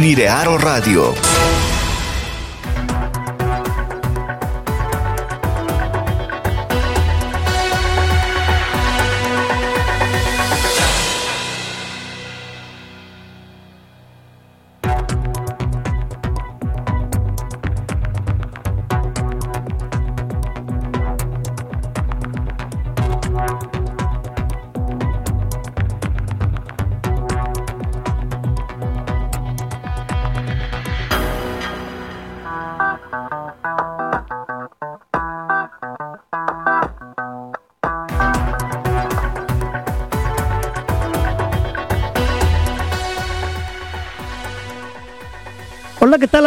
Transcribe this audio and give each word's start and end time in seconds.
Nirearo 0.00 0.56
Radio. 0.56 1.12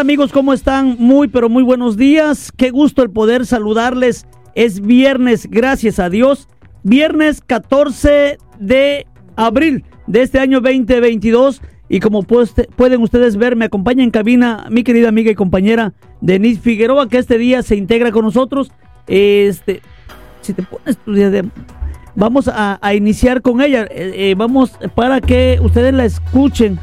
Amigos? 0.04 0.34
¿Cómo 0.34 0.52
están? 0.52 0.98
Muy, 1.00 1.30
pero 1.30 1.48
muy 1.48 1.64
buenos 1.64 1.96
días. 1.96 2.52
Qué 2.52 2.72
gusto 2.72 3.04
el 3.04 3.10
poder 3.10 3.46
saludarles. 3.46 4.28
Es 4.54 4.82
viernes, 4.82 5.50
gracias 5.50 5.98
a 5.98 6.10
Dios. 6.10 6.50
Viernes 6.84 7.40
14 7.40 8.38
de 8.60 9.08
abril 9.38 9.86
de 10.06 10.24
este 10.24 10.40
año 10.40 10.60
2022. 10.60 11.62
Y 11.88 12.02
como 12.02 12.24
pueden 12.24 13.02
ustedes 13.02 13.38
ver, 13.38 13.56
me 13.56 13.64
acompaña 13.64 14.04
en 14.04 14.12
cabina 14.12 14.68
mi 14.70 14.84
querida 14.84 15.08
amiga 15.08 15.32
y 15.32 15.36
compañera 15.36 15.94
Denise 16.20 16.60
Figueroa, 16.60 17.08
que 17.08 17.20
este 17.20 17.38
día 17.38 17.64
se 17.64 17.78
integra 17.78 18.12
con 18.12 18.26
nosotros. 18.26 18.74
Este, 19.08 19.82
si 20.42 20.52
te 20.52 20.64
pones 20.64 20.98
vamos 22.14 22.50
a, 22.50 22.78
a 22.82 22.94
iniciar 22.94 23.42
con 23.42 23.62
ella. 23.62 23.84
Eh, 23.84 24.32
eh, 24.32 24.36
vamos 24.36 24.78
para 24.96 25.22
que 25.22 25.60
ustedes 25.62 25.94
la 25.94 26.04
escuchen 26.04 26.78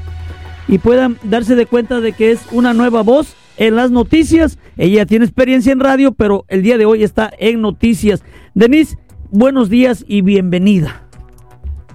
y 0.71 0.79
puedan 0.79 1.19
darse 1.25 1.57
de 1.57 1.67
cuenta 1.67 2.01
de 2.01 2.13
que 2.13 2.31
es 2.31 2.47
una 2.53 2.73
nueva 2.73 3.03
voz 3.03 3.35
en 3.57 3.75
las 3.75 3.91
noticias. 3.91 4.57
Ella 4.77 5.05
tiene 5.05 5.25
experiencia 5.25 5.73
en 5.73 5.81
radio, 5.81 6.13
pero 6.13 6.45
el 6.47 6.63
día 6.63 6.79
de 6.79 6.87
hoy 6.87 7.03
está 7.03 7.29
en 7.39 7.61
noticias. 7.61 8.23
Denise, 8.55 8.97
buenos 9.33 9.69
días 9.69 10.05
y 10.07 10.23
bienvenida. 10.23 11.03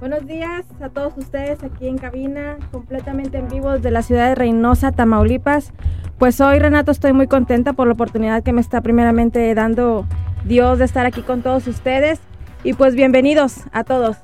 Buenos 0.01 0.27
días 0.27 0.65
a 0.81 0.89
todos 0.89 1.13
ustedes 1.17 1.63
aquí 1.63 1.87
en 1.87 1.97
cabina, 1.97 2.57
completamente 2.73 3.37
en 3.37 3.47
vivo 3.47 3.71
desde 3.71 3.91
la 3.91 4.01
ciudad 4.01 4.27
de 4.27 4.35
Reynosa, 4.35 4.91
Tamaulipas. 4.91 5.71
Pues 6.19 6.41
hoy, 6.41 6.59
Renato, 6.59 6.91
estoy 6.91 7.13
muy 7.13 7.27
contenta 7.27 7.71
por 7.71 7.87
la 7.87 7.93
oportunidad 7.93 8.43
que 8.43 8.51
me 8.51 8.59
está 8.59 8.81
primeramente 8.81 9.55
dando 9.55 10.05
Dios 10.43 10.79
de 10.79 10.85
estar 10.85 11.05
aquí 11.05 11.21
con 11.21 11.43
todos 11.43 11.65
ustedes. 11.67 12.19
Y 12.65 12.73
pues 12.73 12.93
bienvenidos 12.95 13.61
a 13.71 13.85
todos. 13.85 14.17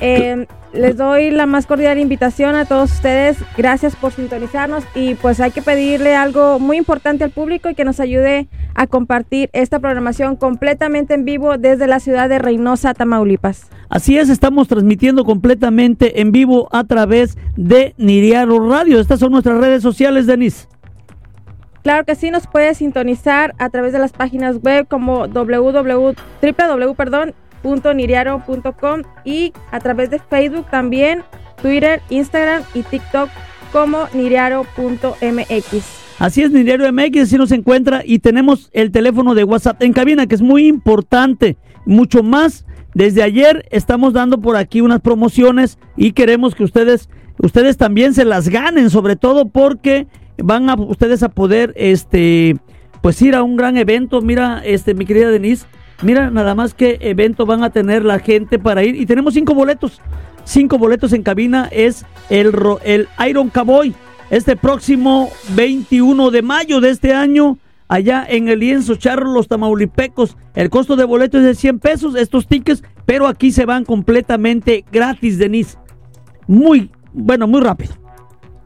Eh, 0.00 0.46
les 0.72 0.96
doy 0.96 1.30
la 1.30 1.46
más 1.46 1.66
cordial 1.66 1.98
invitación 1.98 2.54
a 2.54 2.64
todos 2.64 2.92
ustedes. 2.92 3.38
Gracias 3.56 3.96
por 3.96 4.12
sintonizarnos 4.12 4.84
y 4.94 5.14
pues 5.14 5.40
hay 5.40 5.50
que 5.50 5.62
pedirle 5.62 6.14
algo 6.14 6.58
muy 6.58 6.76
importante 6.76 7.24
al 7.24 7.30
público 7.30 7.70
y 7.70 7.74
que 7.74 7.84
nos 7.84 8.00
ayude 8.00 8.48
a 8.74 8.86
compartir 8.86 9.50
esta 9.52 9.78
programación 9.78 10.36
completamente 10.36 11.14
en 11.14 11.24
vivo 11.24 11.56
desde 11.58 11.86
la 11.86 12.00
ciudad 12.00 12.28
de 12.28 12.38
Reynosa, 12.38 12.94
Tamaulipas. 12.94 13.68
Así 13.88 14.18
es, 14.18 14.28
estamos 14.28 14.68
transmitiendo 14.68 15.24
completamente 15.24 16.20
en 16.20 16.32
vivo 16.32 16.68
a 16.70 16.84
través 16.84 17.38
de 17.56 17.94
Niriaro 17.96 18.68
Radio. 18.68 19.00
Estas 19.00 19.20
son 19.20 19.32
nuestras 19.32 19.58
redes 19.58 19.82
sociales, 19.82 20.26
Denise. 20.26 20.68
Claro 21.82 22.04
que 22.04 22.14
sí, 22.14 22.30
nos 22.30 22.46
puede 22.46 22.74
sintonizar 22.74 23.54
a 23.58 23.70
través 23.70 23.94
de 23.94 23.98
las 23.98 24.12
páginas 24.12 24.60
web 24.62 24.86
como 24.86 25.26
www, 25.26 26.14
www, 26.42 26.94
perdón, 26.94 27.34
.niriaro.com 27.62 29.02
y 29.24 29.52
a 29.70 29.80
través 29.80 30.10
de 30.10 30.18
Facebook 30.18 30.66
también, 30.70 31.22
Twitter, 31.60 32.00
Instagram 32.10 32.62
y 32.74 32.82
TikTok 32.82 33.28
como 33.72 34.08
niriaro.mx. 34.14 35.98
Así 36.18 36.42
es, 36.42 36.50
Niriaro 36.50 36.92
MX, 36.92 37.22
así 37.22 37.36
nos 37.36 37.52
encuentra 37.52 38.02
y 38.04 38.18
tenemos 38.18 38.70
el 38.72 38.90
teléfono 38.90 39.36
de 39.36 39.44
WhatsApp 39.44 39.80
en 39.82 39.92
cabina, 39.92 40.26
que 40.26 40.34
es 40.34 40.42
muy 40.42 40.66
importante, 40.66 41.56
mucho 41.86 42.24
más. 42.24 42.64
Desde 42.92 43.22
ayer 43.22 43.64
estamos 43.70 44.14
dando 44.14 44.40
por 44.40 44.56
aquí 44.56 44.80
unas 44.80 45.00
promociones 45.00 45.78
y 45.96 46.12
queremos 46.12 46.56
que 46.56 46.64
ustedes, 46.64 47.08
ustedes 47.38 47.76
también 47.76 48.14
se 48.14 48.24
las 48.24 48.48
ganen, 48.48 48.90
sobre 48.90 49.14
todo 49.14 49.48
porque 49.48 50.08
van 50.42 50.68
a 50.70 50.74
ustedes 50.74 51.22
a 51.22 51.28
poder, 51.28 51.72
este, 51.76 52.56
pues 53.00 53.22
ir 53.22 53.36
a 53.36 53.44
un 53.44 53.56
gran 53.56 53.76
evento. 53.76 54.20
Mira, 54.20 54.60
este, 54.64 54.94
mi 54.94 55.06
querida 55.06 55.30
Denise, 55.30 55.66
Mira 56.02 56.30
nada 56.30 56.54
más 56.54 56.74
qué 56.74 56.98
evento 57.00 57.44
van 57.44 57.64
a 57.64 57.70
tener 57.70 58.04
la 58.04 58.20
gente 58.20 58.58
para 58.58 58.84
ir. 58.84 58.94
Y 58.96 59.06
tenemos 59.06 59.34
cinco 59.34 59.54
boletos. 59.54 60.00
Cinco 60.44 60.78
boletos 60.78 61.12
en 61.12 61.22
cabina. 61.22 61.68
Es 61.72 62.04
el, 62.30 62.52
el 62.84 63.08
Iron 63.28 63.50
Cowboy. 63.50 63.94
Este 64.30 64.56
próximo 64.56 65.30
21 65.54 66.30
de 66.30 66.42
mayo 66.42 66.80
de 66.80 66.90
este 66.90 67.14
año. 67.14 67.58
Allá 67.88 68.24
en 68.28 68.48
el 68.48 68.60
lienzo 68.60 68.96
Charro, 68.96 69.32
los 69.32 69.48
Tamaulipecos. 69.48 70.36
El 70.54 70.70
costo 70.70 70.94
de 70.94 71.04
boleto 71.04 71.38
es 71.38 71.44
de 71.44 71.54
100 71.54 71.78
pesos. 71.80 72.14
Estos 72.14 72.46
tickets. 72.46 72.84
Pero 73.04 73.26
aquí 73.26 73.50
se 73.50 73.64
van 73.64 73.84
completamente 73.84 74.84
gratis, 74.92 75.38
Denise. 75.38 75.78
Muy, 76.46 76.90
bueno, 77.12 77.48
muy 77.48 77.60
rápido 77.60 78.07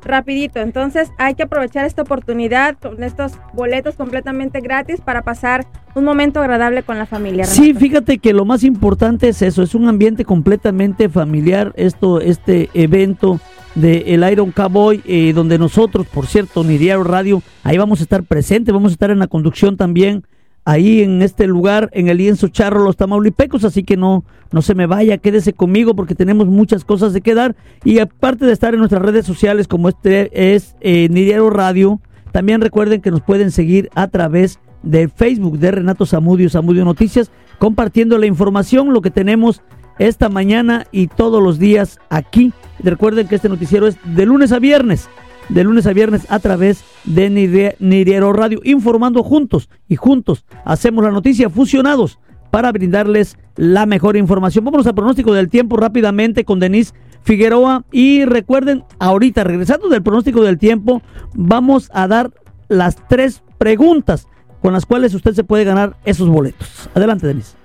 rapidito. 0.05 0.61
Entonces 0.61 1.11
hay 1.19 1.35
que 1.35 1.45
aprovechar 1.45 1.85
esta 1.85 2.03
oportunidad 2.03 2.77
con 2.79 3.03
estos 3.03 3.33
boletos 3.53 3.95
completamente 3.95 4.61
gratis 4.61 5.01
para 5.01 5.23
pasar 5.23 5.67
un 5.95 6.05
momento 6.05 6.41
agradable 6.41 6.83
con 6.83 6.99
la 6.99 7.07
familia. 7.07 7.45
Renato. 7.45 7.63
Sí, 7.63 7.75
fíjate 7.75 8.19
que 8.19 8.33
lo 8.33 8.45
más 8.45 8.65
importante 8.65 9.29
es 9.29 9.43
eso, 9.43 9.63
es 9.63 9.75
un 9.75 9.89
ambiente 9.89 10.25
completamente 10.25 11.09
familiar, 11.09 11.73
esto, 11.77 12.21
este 12.21 12.71
evento 12.75 13.41
de 13.75 14.15
el 14.15 14.31
Iron 14.31 14.53
Cowboy, 14.53 15.03
eh, 15.07 15.33
donde 15.35 15.59
nosotros, 15.59 16.07
por 16.07 16.27
cierto, 16.27 16.65
Nidiaro 16.65 17.05
Radio, 17.05 17.43
ahí 17.63 17.79
vamos 17.79 18.01
a 18.01 18.03
estar 18.03 18.23
presentes, 18.23 18.73
vamos 18.73 18.93
a 18.93 18.95
estar 18.95 19.11
en 19.11 19.19
la 19.19 19.27
conducción 19.27 19.77
también 19.77 20.25
ahí 20.65 21.03
en 21.03 21.23
este 21.23 21.47
lugar, 21.47 21.91
en 21.93 22.09
el 22.09 22.19
lienzo 22.19 22.49
charro 22.49 22.85
Los 22.85 22.97
Tamaulipecos, 22.97 23.65
así 23.65 23.83
que 23.83 23.97
no, 23.97 24.25
no 24.53 24.63
se 24.63 24.75
me 24.75 24.87
vaya, 24.87 25.19
quédese 25.19 25.53
conmigo 25.53 25.95
porque 25.95 26.15
tenemos 26.15 26.47
muchas 26.47 26.85
cosas 26.85 27.13
de 27.13 27.21
que 27.21 27.35
dar 27.35 27.57
y 27.85 27.99
aparte 27.99 28.47
de 28.47 28.53
estar 28.53 28.75
en 28.75 28.81
nuestras 28.81 29.03
redes 29.03 29.27
sociales 29.27 29.69
como 29.69 29.89
este 29.89 30.55
es 30.55 30.77
eh, 30.81 31.09
Nidiaro 31.11 31.51
Radio, 31.51 32.01
también 32.31 32.61
recuerden 32.61 33.01
que 33.01 33.11
nos 33.11 33.23
pueden 33.23 33.51
seguir 33.51 33.91
a 33.95 34.09
través 34.09 34.61
de 34.83 35.09
Facebook 35.09 35.59
de 35.59 35.71
Renato 35.71 36.07
Zamudio, 36.07 36.49
Zamudio 36.49 36.85
Noticias, 36.85 37.31
compartiendo 37.59 38.19
la 38.19 38.27
información, 38.27 38.93
lo 38.93 39.03
que 39.03 39.11
tenemos 39.11 39.63
esta 39.99 40.29
mañana 40.29 40.87
y 40.91 41.07
todos 41.09 41.43
los 41.43 41.59
días 41.59 41.99
aquí. 42.09 42.53
Recuerden 42.81 43.29
que 43.29 43.37
este 43.37 43.49
noticiero 43.49 43.87
es 43.87 43.97
de 44.05 44.27
lunes 44.27 44.51
a 44.53 44.59
viernes 44.59 45.09
de 45.53 45.65
lunes 45.65 45.87
a 45.87 45.93
viernes 45.93 46.27
a 46.31 46.39
través 46.39 46.83
de 47.05 47.77
Niriero 47.79 48.33
Radio, 48.33 48.61
informando 48.65 49.23
juntos 49.23 49.69
y 49.89 49.97
juntos 49.97 50.45
hacemos 50.65 51.05
la 51.05 51.11
noticia 51.11 51.51
fusionados 51.51 52.19
para 52.51 52.73
brindarles 52.73 53.37
la 53.57 53.87
mejor 53.87 54.17
información. 54.17 54.65
Vámonos 54.65 54.87
al 54.87 54.95
pronóstico 54.95 55.33
del 55.35 55.49
tiempo 55.49 55.77
rápidamente 55.77 56.45
con 56.45 56.59
Denise 56.59 56.95
Figueroa 57.23 57.85
y 57.93 58.25
recuerden, 58.25 58.85
ahorita 58.99 59.45
regresando 59.45 59.89
del 59.89 60.03
pronóstico 60.03 60.43
del 60.43 60.59
tiempo, 60.59 61.03
vamos 61.35 61.91
a 61.93 62.09
dar 62.09 62.31
las 62.69 62.97
tres 63.09 63.43
preguntas 63.59 64.29
con 64.61 64.73
las 64.73 64.87
cuales 64.87 65.15
usted 65.15 65.33
se 65.33 65.45
puede 65.45 65.65
ganar 65.65 65.97
esos 66.05 66.29
boletos. 66.29 66.89
Adelante, 66.95 67.27
Denise. 67.27 67.62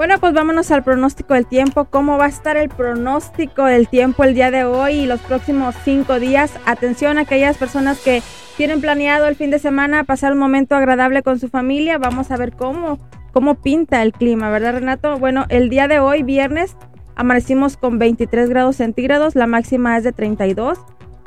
Bueno, 0.00 0.18
pues 0.18 0.32
vámonos 0.32 0.70
al 0.70 0.82
pronóstico 0.82 1.34
del 1.34 1.44
tiempo. 1.44 1.84
¿Cómo 1.84 2.16
va 2.16 2.24
a 2.24 2.28
estar 2.28 2.56
el 2.56 2.70
pronóstico 2.70 3.66
del 3.66 3.86
tiempo 3.86 4.24
el 4.24 4.32
día 4.32 4.50
de 4.50 4.64
hoy 4.64 4.92
y 4.94 5.06
los 5.06 5.20
próximos 5.20 5.74
cinco 5.84 6.18
días? 6.18 6.54
Atención 6.64 7.18
a 7.18 7.20
aquellas 7.20 7.58
personas 7.58 8.00
que 8.00 8.22
tienen 8.56 8.80
planeado 8.80 9.26
el 9.26 9.36
fin 9.36 9.50
de 9.50 9.58
semana 9.58 10.04
pasar 10.04 10.32
un 10.32 10.38
momento 10.38 10.74
agradable 10.74 11.22
con 11.22 11.38
su 11.38 11.50
familia. 11.50 11.98
Vamos 11.98 12.30
a 12.30 12.38
ver 12.38 12.52
cómo, 12.56 12.98
cómo 13.34 13.56
pinta 13.56 14.00
el 14.00 14.14
clima, 14.14 14.48
¿verdad, 14.48 14.72
Renato? 14.72 15.18
Bueno, 15.18 15.44
el 15.50 15.68
día 15.68 15.86
de 15.86 15.98
hoy, 15.98 16.22
viernes, 16.22 16.78
amanecimos 17.14 17.76
con 17.76 17.98
23 17.98 18.48
grados 18.48 18.76
centígrados, 18.76 19.34
la 19.34 19.46
máxima 19.46 19.98
es 19.98 20.04
de 20.04 20.12
32. 20.12 20.78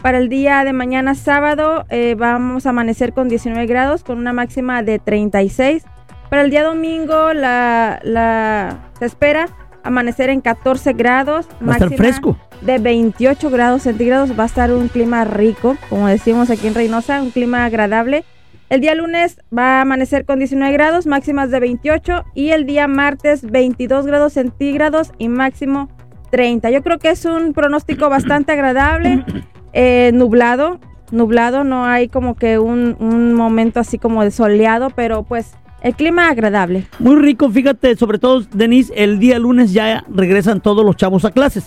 Para 0.02 0.18
el 0.18 0.30
día 0.30 0.64
de 0.64 0.74
mañana, 0.74 1.14
sábado, 1.14 1.86
eh, 1.90 2.16
vamos 2.18 2.66
a 2.66 2.72
amanecer 2.72 3.14
con 3.14 3.30
19 3.30 3.68
grados, 3.68 4.04
con 4.04 4.18
una 4.18 4.34
máxima 4.34 4.82
de 4.82 4.98
36. 4.98 5.86
Para 6.34 6.46
el 6.46 6.50
día 6.50 6.64
domingo 6.64 7.32
la, 7.36 8.00
la, 8.02 8.90
se 8.98 9.06
espera 9.06 9.50
amanecer 9.84 10.32
en 10.32 10.42
14 10.42 10.94
grados. 10.94 11.48
Va 11.62 11.74
a 11.74 11.76
estar 11.76 11.94
fresco. 11.94 12.40
De 12.62 12.80
28 12.80 13.52
grados 13.52 13.84
centígrados. 13.84 14.32
Va 14.32 14.42
a 14.42 14.46
estar 14.48 14.74
un 14.74 14.88
clima 14.88 15.26
rico, 15.26 15.78
como 15.92 16.08
decimos 16.08 16.50
aquí 16.50 16.66
en 16.66 16.74
Reynosa, 16.74 17.22
un 17.22 17.30
clima 17.30 17.66
agradable. 17.66 18.24
El 18.70 18.82
día 18.82 18.96
lunes 18.96 19.42
va 19.56 19.78
a 19.78 19.82
amanecer 19.82 20.26
con 20.26 20.40
19 20.40 20.74
grados, 20.74 21.06
máximas 21.06 21.52
de 21.52 21.60
28. 21.60 22.26
Y 22.34 22.50
el 22.50 22.66
día 22.66 22.88
martes 22.88 23.44
22 23.44 24.08
grados 24.08 24.34
centígrados 24.34 25.12
y 25.20 25.30
máximo 25.30 25.88
30. 26.32 26.72
Yo 26.72 26.82
creo 26.82 26.98
que 26.98 27.12
es 27.12 27.26
un 27.26 27.54
pronóstico 27.54 28.10
bastante 28.10 28.54
agradable, 28.54 29.24
eh, 29.74 30.10
nublado, 30.16 30.80
nublado, 31.12 31.64
no 31.64 31.86
hay 31.86 32.08
como 32.08 32.34
que 32.34 32.58
un, 32.58 32.98
un 33.00 33.36
momento 33.36 33.80
así 33.80 34.00
como 34.00 34.24
de 34.24 34.32
soleado, 34.32 34.90
pero 34.90 35.22
pues 35.22 35.54
el 35.84 35.94
clima 35.96 36.30
agradable. 36.30 36.88
Muy 37.00 37.18
rico, 37.18 37.50
fíjate, 37.50 37.96
sobre 37.96 38.18
todo, 38.18 38.42
Denise, 38.54 38.92
el 38.96 39.20
día 39.20 39.38
lunes 39.38 39.74
ya 39.74 40.04
regresan 40.10 40.62
todos 40.62 40.86
los 40.86 40.96
chavos 40.96 41.26
a 41.26 41.32
clases. 41.32 41.66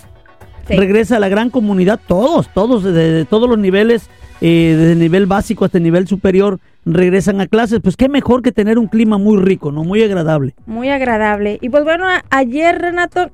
Sí. 0.67 0.75
Regresa 0.77 1.21
la 1.21 1.29
gran 1.29 1.51
comunidad, 1.51 2.01
todos, 2.09 2.49
todos, 2.53 2.83
de, 2.83 2.93
de 2.93 3.25
todos 3.25 3.49
los 3.49 3.59
niveles, 3.59 4.11
eh, 4.41 4.75
desde 4.77 4.93
el 4.93 4.99
nivel 4.99 5.27
básico 5.27 5.65
hasta 5.65 5.79
el 5.79 5.85
nivel 5.85 6.09
superior, 6.09 6.59
regresan 6.85 7.41
a 7.41 7.47
clases. 7.47 7.81
Pues 7.81 7.97
qué 7.97 8.09
mejor 8.09 8.43
que 8.43 8.51
tener 8.53 8.79
un 8.79 8.89
clima 8.89 9.17
muy 9.17 9.41
rico, 9.41 9.71
¿no? 9.71 9.85
Muy 9.85 10.03
agradable. 10.03 10.55
Muy 10.67 10.89
agradable. 10.89 11.59
Y 11.61 11.69
pues 11.69 11.85
bueno, 11.85 12.07
ayer, 12.31 12.81
Renato, 12.81 13.31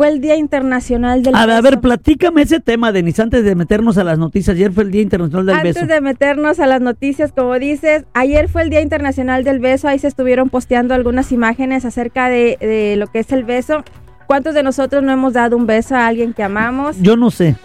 fue 0.00 0.08
el 0.08 0.22
Día 0.22 0.34
Internacional 0.36 1.22
del 1.22 1.34
A 1.34 1.44
ver, 1.44 1.56
a 1.56 1.60
Beso. 1.60 1.72
ver, 1.72 1.80
platícame 1.82 2.40
ese 2.40 2.58
tema, 2.58 2.90
Denise, 2.90 3.20
antes 3.20 3.44
de 3.44 3.54
meternos 3.54 3.98
a 3.98 4.02
las 4.04 4.18
noticias. 4.18 4.56
Ayer 4.56 4.72
fue 4.72 4.84
el 4.84 4.90
Día 4.92 5.02
Internacional 5.02 5.44
del 5.44 5.56
Antes 5.56 5.74
Beso. 5.74 5.86
de 5.86 6.00
meternos 6.00 6.58
a 6.58 6.66
las 6.66 6.80
noticias, 6.80 7.32
como 7.32 7.58
dices, 7.58 8.06
ayer 8.14 8.48
fue 8.48 8.62
el 8.62 8.70
Día 8.70 8.80
Internacional 8.80 9.44
del 9.44 9.58
Beso, 9.58 9.88
ahí 9.88 9.98
se 9.98 10.08
estuvieron 10.08 10.48
posteando 10.48 10.94
algunas 10.94 11.32
imágenes 11.32 11.84
acerca 11.84 12.30
de, 12.30 12.56
de 12.62 12.96
lo 12.96 13.08
que 13.08 13.18
es 13.18 13.30
el 13.30 13.44
beso. 13.44 13.84
¿Cuántos 14.26 14.54
de 14.54 14.62
nosotros 14.62 15.02
no 15.02 15.12
hemos 15.12 15.34
dado 15.34 15.54
un 15.58 15.66
beso 15.66 15.94
a 15.94 16.06
alguien 16.06 16.32
que 16.32 16.44
amamos? 16.44 16.96
Yo 17.02 17.18
no 17.18 17.30
sé. 17.30 17.56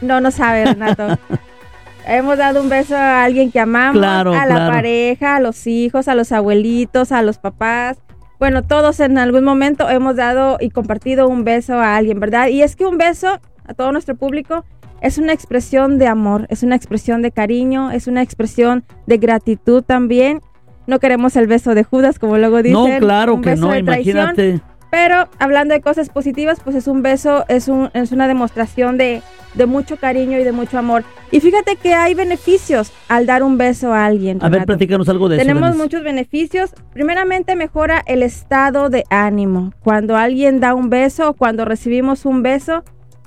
No, 0.00 0.20
no 0.20 0.32
sabe, 0.32 0.64
Renato. 0.64 1.16
hemos 2.08 2.36
dado 2.38 2.60
un 2.60 2.70
beso 2.70 2.96
a 2.96 3.22
alguien 3.22 3.52
que 3.52 3.60
amamos, 3.60 4.00
Claro, 4.00 4.32
a 4.34 4.46
la 4.46 4.56
claro. 4.56 4.72
pareja, 4.72 5.36
a 5.36 5.40
los 5.40 5.64
hijos, 5.68 6.08
a 6.08 6.16
los 6.16 6.32
abuelitos, 6.32 7.12
a 7.12 7.22
los 7.22 7.38
papás. 7.38 7.98
Bueno, 8.38 8.64
todos 8.64 9.00
en 9.00 9.18
algún 9.18 9.44
momento 9.44 9.88
hemos 9.88 10.16
dado 10.16 10.58
y 10.60 10.70
compartido 10.70 11.28
un 11.28 11.44
beso 11.44 11.74
a 11.74 11.96
alguien, 11.96 12.20
¿verdad? 12.20 12.48
Y 12.48 12.62
es 12.62 12.76
que 12.76 12.84
un 12.86 12.98
beso 12.98 13.40
a 13.66 13.74
todo 13.74 13.92
nuestro 13.92 14.16
público 14.16 14.64
es 15.00 15.18
una 15.18 15.32
expresión 15.32 15.98
de 15.98 16.06
amor, 16.06 16.46
es 16.50 16.62
una 16.62 16.76
expresión 16.76 17.22
de 17.22 17.30
cariño, 17.30 17.90
es 17.90 18.06
una 18.06 18.22
expresión 18.22 18.84
de 19.06 19.18
gratitud 19.18 19.82
también. 19.82 20.40
No 20.86 20.98
queremos 20.98 21.36
el 21.36 21.46
beso 21.46 21.74
de 21.74 21.84
Judas, 21.84 22.18
como 22.18 22.36
luego 22.36 22.62
dicen. 22.62 22.74
no, 22.94 22.98
claro 22.98 23.34
un 23.34 23.42
que 23.42 23.50
beso 23.50 23.66
no, 23.68 23.72
de 23.72 23.82
traición. 23.82 24.16
imagínate. 24.16 24.60
Pero 24.94 25.28
hablando 25.40 25.74
de 25.74 25.80
cosas 25.80 26.08
positivas, 26.08 26.60
pues 26.62 26.76
es 26.76 26.86
un 26.86 27.02
beso, 27.02 27.44
es, 27.48 27.66
un, 27.66 27.90
es 27.94 28.12
una 28.12 28.28
demostración 28.28 28.96
de, 28.96 29.22
de 29.54 29.66
mucho 29.66 29.96
cariño 29.96 30.38
y 30.38 30.44
de 30.44 30.52
mucho 30.52 30.78
amor. 30.78 31.02
Y 31.32 31.40
fíjate 31.40 31.74
que 31.74 31.94
hay 31.94 32.14
beneficios 32.14 32.92
al 33.08 33.26
dar 33.26 33.42
un 33.42 33.58
beso 33.58 33.92
a 33.92 34.06
alguien. 34.06 34.38
A 34.40 34.44
ver, 34.44 34.52
Renato. 34.52 34.66
platícanos 34.68 35.08
algo 35.08 35.28
de 35.28 35.34
eso. 35.34 35.44
Tenemos 35.44 35.76
muchos 35.76 36.04
beneficios. 36.04 36.70
Primeramente 36.92 37.56
mejora 37.56 38.04
el 38.06 38.22
estado 38.22 38.88
de 38.88 39.02
ánimo. 39.10 39.72
Cuando 39.82 40.16
alguien 40.16 40.60
da 40.60 40.74
un 40.74 40.90
beso 40.90 41.30
o 41.30 41.34
cuando 41.34 41.64
recibimos 41.64 42.24
un 42.24 42.44
beso, 42.44 42.84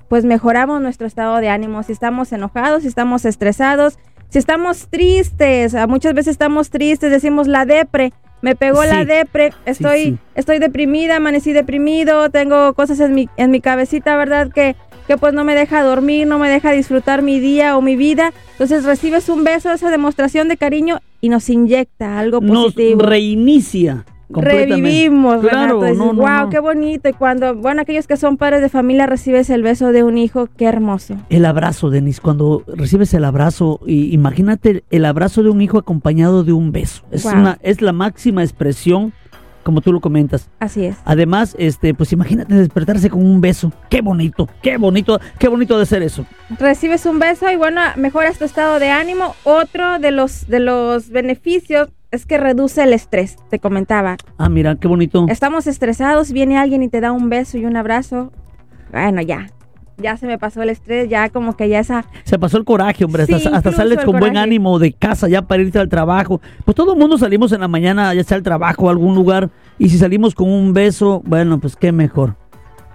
pues 0.08 0.24
mejoramos 0.24 0.82
nuestro 0.82 1.06
estado 1.06 1.36
de 1.40 1.50
ánimo. 1.50 1.84
Si 1.84 1.92
estamos 1.92 2.32
enojados, 2.32 2.84
si 2.84 2.88
estamos 2.88 3.26
estresados, 3.26 4.00
si 4.30 4.40
estamos 4.40 4.88
tristes, 4.88 5.76
muchas 5.90 6.14
veces 6.14 6.32
estamos 6.32 6.70
tristes, 6.70 7.12
decimos 7.12 7.46
la 7.50 7.66
depre. 7.66 8.14
Me 8.42 8.56
pegó 8.56 8.84
la 8.86 9.04
depre, 9.04 9.52
estoy, 9.66 10.04
sí. 10.04 10.18
estoy 10.36 10.60
deprimida, 10.60 11.16
amanecí 11.18 11.54
deprimido, 11.54 12.30
tengo 12.30 12.74
cosas 12.76 13.00
en 13.00 13.14
mi, 13.16 13.30
en 13.36 13.50
mi 13.52 13.62
cabecita, 13.62 14.16
¿verdad? 14.16 14.52
Que, 14.54 14.76
que 15.08 15.18
pues 15.18 15.34
no 15.34 15.44
me 15.44 15.56
deja 15.56 15.82
dormir, 15.84 16.28
no 16.28 16.38
me 16.38 16.50
deja 16.50 16.72
disfrutar 16.72 17.22
mi 17.24 17.40
día 17.40 17.78
o 17.78 17.82
mi 17.82 17.96
vida. 17.96 18.34
Entonces 18.52 18.84
recibes 18.84 19.30
un 19.30 19.44
beso, 19.44 19.72
esa 19.72 19.90
demostración 19.90 20.48
de 20.50 20.58
cariño 20.58 21.00
y 21.22 21.30
nos 21.30 21.50
inyecta 21.50 22.20
algo 22.20 22.42
Nos 22.42 22.74
positivo. 22.74 23.02
reinicia. 23.02 24.06
Revivimos, 24.30 25.42
Claro, 25.42 25.82
no, 25.94 25.94
no, 25.94 26.14
wow, 26.14 26.28
no. 26.44 26.50
qué 26.50 26.60
bonito. 26.60 27.10
Y 27.10 27.14
cuando, 27.14 27.56
bueno, 27.56 27.82
aquellos 27.82 28.08
que 28.08 28.18
son 28.18 28.38
padres 28.38 28.62
de 28.62 28.70
familia 28.70 29.06
recibes 29.06 29.50
el 29.50 29.64
beso 29.64 29.92
de 29.92 30.04
un 30.04 30.18
hijo, 30.18 30.48
qué 30.58 30.66
hermoso. 30.66 31.16
El 31.30 31.46
abrazo, 31.46 31.90
Denis, 31.90 32.20
cuando 32.22 32.64
recibes 32.68 33.14
el 33.14 33.26
abrazo, 33.26 33.80
y 33.86 34.14
imagínate 34.14 34.84
el 34.90 35.06
abrazo 35.06 35.44
de 35.44 35.50
un 35.50 35.62
hijo 35.62 35.78
acompañado 35.78 36.44
de 36.44 36.54
un 36.54 36.72
beso. 36.72 37.04
Es, 37.12 37.24
Wow. 37.24 37.34
una, 37.34 37.58
es 37.62 37.82
la 37.82 37.94
máxima 37.94 38.44
expresión, 38.44 39.14
como 39.64 39.82
tú 39.82 39.92
lo 39.92 40.00
comentas. 40.00 40.50
Así 40.60 40.86
es. 40.86 40.96
Además, 41.04 41.54
este, 41.60 41.94
pues 41.94 42.14
imagínate 42.14 42.54
despertarse 42.56 43.10
con 43.10 43.26
un 43.26 43.42
beso. 43.42 43.72
Qué 43.90 44.00
bonito, 44.02 44.48
qué 44.62 44.78
bonito, 44.78 45.20
qué 45.40 45.50
bonito 45.50 45.78
de 45.78 45.86
ser 45.86 46.04
eso. 46.04 46.26
recibes 46.58 47.06
un 47.06 47.20
beso 47.20 47.52
y 47.52 47.58
bueno, 47.58 47.82
mejoras 47.98 48.38
tu 48.38 48.46
estado 48.46 48.80
de 48.80 48.90
ánimo. 48.92 49.36
Otro 49.44 50.00
de 50.00 50.12
los, 50.12 50.48
de 50.48 50.62
los 50.62 51.10
beneficios 51.10 51.90
es 52.12 52.26
que 52.26 52.38
reduce 52.38 52.84
el 52.84 52.94
estrés, 52.94 53.38
te 53.50 53.60
comentaba. 53.60 54.18
Ah, 54.38 54.50
mira, 54.50 54.76
qué 54.76 54.88
bonito. 54.88 55.26
Estamos 55.30 55.68
estresados, 55.68 56.32
viene 56.32 56.58
alguien 56.58 56.84
y 56.84 56.90
te 56.90 57.02
da 57.02 57.12
un 57.12 57.30
beso 57.30 57.58
y 57.58 57.66
un 57.66 57.76
abrazo. 57.76 58.32
Bueno, 58.92 59.22
ya. 59.22 59.48
Ya 60.00 60.16
se 60.16 60.28
me 60.28 60.38
pasó 60.38 60.62
el 60.62 60.70
estrés, 60.70 61.10
ya 61.10 61.30
como 61.30 61.58
que 61.58 61.68
ya 61.70 61.80
esa... 61.80 62.06
Se 62.24 62.38
pasó 62.38 62.58
el 62.58 62.66
coraje, 62.66 63.04
hombre. 63.04 63.26
Sí, 63.26 63.34
hasta, 63.34 63.72
sales 63.72 64.06
con 64.06 64.20
buen 64.20 64.38
ánimo 64.38 64.78
de 64.78 64.94
casa 64.94 65.28
ya 65.28 65.42
para 65.42 65.64
irte 65.64 65.80
al 65.80 65.90
trabajo. 65.90 66.40
Pues 66.66 66.76
todo 66.76 66.94
el 66.94 67.00
mundo 67.00 67.18
salimos 67.18 67.52
en 67.52 67.62
la 67.62 67.68
mañana, 67.68 68.14
ya 68.14 68.24
sea 68.24 68.38
al 68.38 68.44
trabajo 68.44 68.86
o 68.86 68.88
a 68.90 68.92
algún 68.92 69.16
lugar. 69.16 69.50
Y 69.80 69.90
si 69.90 69.98
salimos 69.98 70.36
con 70.36 70.50
un 70.52 70.72
beso, 70.72 71.24
bueno, 71.26 71.60
pues 71.60 71.76
qué 71.76 71.92
mejor. 71.92 72.36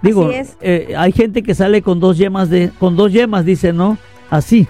Digo, 0.01 0.27
Así 0.27 0.35
es. 0.35 0.57
eh, 0.61 0.93
hay 0.97 1.11
gente 1.11 1.43
que 1.43 1.53
sale 1.53 1.81
con 1.81 1.99
dos 1.99 2.17
yemas 2.17 2.49
de, 2.49 2.71
con 2.79 2.95
dos 2.95 3.11
yemas, 3.11 3.43
dice, 3.43 3.73
¿no? 3.73 3.97
Así. 4.29 4.67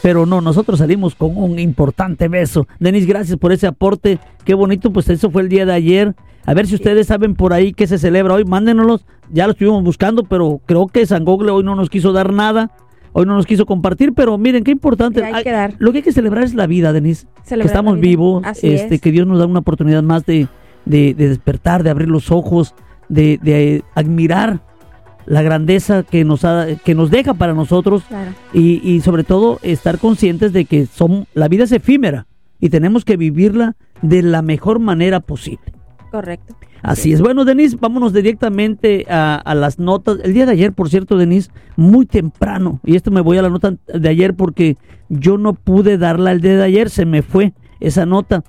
Pero 0.00 0.26
no, 0.26 0.40
nosotros 0.40 0.78
salimos 0.78 1.14
con 1.14 1.36
un 1.36 1.58
importante 1.58 2.28
beso. 2.28 2.66
Denis, 2.78 3.06
gracias 3.06 3.38
por 3.38 3.52
ese 3.52 3.66
aporte. 3.66 4.18
Qué 4.44 4.54
bonito, 4.54 4.92
pues 4.92 5.08
eso 5.08 5.30
fue 5.30 5.42
el 5.42 5.48
día 5.48 5.66
de 5.66 5.72
ayer. 5.72 6.14
A 6.44 6.54
ver 6.54 6.66
si 6.66 6.74
ustedes 6.74 7.06
saben 7.06 7.34
por 7.34 7.52
ahí 7.52 7.72
qué 7.72 7.86
se 7.86 7.98
celebra 7.98 8.34
hoy, 8.34 8.44
mándenoslos. 8.44 9.04
Ya 9.30 9.46
lo 9.46 9.52
estuvimos 9.52 9.82
buscando, 9.84 10.24
pero 10.24 10.60
creo 10.66 10.88
que 10.88 11.06
San 11.06 11.24
Google 11.24 11.50
hoy 11.52 11.62
no 11.64 11.76
nos 11.76 11.88
quiso 11.90 12.12
dar 12.12 12.32
nada. 12.32 12.70
Hoy 13.12 13.26
no 13.26 13.34
nos 13.34 13.46
quiso 13.46 13.66
compartir, 13.66 14.12
pero 14.14 14.38
miren 14.38 14.64
qué 14.64 14.70
importante. 14.70 15.20
Que 15.20 15.26
hay 15.26 15.32
Ay, 15.34 15.44
que 15.44 15.52
dar. 15.52 15.74
Lo 15.78 15.92
que 15.92 15.98
hay 15.98 16.02
que 16.02 16.12
celebrar 16.12 16.44
es 16.44 16.54
la 16.54 16.66
vida, 16.66 16.92
Denise. 16.92 17.26
Que 17.42 17.50
Celebrar 17.50 17.66
estamos 17.66 17.94
la 17.96 18.00
vida. 18.00 18.08
vivos, 18.10 18.42
Así 18.44 18.72
este, 18.72 18.94
es. 18.96 19.00
que 19.00 19.12
Dios 19.12 19.26
nos 19.26 19.38
da 19.38 19.46
una 19.46 19.58
oportunidad 19.60 20.02
más 20.02 20.24
de, 20.26 20.48
de- 20.86 21.14
de 21.14 21.28
despertar, 21.28 21.82
de 21.82 21.90
abrir 21.90 22.08
los 22.08 22.30
ojos, 22.32 22.74
de, 23.08 23.38
de 23.42 23.84
admirar 23.94 24.62
la 25.26 25.42
grandeza 25.42 26.02
que 26.02 26.24
nos, 26.24 26.44
ha, 26.44 26.66
que 26.84 26.94
nos 26.94 27.10
deja 27.10 27.34
para 27.34 27.54
nosotros 27.54 28.02
Claro. 28.08 28.32
y, 28.52 28.80
y 28.88 29.00
sobre 29.00 29.24
todo 29.24 29.58
estar 29.62 29.98
conscientes 29.98 30.52
de 30.52 30.64
que 30.64 30.86
son, 30.86 31.26
la 31.34 31.48
vida 31.48 31.64
es 31.64 31.72
efímera 31.72 32.26
y 32.60 32.68
tenemos 32.70 33.04
que 33.04 33.16
vivirla 33.16 33.76
de 34.02 34.22
la 34.22 34.42
mejor 34.42 34.78
manera 34.78 35.20
posible. 35.20 35.72
Correcto. 36.10 36.54
Así 36.82 37.12
es. 37.12 37.20
Bueno, 37.20 37.44
Denise, 37.44 37.76
vámonos 37.80 38.12
directamente 38.12 39.06
a, 39.08 39.36
a 39.36 39.54
las 39.54 39.78
notas. 39.78 40.18
El 40.24 40.34
día 40.34 40.46
de 40.46 40.52
ayer, 40.52 40.72
por 40.72 40.90
cierto, 40.90 41.16
Denise, 41.16 41.50
muy 41.76 42.06
temprano, 42.06 42.80
y 42.84 42.96
esto 42.96 43.10
me 43.12 43.20
voy 43.20 43.38
a 43.38 43.42
la 43.42 43.48
nota 43.50 43.76
de 43.86 44.08
ayer 44.08 44.34
porque 44.34 44.76
yo 45.08 45.38
no 45.38 45.54
pude 45.54 45.96
darla 45.96 46.32
el 46.32 46.40
día 46.40 46.56
de 46.56 46.64
ayer, 46.64 46.90
se 46.90 47.06
me 47.06 47.22
fue 47.22 47.52
esa 47.78 48.04
nota. 48.04 48.42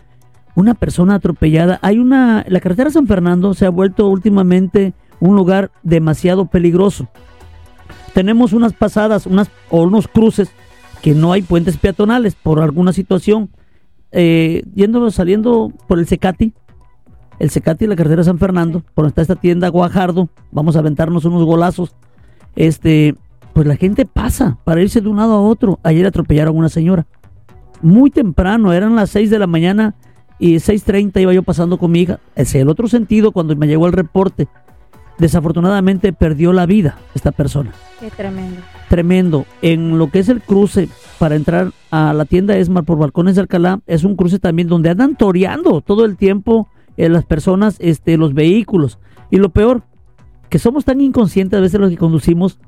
Una 0.56 0.74
persona 0.74 1.16
atropellada. 1.16 1.80
Hay 1.82 2.00
una, 2.00 2.44
la 2.48 2.60
carretera 2.60 2.90
San 2.90 3.08
Fernando 3.08 3.54
se 3.54 3.66
ha 3.66 3.70
vuelto 3.70 4.08
últimamente 4.08 4.94
un 5.24 5.38
lugar 5.38 5.72
demasiado 5.84 6.48
peligroso. 6.48 7.08
Tenemos 8.14 8.52
unas 8.52 8.74
pasadas, 8.74 9.26
unas 9.26 9.50
o 9.70 9.84
unos 9.84 10.08
cruces 10.08 10.52
que 11.02 11.14
no 11.14 11.32
hay 11.32 11.42
puentes 11.42 11.78
peatonales 11.78 12.36
por 12.36 12.60
alguna 12.60 12.92
situación. 12.92 13.50
Eh, 14.12 14.64
yendo, 14.76 15.10
saliendo 15.12 15.72
por 15.88 15.98
el 15.98 16.08
Secati, 16.08 16.54
el 17.40 17.50
Secati 17.50 17.86
y 17.86 17.88
la 17.88 17.96
carretera 17.96 18.24
San 18.24 18.38
Fernando, 18.38 18.84
por 18.94 19.06
donde 19.06 19.10
está 19.10 19.22
esta 19.22 19.36
tienda 19.36 19.70
Guajardo, 19.70 20.30
vamos 20.52 20.76
a 20.76 20.80
aventarnos 20.80 21.24
unos 21.24 21.46
golazos. 21.46 21.96
Este, 22.58 23.16
pues 23.54 23.66
la 23.66 23.78
gente 23.78 24.06
pasa 24.06 24.58
para 24.66 24.82
irse 24.82 25.00
de 25.00 25.08
un 25.08 25.18
lado 25.18 25.34
a 25.34 25.42
otro. 25.42 25.80
Ayer 25.84 26.06
atropellaron 26.06 26.56
a 26.56 26.60
una 26.60 26.70
señora. 26.70 27.08
Muy 27.82 28.12
temprano, 28.12 28.74
eran 28.74 28.96
las 28.96 29.10
6 29.12 29.30
de 29.30 29.40
la 29.40 29.48
mañana 29.48 29.96
y 30.38 30.56
6.30 30.56 31.22
iba 31.22 31.34
yo 31.34 31.44
pasando 31.44 31.78
con 31.78 31.92
mi 31.92 32.02
hija. 32.02 32.20
Hacia 32.36 32.62
el 32.62 32.68
otro 32.68 32.90
sentido, 32.90 33.32
cuando 33.32 33.56
me 33.56 33.68
llegó 33.68 33.88
el 33.88 33.94
reporte, 33.94 34.48
desafortunadamente 35.18 36.14
perdió 36.14 36.54
la 36.54 36.66
vida 36.66 36.98
esta 37.16 37.32
persona 37.32 37.72
Qué 38.00 38.10
tremendo. 38.10 38.62
tremendo. 38.90 39.46
En 39.62 39.98
lo 39.98 40.10
que 40.10 40.20
es 40.20 40.30
el 40.30 40.42
cruce 40.42 40.90
para 41.20 41.36
entrar 41.36 41.72
a 41.92 42.14
la 42.14 42.26
tienda 42.26 42.58
Esmar 42.58 42.84
por 42.84 42.98
Balcones 42.98 43.36
de 43.36 43.42
Alcalá, 43.42 43.80
es 43.88 44.04
un 44.04 44.16
cruce 44.16 44.40
también 44.40 44.68
donde 44.68 44.90
andan 44.90 45.16
toreando 45.16 45.82
todo 45.82 46.04
el 46.04 46.18
tiempo 46.18 46.68
eh, 46.98 47.08
las 47.10 47.26
personas, 47.26 47.78
este, 47.80 48.18
los 48.18 48.34
vehículos. 48.34 49.00
Y 49.32 49.38
lo 49.38 49.50
peor, 49.50 49.84
que 50.50 50.60
somos 50.60 50.86
tan 50.86 51.00
inconscientes 51.00 51.58
a 51.58 51.62
veces 51.62 51.80
los 51.80 51.90
que 51.90 51.98
conducimos 51.98 52.60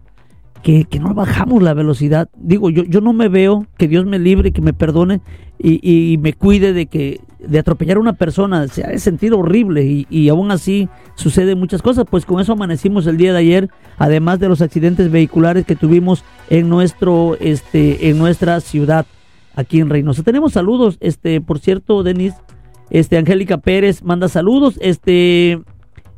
que, 0.65 0.99
no 0.99 1.13
bajamos 1.13 1.61
la 1.61 1.75
velocidad. 1.75 2.27
Digo, 2.35 2.71
yo, 2.71 2.83
yo 2.85 2.99
no 2.99 3.13
me 3.13 3.29
veo, 3.29 3.67
que 3.77 3.87
Dios 3.87 4.05
me 4.07 4.17
libre, 4.17 4.51
que 4.51 4.61
me 4.61 4.73
perdone 4.73 5.21
y, 5.59 5.79
y 5.83 6.17
me 6.17 6.33
cuide 6.33 6.73
de 6.73 6.87
que 6.87 7.21
de 7.37 7.59
atropellar 7.59 7.97
a 7.97 7.99
una 7.99 8.13
persona. 8.13 8.67
Se 8.67 8.83
ha 8.83 8.87
de 8.87 8.97
sentir 8.97 9.35
horrible 9.35 9.83
y, 9.83 10.07
y 10.09 10.27
aún 10.29 10.49
así 10.49 10.89
suceden 11.13 11.59
muchas 11.59 11.83
cosas. 11.83 12.05
Pues 12.09 12.25
con 12.25 12.41
eso 12.41 12.53
amanecimos 12.53 13.05
el 13.05 13.17
día 13.17 13.31
de 13.31 13.37
ayer, 13.37 13.69
además 13.99 14.39
de 14.39 14.49
los 14.49 14.61
accidentes 14.61 15.11
vehiculares 15.11 15.67
que 15.67 15.75
tuvimos 15.75 16.23
en 16.49 16.67
nuestro, 16.67 17.37
este, 17.39 18.09
en 18.09 18.17
nuestra 18.17 18.59
ciudad, 18.59 19.05
aquí 19.53 19.79
en 19.79 19.91
Reynosa. 19.91 20.23
Tenemos 20.23 20.53
saludos, 20.53 20.97
este, 20.99 21.41
por 21.41 21.59
cierto, 21.59 22.01
Denis, 22.01 22.33
este, 22.89 23.19
Angélica 23.19 23.59
Pérez 23.59 24.01
manda 24.01 24.29
saludos, 24.29 24.79
este, 24.81 25.61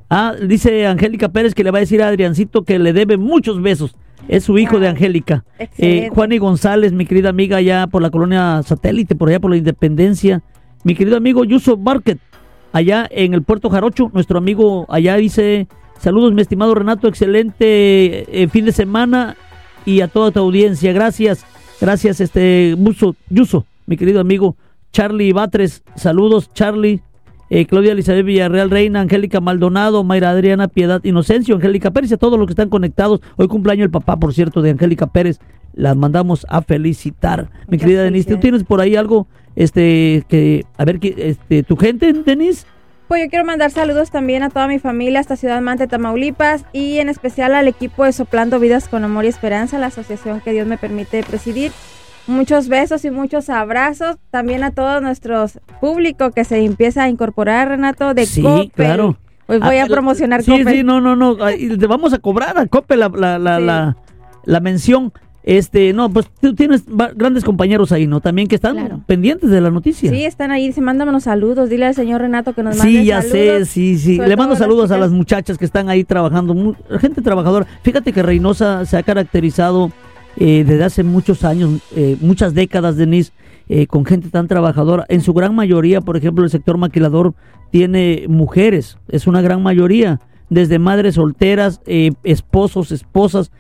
Ah, 0.10 0.34
dice 0.42 0.88
Angélica 0.88 1.28
Pérez 1.28 1.54
que 1.54 1.66
le 1.66 1.72
va 1.72 1.80
a 1.80 1.82
decir 1.82 2.02
a 2.02 2.08
Adriancito 2.08 2.64
que 2.64 2.80
le 2.80 2.94
debe 2.94 3.18
muchos 3.18 3.62
besos. 3.62 3.94
Es 4.28 4.44
su 4.44 4.58
hijo 4.58 4.80
de 4.80 4.88
Angélica. 4.90 5.46
Eh, 5.78 6.10
Juan 6.14 6.32
y 6.32 6.38
González, 6.38 6.92
mi 6.92 7.06
querida 7.06 7.30
amiga, 7.30 7.58
allá 7.58 7.88
por 7.88 8.02
la 8.02 8.10
colonia 8.10 8.62
satélite, 8.64 9.16
por 9.16 9.30
allá 9.30 9.40
por 9.40 9.52
la 9.52 9.58
Independencia. 9.58 10.44
Mi 10.84 10.96
querido 10.96 11.18
amigo 11.18 11.44
Yuso 11.44 11.78
Market, 11.78 12.20
allá 12.74 13.08
en 13.10 13.34
el 13.34 13.44
Puerto 13.44 13.70
Jarocho. 13.70 14.12
Nuestro 14.14 14.38
amigo 14.38 14.86
allá 14.90 15.16
dice: 15.16 15.68
Saludos, 16.00 16.34
mi 16.34 16.42
estimado 16.42 16.76
Renato, 16.76 17.08
excelente 17.08 18.44
eh, 18.44 18.48
fin 18.50 18.66
de 18.66 18.72
semana 18.72 19.36
y 19.86 20.02
a 20.02 20.08
toda 20.08 20.32
tu 20.32 20.40
audiencia. 20.40 20.92
Gracias, 20.94 21.46
gracias, 21.80 22.20
este 22.20 22.76
Yuso, 22.78 23.16
Yuso, 23.30 23.66
mi 23.86 23.98
querido 23.98 24.20
amigo 24.20 24.56
Charlie 24.92 25.32
Batres. 25.32 25.84
Saludos, 25.96 26.52
Charlie. 26.54 27.02
Eh, 27.50 27.66
Claudia 27.66 27.94
Elizabeth 27.94 28.26
Villarreal 28.26 28.70
Reina, 28.70 29.02
Angélica 29.02 29.40
Maldonado, 29.40 30.04
Mayra 30.04 30.32
Adriana 30.32 30.68
Piedad 30.68 31.04
Inocencio, 31.04 31.56
Angélica 31.56 31.92
Pérez 31.92 32.12
y 32.12 32.16
a 32.16 32.18
todos 32.18 32.38
los 32.38 32.48
que 32.48 32.54
están 32.54 32.70
conectados. 32.70 33.22
Hoy 33.38 33.48
cumpleaños 33.48 33.86
el 33.86 33.92
papá, 33.92 34.18
por 34.18 34.34
cierto, 34.34 34.62
de 34.62 34.72
Angélica 34.72 35.08
Pérez. 35.08 35.40
Las 35.74 35.96
mandamos 35.96 36.46
a 36.50 36.62
felicitar. 36.62 37.50
Mi 37.68 37.78
querida 37.78 38.04
Denise, 38.04 38.30
¿tú 38.30 38.40
tienes 38.40 38.64
por 38.64 38.82
ahí 38.82 38.96
algo 38.96 39.28
este 39.56 40.26
que 40.28 40.66
a 40.78 40.86
ver 40.86 41.00
este 41.02 41.64
tu 41.64 41.78
gente, 41.78 42.12
Denise? 42.14 42.66
Pues 43.08 43.24
yo 43.24 43.30
quiero 43.30 43.46
mandar 43.46 43.72
saludos 43.72 44.12
también 44.12 44.44
a 44.44 44.50
toda 44.50 44.68
mi 44.68 44.80
familia, 44.80 45.22
esta 45.22 45.38
ciudad 45.38 45.62
Mante, 45.62 45.88
Tamaulipas, 45.88 46.66
y 46.74 46.98
en 46.98 47.08
especial 47.08 47.56
al 47.56 47.70
equipo 47.70 48.04
de 48.04 48.12
Soplando 48.12 48.60
Vidas 48.60 48.90
con 48.90 49.06
Amor 49.06 49.24
y 49.24 49.30
Esperanza, 49.30 49.80
la 49.80 49.86
asociación 49.86 50.42
que 50.42 50.52
Dios 50.52 50.68
me 50.68 50.78
permite 50.78 51.24
presidir. 51.24 51.72
Muchos 52.28 52.68
besos 52.68 53.06
y 53.06 53.12
muchos 53.12 53.50
abrazos 53.50 54.18
también 54.32 54.64
a 54.64 54.72
todos 54.72 55.02
nuestros 55.02 55.60
público 55.80 56.32
que 56.32 56.44
se 56.44 56.64
empieza 56.64 57.04
a 57.04 57.10
incorporar, 57.10 57.70
Renato, 57.70 58.14
de 58.14 58.26
sí, 58.26 58.72
claro. 58.76 59.18
Pues 59.48 59.62
voy 59.62 59.78
a 59.78 59.86
ah, 59.86 59.88
promocionar 59.88 60.44
sí, 60.44 60.52
Sí, 60.68 60.84
no, 60.84 61.00
no, 61.00 61.16
no. 61.16 61.38
Te 61.38 61.88
vamos 61.88 62.14
a 62.14 62.20
cobrar 62.20 62.58
a 62.58 62.68
Coppel 62.68 63.00
la, 63.00 63.08
la, 63.08 63.60
la, 63.60 63.98
la, 64.44 64.60
mención. 64.60 65.14
Este, 65.44 65.94
no, 65.94 66.10
pues 66.10 66.30
tú 66.42 66.54
tienes 66.54 66.84
grandes 67.16 67.46
compañeros 67.46 67.94
ahí, 67.94 68.08
¿no? 68.08 68.20
También 68.20 68.50
que 68.50 68.56
están 68.56 69.06
pendientes 69.06 69.50
de 69.50 69.62
la 69.62 69.72
noticia. 69.72 70.12
Sí, 70.12 70.26
están 70.26 70.52
ahí. 70.52 70.68
Dice, 70.68 70.82
mándame 70.82 71.18
saludos. 71.22 71.70
Dile 71.70 71.86
al 71.86 71.96
señor 71.96 72.20
Renato 72.20 72.52
que 72.52 72.62
nos 72.62 72.76
mande 72.76 72.92
Sí, 72.92 73.06
ya 73.06 73.22
sé, 73.22 73.64
sí, 73.64 73.98
sí. 73.98 74.18
Le 74.18 74.36
mando 74.36 74.58
saludos 74.58 74.92
a 74.92 74.98
las 74.98 75.12
muchachas 75.12 75.58
que 75.58 75.64
están 75.64 75.88
ahí 75.88 76.04
trabajando. 76.04 76.76
Gente 77.00 77.22
trabajadora. 77.22 77.66
Fíjate 77.84 78.12
que 78.12 78.22
Reynosa 78.22 78.86
se 78.86 78.98
ha 78.98 79.04
caracterizado 79.04 79.94
eh, 80.38 80.64
desde 80.66 80.84
hace 80.84 81.04
muchos 81.04 81.44
años, 81.44 81.82
eh, 81.96 82.18
muchas 82.22 82.54
décadas, 82.54 82.96
Denise, 82.96 83.32
eh, 83.70 83.88
con 83.88 84.06
gente 84.06 84.30
tan 84.30 84.48
trabajadora. 84.48 85.06
En 85.10 85.22
su 85.22 85.34
gran 85.34 85.56
mayoría, 85.56 86.02
por 86.02 86.16
ejemplo, 86.16 86.44
el 86.44 86.50
sector 86.50 86.78
maquilador 86.78 87.34
tiene 87.72 88.26
mujeres, 88.30 88.98
es 89.08 89.28
una 89.28 89.42
gran 89.42 89.62
mayoría, 89.62 90.20
desde 90.50 90.80
madres 90.80 91.16
solteras, 91.16 91.82
esposos, 92.24 92.94
esposas, 92.94 93.52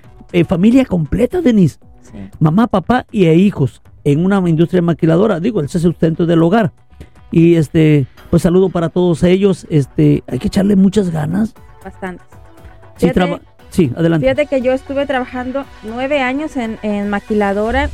familia 0.47 0.85
completa, 0.85 1.41
Denise. 1.41 1.79
Mamá, 2.39 2.67
papá 2.67 3.05
y 3.11 3.27
hijos 3.27 3.81
en 4.05 4.23
una 4.23 4.37
industria 4.47 4.81
maquiladora, 4.81 5.41
digo, 5.41 5.59
el 5.59 5.67
sustento 5.67 6.25
del 6.25 6.41
hogar. 6.41 6.71
Y 7.29 7.55
este, 7.55 8.07
pues 8.29 8.43
saludo 8.43 8.69
para 8.69 8.87
todos 8.87 9.23
ellos. 9.23 9.67
Este, 9.69 10.23
hay 10.27 10.39
que 10.39 10.47
echarle 10.47 10.77
muchas 10.77 11.09
ganas. 11.09 11.53
Bastantes. 11.83 12.25
Sí, 12.95 13.11
Sí, 13.69 13.91
adelante. 13.95 14.25
Fíjate 14.25 14.45
que 14.47 14.61
yo 14.61 14.73
estuve 14.73 15.05
trabajando 15.05 15.65
nueve 15.83 16.21
años 16.21 16.55
en, 16.57 17.09
maquiladora 17.09 17.89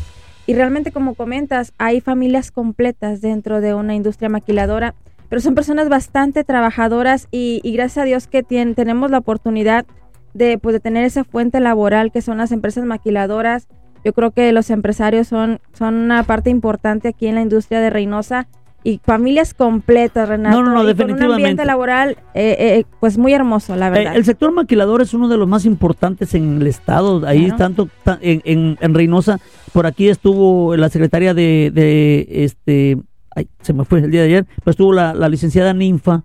y 0.46 0.54
realmente 0.54 0.92
como 0.92 1.16
comentas, 1.16 1.74
hay 1.78 2.02
familias 2.02 2.52
completas 2.52 3.22
dentro 3.22 3.62
de 3.62 3.74
una 3.74 3.96
industria 3.96 4.30
maquiladora, 4.30 4.94
pero 5.30 5.42
son 5.42 5.56
personas 5.56 5.90
bastante 5.90 6.44
trabajadoras 6.44 7.28
y, 7.32 7.62
gracias 7.74 8.04
a 8.04 8.06
Dios 8.06 8.28
que 8.28 8.44
tenemos 8.44 9.10
la 9.10 9.20
oportunidad 9.20 9.86
de, 10.34 10.58
pues, 10.58 10.74
de 10.74 10.80
tener 10.80 11.06
esa 11.06 11.24
fuente 11.24 11.60
laboral 11.60 12.12
que 12.12 12.22
son 12.22 12.38
las 12.38 12.52
empresas 12.52 12.86
maquiladoras. 12.86 13.68
Yo 14.04 14.14
creo 14.14 14.32
que 14.32 14.52
los 14.52 14.70
empresarios 14.70 15.28
son, 15.28 15.60
son 15.74 15.96
una 15.96 16.24
parte 16.24 16.50
importante 16.50 17.08
aquí 17.08 17.28
en 17.28 17.36
la 17.36 17.42
industria 17.42 17.80
de 17.80 17.90
Reynosa 17.90 18.48
y 18.84 19.00
familias 19.04 19.54
completas, 19.54 20.28
Renato. 20.28 20.62
No, 20.62 20.64
no, 20.64 20.74
no, 20.74 20.84
definitivamente. 20.84 21.26
un 21.26 21.34
ambiente 21.34 21.66
laboral, 21.66 22.18
eh, 22.34 22.56
eh, 22.60 22.86
pues 23.00 23.18
muy 23.18 23.34
hermoso, 23.34 23.76
la 23.76 23.90
verdad. 23.90 24.16
el 24.16 24.26
sector 24.26 24.52
maquilador 24.52 25.02
es 25.02 25.14
uno 25.14 25.28
de 25.30 25.38
los 25.38 25.48
más 25.48 25.66
importantes 25.66 26.34
en 26.36 26.62
el 26.62 26.68
estado. 26.68 27.26
Ahí 27.26 27.52
tanto 27.58 27.90
en, 28.22 28.78
en, 28.80 28.94
Reynosa, 28.94 29.40
por 29.72 29.86
aquí 29.86 30.10
estuvo 30.10 30.76
la 30.76 30.90
secretaria 30.90 31.34
de, 31.34 31.72
de 31.74 32.28
este, 32.30 32.98
ay, 33.36 33.48
se 33.62 33.74
me 33.74 33.86
fue 33.86 34.00
el 34.00 34.12
día 34.12 34.22
de 34.22 34.28
ayer, 34.28 34.46
pues 34.64 34.74
estuvo 34.74 34.94
la, 34.94 35.14
la 35.14 35.30
licenciada 35.30 35.74
Ninfa, 35.74 36.24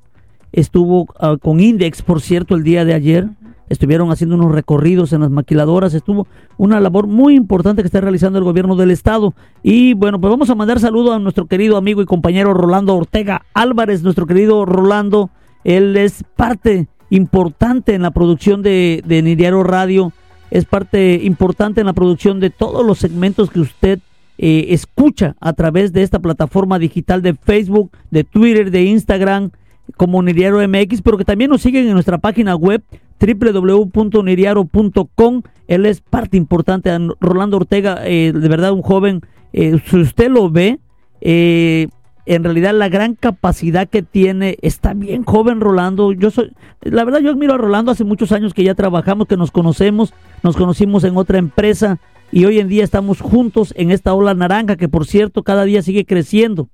estuvo 0.53 1.07
ah, 1.21 1.37
con 1.41 1.61
Index, 1.61 2.03
por 2.03 2.21
cierto, 2.21 2.55
el 2.57 2.65
día 2.65 2.85
de 2.85 2.95
ayer 2.95 3.29
estuvieron 3.69 4.11
haciendo 4.11 4.37
unos 4.37 4.53
recorridos 4.53 5.13
en 5.13 5.21
las 5.21 5.31
maquiladoras, 5.31 5.95
estuvo 5.95 6.27
una 6.57 6.81
labor 6.81 7.07
muy 7.07 7.35
importante 7.35 7.83
que 7.83 7.87
está 7.87 8.01
realizando 8.01 8.39
el 8.39 8.45
gobierno 8.45 8.77
del 8.77 8.91
estado. 8.91 9.35
Y 9.63 9.95
bueno, 9.95 10.21
pues 10.21 10.31
vamos 10.31 10.51
a 10.51 10.55
mandar 10.55 10.81
saludo 10.81 11.13
a 11.13 11.19
nuestro 11.19 11.47
querido 11.47 11.77
amigo 11.77 12.03
y 12.03 12.07
compañero 12.07 12.55
Rolando 12.55 12.95
Ortega 12.95 13.43
Álvarez, 13.55 14.03
nuestro 14.03 14.27
querido 14.27 14.65
Rolando, 14.65 15.31
él 15.65 15.97
es 15.97 16.25
parte 16.37 16.89
importante 17.11 17.95
en 17.95 18.03
la 18.03 18.11
producción 18.11 18.63
de, 18.63 19.03
de 19.07 19.23
Nidiaro 19.23 19.63
Radio, 19.63 20.13
es 20.51 20.65
parte 20.65 21.21
importante 21.23 21.81
en 21.81 21.87
la 21.87 21.93
producción 21.93 22.41
de 22.41 22.51
todos 22.51 22.85
los 22.87 22.99
segmentos 22.99 23.51
que 23.51 23.61
usted 23.61 24.01
eh, 24.41 24.67
escucha 24.73 25.35
a 25.41 25.53
través 25.53 25.93
de 25.93 26.03
esta 26.03 26.21
plataforma 26.21 26.79
digital 26.79 27.23
de 27.23 27.35
Facebook, 27.35 27.91
de 28.11 28.23
Twitter, 28.23 28.71
de 28.71 28.85
Instagram, 28.85 29.51
como 29.97 30.23
Nidiaro 30.23 30.67
MX, 30.67 31.03
pero 31.03 31.19
que 31.19 31.25
también 31.25 31.51
nos 31.51 31.63
siguen 31.63 31.89
en 31.89 31.95
nuestra 31.95 32.19
página 32.19 32.55
web 32.55 32.83
www.niriaro.com. 33.21 35.43
Él 35.67 35.87
es 35.87 36.01
parte 36.01 36.37
importante. 36.37 36.97
Rolando 37.21 37.57
Ortega, 37.59 38.01
eh, 38.05 38.33
de 38.35 38.49
verdad, 38.49 38.73
un 38.73 38.83
joven. 38.83 39.23
Eh, 39.53 39.81
si 39.87 39.99
usted 39.99 40.31
lo 40.31 40.51
ve, 40.51 40.79
eh, 41.21 41.89
en 42.27 42.45
realidad 42.45 42.75
la 42.75 42.91
gran 42.91 43.15
capacidad 43.15 43.89
que 43.89 44.03
tiene, 44.03 44.59
está 44.61 44.93
bien 44.93 45.25
joven 45.25 45.61
Rolando. 45.61 46.13
Yo 46.13 46.31
soy, 46.31 46.53
la 46.83 47.05
verdad, 47.05 47.21
yo 47.21 47.31
admiro 47.31 47.55
a 47.55 47.59
Rolando 47.59 47.91
hace 47.91 48.05
muchos 48.05 48.33
años 48.33 48.53
que 48.53 48.65
ya 48.65 48.75
trabajamos, 48.75 49.27
que 49.27 49.39
nos 49.39 49.51
conocemos, 49.51 50.13
nos 50.43 50.55
conocimos 50.55 51.05
en 51.05 51.17
otra 51.17 51.39
empresa 51.39 51.99
y 52.31 52.45
hoy 52.45 52.59
en 52.59 52.69
día 52.69 52.85
estamos 52.85 53.23
juntos 53.23 53.73
en 53.77 53.91
esta 53.91 54.13
ola 54.13 54.35
naranja 54.35 54.77
que 54.77 54.89
por 54.89 55.07
cierto 55.07 55.43
cada 55.43 55.65
día 55.65 55.81
sigue 55.81 56.05
creciendo. 56.05 56.69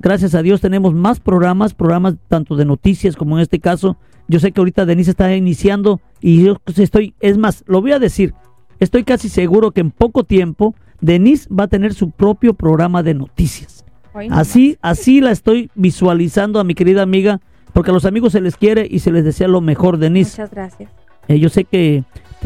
Gracias 0.00 0.34
a 0.34 0.42
Dios 0.42 0.60
tenemos 0.60 0.94
más 0.94 1.20
programas, 1.20 1.74
programas 1.74 2.14
tanto 2.28 2.56
de 2.56 2.64
noticias 2.64 3.16
como 3.16 3.36
en 3.36 3.42
este 3.42 3.60
caso 3.60 3.96
yo 4.30 4.38
sé 4.38 4.52
que 4.52 4.60
ahorita 4.60 4.86
Denise 4.86 5.10
está 5.10 5.34
iniciando 5.34 6.00
y 6.20 6.44
yo 6.44 6.56
estoy, 6.76 7.14
es 7.18 7.36
más, 7.36 7.64
lo 7.66 7.80
voy 7.80 7.90
a 7.90 7.98
decir, 7.98 8.32
estoy 8.78 9.02
casi 9.02 9.28
seguro 9.28 9.72
que 9.72 9.80
en 9.80 9.90
poco 9.90 10.22
tiempo 10.22 10.76
Denise 11.00 11.48
va 11.52 11.64
a 11.64 11.68
tener 11.68 11.94
su 11.94 12.10
propio 12.10 12.54
programa 12.54 13.02
de 13.02 13.14
noticias. 13.14 13.84
Así, 14.30 14.78
así 14.82 15.20
la 15.20 15.32
estoy 15.32 15.70
visualizando 15.74 16.60
a 16.60 16.64
mi 16.64 16.74
querida 16.74 17.02
amiga, 17.02 17.40
porque 17.72 17.90
a 17.90 17.94
los 17.94 18.04
amigos 18.04 18.32
se 18.32 18.40
les 18.40 18.56
quiere 18.56 18.86
y 18.88 19.00
se 19.00 19.10
les 19.10 19.24
desea 19.24 19.48
lo 19.48 19.60
mejor, 19.60 19.98
Denise. 19.98 20.30
Muchas 20.30 20.50
gracias. 20.52 20.90
Eh, 21.26 21.40
yo 21.40 21.48
sé 21.48 21.64
que 21.64 22.04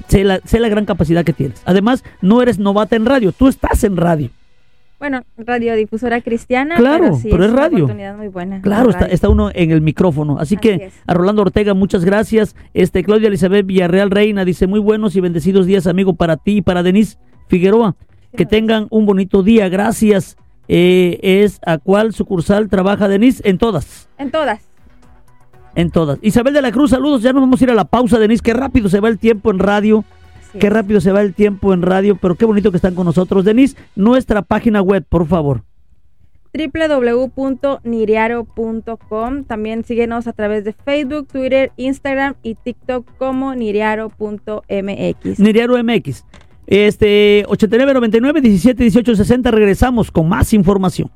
sé 0.08 0.25
la, 0.25 0.40
sé 0.44 0.61
la 0.61 0.70
gran 0.70 0.87
capacidad 0.87 1.23
que 1.23 1.34
tienes. 1.34 1.61
Además, 1.66 2.02
no 2.23 2.40
eres 2.40 2.58
novata 2.58 2.96
en 2.96 3.04
radio, 3.04 3.32
tú 3.32 3.46
estás 3.46 3.84
en 3.84 3.99
radio. 3.99 4.30
Bueno, 5.04 5.23
radiodifusora 5.37 6.23
cristiana. 6.23 6.76
Claro, 6.76 7.18
pero, 7.23 7.44
es, 7.44 7.52
radio. 7.52 7.87
muy 8.16 8.28
buena. 8.28 8.62
Claro, 8.62 8.88
está, 8.88 9.28
uno 9.28 9.50
en 9.52 9.70
el 9.70 9.82
micrófono. 9.82 10.38
Así, 10.38 10.56
que 10.56 10.92
a 11.06 11.12
Rolando 11.12 11.42
Ortega, 11.42 11.75
muchas 11.75 12.06
gracias. 12.06 12.56
Este 12.73 13.04
Claudia 13.04 13.28
Elizabeth 13.28 13.66
Villarreal 13.66 14.11
Reina 14.11 14.46
dice 14.46 14.66
muy 14.66 14.80
buenos 14.80 15.14
y 15.14 15.20
bendecidos 15.20 15.66
días, 15.66 15.87
amigo, 15.87 16.14
para 16.14 16.38
ti 16.38 16.56
y 16.56 16.62
para 16.62 16.82
Denise 16.82 17.18
Figueroa. 17.49 17.96
que 18.34 18.46
tengan 18.46 18.87
un 18.88 19.04
bonito 19.04 19.42
día. 19.42 19.68
Gracias. 19.68 20.38
Eh, 20.68 21.18
es 21.20 21.61
a 21.66 21.76
cuál 21.76 22.14
sucursal 22.14 22.70
trabaja 22.70 23.06
Denise? 23.06 23.46
En 23.46 23.58
todas. 23.58 24.08
En 24.16 24.30
todas. 24.30 24.62
En 25.75 25.90
todas. 25.90 26.18
Isabel 26.23 26.54
de 26.54 26.62
la 26.62 26.73
Cruz, 26.73 26.92
saludos. 26.92 27.20
Ya 27.20 27.34
nos 27.34 27.42
vamos 27.42 27.61
a 27.61 27.64
ir 27.64 27.70
a 27.70 27.75
la 27.75 27.84
pausa, 27.84 28.18
Denise. 28.18 28.42
Qué 28.42 28.54
rápido 28.54 28.88
se 28.88 29.00
va 29.00 29.11
el 29.11 29.18
tiempo 29.18 29.50
en 29.50 29.58
radio. 29.58 30.02
Qué 30.58 30.70
rápido 30.70 31.00
se 31.00 31.12
va 31.12 31.20
el 31.20 31.34
tiempo 31.34 31.75
en 31.75 31.82
radio, 31.82 32.16
pero 32.16 32.34
qué 32.34 32.44
bonito 32.44 32.70
que 32.70 32.76
están 32.76 32.94
con 32.94 33.06
nosotros. 33.06 33.44
Denise, 33.44 33.76
nuestra 33.96 34.42
página 34.42 34.82
web, 34.82 35.04
por 35.08 35.26
favor 35.26 35.62
www.niriaro.com. 36.54 39.44
También 39.44 39.84
síguenos 39.84 40.26
a 40.26 40.32
través 40.32 40.64
de 40.64 40.73
Facebook, 40.73 41.28
Twitter, 41.28 41.70
Instagram 41.76 42.34
y 42.42 42.54
TikTok 42.54 43.06
como 43.18 43.54
niriaro.mx. 43.54 45.38
Niriaro 45.38 45.76
MX. 45.82 46.25
Este 46.66 47.44
8999 47.49 48.40
17 48.40 48.84
18 48.84 49.16
60 49.16 49.50
regresamos 49.50 50.11
con 50.11 50.26
más 50.28 50.54
información. 50.54 51.11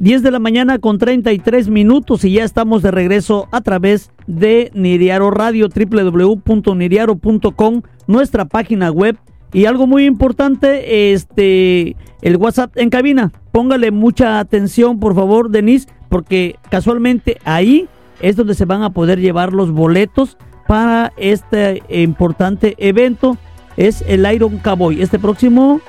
10 0.00 0.22
de 0.22 0.30
la 0.30 0.38
mañana 0.38 0.78
con 0.78 0.96
33 0.96 1.68
minutos 1.68 2.24
y 2.24 2.32
ya 2.32 2.42
estamos 2.42 2.80
de 2.80 2.90
regreso 2.90 3.48
a 3.52 3.60
través 3.60 4.10
de 4.26 4.70
Niriaro 4.72 5.30
Radio, 5.30 5.68
www.niriaro.com, 5.68 7.82
nuestra 8.06 8.46
página 8.46 8.90
web. 8.90 9.18
Y 9.52 9.66
algo 9.66 9.86
muy 9.86 10.06
importante, 10.06 11.12
este, 11.12 11.96
el 12.22 12.38
WhatsApp 12.38 12.78
en 12.78 12.88
cabina. 12.88 13.30
Póngale 13.52 13.90
mucha 13.90 14.38
atención, 14.38 15.00
por 15.00 15.14
favor, 15.14 15.50
Denise, 15.50 15.86
porque 16.08 16.56
casualmente 16.70 17.36
ahí 17.44 17.86
es 18.22 18.36
donde 18.36 18.54
se 18.54 18.64
van 18.64 18.82
a 18.82 18.94
poder 18.94 19.20
llevar 19.20 19.52
los 19.52 19.70
boletos 19.70 20.38
para 20.66 21.12
este 21.18 21.82
importante 21.90 22.74
evento 22.78 23.36
es 23.76 24.02
el 24.06 24.24
Iron 24.32 24.60
Cowboy, 24.60 25.02
este 25.02 25.18
próximo 25.18 25.82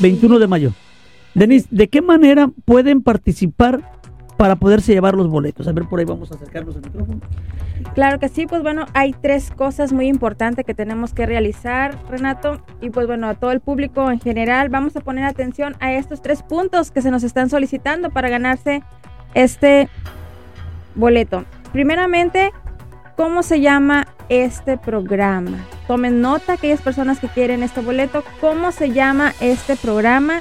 21 0.00 0.40
de 0.40 0.46
mayo. 0.48 0.72
Denis, 1.38 1.68
¿de 1.70 1.88
qué 1.88 2.02
manera 2.02 2.50
pueden 2.64 3.00
participar 3.00 3.80
para 4.36 4.56
poderse 4.56 4.92
llevar 4.92 5.14
los 5.14 5.28
boletos? 5.28 5.68
A 5.68 5.72
ver, 5.72 5.84
por 5.84 6.00
ahí 6.00 6.04
vamos 6.04 6.32
a 6.32 6.34
acercarnos 6.34 6.74
al 6.74 6.82
micrófono. 6.82 7.20
Claro 7.94 8.18
que 8.18 8.28
sí, 8.28 8.46
pues 8.46 8.62
bueno, 8.62 8.86
hay 8.92 9.12
tres 9.12 9.52
cosas 9.52 9.92
muy 9.92 10.08
importantes 10.08 10.64
que 10.64 10.74
tenemos 10.74 11.14
que 11.14 11.26
realizar, 11.26 11.96
Renato, 12.08 12.60
y 12.80 12.90
pues 12.90 13.06
bueno, 13.06 13.28
a 13.28 13.34
todo 13.34 13.52
el 13.52 13.60
público 13.60 14.10
en 14.10 14.18
general, 14.18 14.68
vamos 14.68 14.96
a 14.96 15.00
poner 15.00 15.24
atención 15.24 15.76
a 15.78 15.92
estos 15.92 16.22
tres 16.22 16.42
puntos 16.42 16.90
que 16.90 17.02
se 17.02 17.10
nos 17.12 17.22
están 17.22 17.50
solicitando 17.50 18.10
para 18.10 18.28
ganarse 18.28 18.82
este 19.34 19.88
boleto. 20.96 21.44
Primeramente, 21.72 22.50
¿cómo 23.16 23.44
se 23.44 23.60
llama 23.60 24.08
este 24.28 24.76
programa? 24.76 25.58
Tomen 25.86 26.20
nota 26.20 26.54
aquellas 26.54 26.82
personas 26.82 27.20
que 27.20 27.28
quieren 27.28 27.62
este 27.62 27.80
boleto, 27.80 28.24
¿cómo 28.40 28.72
se 28.72 28.90
llama 28.90 29.34
este 29.40 29.76
programa? 29.76 30.40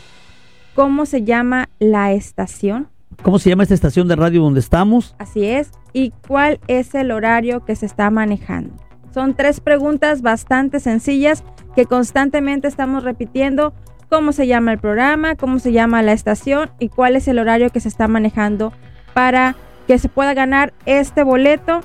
¿Cómo 0.77 1.07
se 1.07 1.23
llama 1.23 1.69
la 1.79 2.11
estación? 2.11 2.87
¿Cómo 3.23 3.39
se 3.39 3.49
llama 3.49 3.63
esta 3.63 3.73
estación 3.73 4.07
de 4.07 4.15
radio 4.15 4.43
donde 4.43 4.59
estamos? 4.59 5.15
Así 5.17 5.43
es. 5.43 5.71
¿Y 5.91 6.11
cuál 6.27 6.59
es 6.67 6.93
el 6.93 7.09
horario 7.09 7.65
que 7.65 7.75
se 7.75 7.87
está 7.87 8.11
manejando? 8.11 8.75
Son 9.11 9.33
tres 9.33 9.59
preguntas 9.59 10.21
bastante 10.21 10.79
sencillas 10.79 11.43
que 11.75 11.87
constantemente 11.87 12.67
estamos 12.67 13.03
repitiendo. 13.03 13.73
¿Cómo 14.07 14.33
se 14.33 14.45
llama 14.45 14.71
el 14.71 14.77
programa? 14.77 15.35
¿Cómo 15.35 15.57
se 15.57 15.71
llama 15.71 16.03
la 16.03 16.13
estación? 16.13 16.69
¿Y 16.77 16.89
cuál 16.89 17.15
es 17.15 17.27
el 17.27 17.39
horario 17.39 17.71
que 17.71 17.79
se 17.79 17.87
está 17.87 18.07
manejando 18.07 18.71
para 19.15 19.55
que 19.87 19.97
se 19.97 20.09
pueda 20.09 20.35
ganar 20.35 20.75
este 20.85 21.23
boleto? 21.23 21.81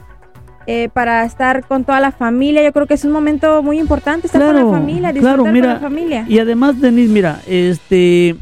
Eh, 0.66 0.90
para 0.92 1.24
estar 1.24 1.66
con 1.66 1.84
toda 1.84 1.98
la 1.98 2.12
familia, 2.12 2.62
yo 2.62 2.74
creo 2.74 2.86
que 2.86 2.94
es 2.94 3.06
un 3.06 3.10
momento 3.10 3.62
muy 3.62 3.80
importante 3.80 4.26
estar 4.26 4.42
con 4.42 4.54
la 4.54 4.70
familia, 4.70 5.12
disfrutar 5.12 5.38
claro, 5.38 5.50
mira, 5.50 5.66
con 5.66 5.74
la 5.74 5.80
familia. 5.80 6.26
Y 6.28 6.38
además, 6.38 6.78
Denise, 6.78 7.10
mira, 7.10 7.40
este 7.48 8.36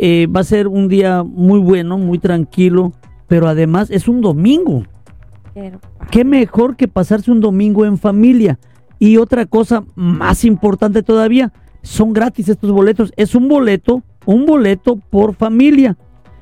eh, 0.00 0.26
va 0.26 0.40
a 0.40 0.44
ser 0.44 0.68
un 0.68 0.88
día 0.88 1.22
muy 1.22 1.58
bueno, 1.58 1.98
muy 1.98 2.18
tranquilo, 2.18 2.92
pero 3.26 3.48
además 3.48 3.90
es 3.90 4.08
un 4.08 4.20
domingo. 4.20 4.84
Qué 6.10 6.24
mejor 6.24 6.76
que 6.76 6.86
pasarse 6.86 7.30
un 7.30 7.40
domingo 7.40 7.84
en 7.84 7.98
familia. 7.98 8.58
Y 9.00 9.16
otra 9.16 9.46
cosa 9.46 9.84
más 9.94 10.44
importante 10.44 11.02
todavía, 11.02 11.52
son 11.82 12.12
gratis 12.12 12.48
estos 12.48 12.70
boletos. 12.70 13.12
Es 13.16 13.34
un 13.34 13.48
boleto, 13.48 14.02
un 14.24 14.46
boleto 14.46 14.96
por 14.96 15.34
familia. 15.34 15.96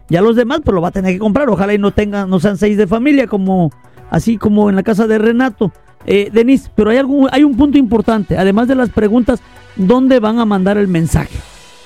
Ya 0.09 0.21
los 0.21 0.37
demás 0.37 0.61
pues 0.65 0.75
lo 0.75 0.81
va 0.81 0.89
a 0.89 0.93
tener 0.93 1.15
que 1.15 1.19
comprar. 1.19 1.49
Ojalá 1.49 1.75
y 1.75 1.79
no 1.79 1.93
tengan, 1.93 2.31
no 2.31 2.41
sean 2.41 2.57
seis 2.57 2.77
de 2.77 2.87
familia 2.87 3.27
como 3.27 3.71
así 4.11 4.37
como 4.37 4.69
en 4.69 4.77
la 4.77 4.83
casa 4.83 5.07
de 5.07 5.19
Renato. 5.19 5.73
Eh, 6.05 6.31
Denise, 6.33 6.71
pero 6.75 6.91
hay 6.91 6.99
algún, 6.99 7.29
hay 7.33 7.43
un 7.43 7.57
punto 7.57 7.79
importante. 7.79 8.39
Además 8.39 8.69
de 8.69 8.77
las 8.77 8.91
preguntas, 8.91 9.41
¿dónde 9.77 10.21
van 10.21 10.39
a 10.39 10.45
mandar 10.45 10.79
el 10.79 10.89
mensaje? 10.89 11.37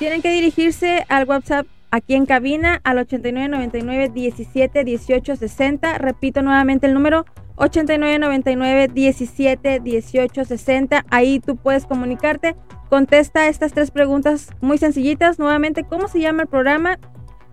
Tienen 0.00 0.22
que 0.22 0.32
dirigirse 0.32 1.04
al 1.10 1.28
WhatsApp 1.28 1.66
aquí 1.90 2.14
en 2.14 2.24
cabina 2.24 2.80
al 2.84 2.96
8999 2.96 4.08
17 4.08 4.82
18 4.82 5.36
60. 5.36 5.98
Repito 5.98 6.40
nuevamente 6.40 6.86
el 6.86 6.94
número 6.94 7.26
8999 7.56 8.88
17 8.94 9.80
18 9.80 10.44
60. 10.46 11.04
Ahí 11.10 11.38
tú 11.38 11.56
puedes 11.56 11.84
comunicarte. 11.84 12.56
Contesta 12.88 13.46
estas 13.48 13.74
tres 13.74 13.90
preguntas 13.90 14.48
muy 14.62 14.78
sencillitas. 14.78 15.38
Nuevamente, 15.38 15.84
¿cómo 15.84 16.08
se 16.08 16.20
llama 16.20 16.44
el 16.44 16.48
programa? 16.48 16.98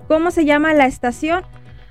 ¿Cómo 0.07 0.31
se 0.31 0.45
llama 0.45 0.73
la 0.73 0.85
estación? 0.85 1.43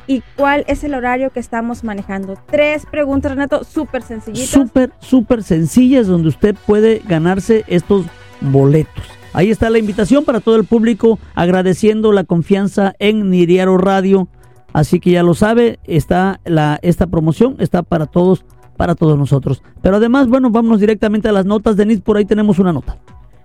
¿Y 0.06 0.22
cuál 0.36 0.64
es 0.68 0.84
el 0.84 0.94
horario 0.94 1.32
que 1.32 1.40
estamos 1.40 1.84
manejando? 1.84 2.38
Tres 2.46 2.86
preguntas, 2.86 3.32
Renato, 3.32 3.62
súper 3.62 4.00
sencillitas. 4.00 4.48
Súper, 4.48 4.90
súper 5.00 5.42
sencillas 5.42 6.06
donde 6.06 6.28
usted 6.30 6.56
puede 6.66 7.02
ganarse 7.06 7.62
estos 7.66 8.06
boletos. 8.40 9.15
Ahí 9.32 9.50
está 9.50 9.70
la 9.70 9.78
invitación 9.78 10.24
para 10.24 10.40
todo 10.40 10.56
el 10.56 10.64
público, 10.64 11.18
agradeciendo 11.34 12.12
la 12.12 12.24
confianza 12.24 12.94
en 12.98 13.30
Niriaro 13.30 13.76
Radio. 13.78 14.28
Así 14.72 15.00
que 15.00 15.10
ya 15.10 15.22
lo 15.22 15.34
sabe, 15.34 15.78
está 15.84 16.40
la, 16.44 16.78
esta 16.82 17.06
promoción 17.06 17.56
está 17.60 17.82
para 17.82 18.06
todos, 18.06 18.44
para 18.76 18.94
todos 18.94 19.18
nosotros. 19.18 19.62
Pero 19.82 19.96
además, 19.96 20.28
bueno, 20.28 20.50
vámonos 20.50 20.80
directamente 20.80 21.28
a 21.28 21.32
las 21.32 21.46
notas. 21.46 21.76
Denise, 21.76 22.02
por 22.02 22.16
ahí 22.16 22.24
tenemos 22.24 22.58
una 22.58 22.72
nota. 22.72 22.98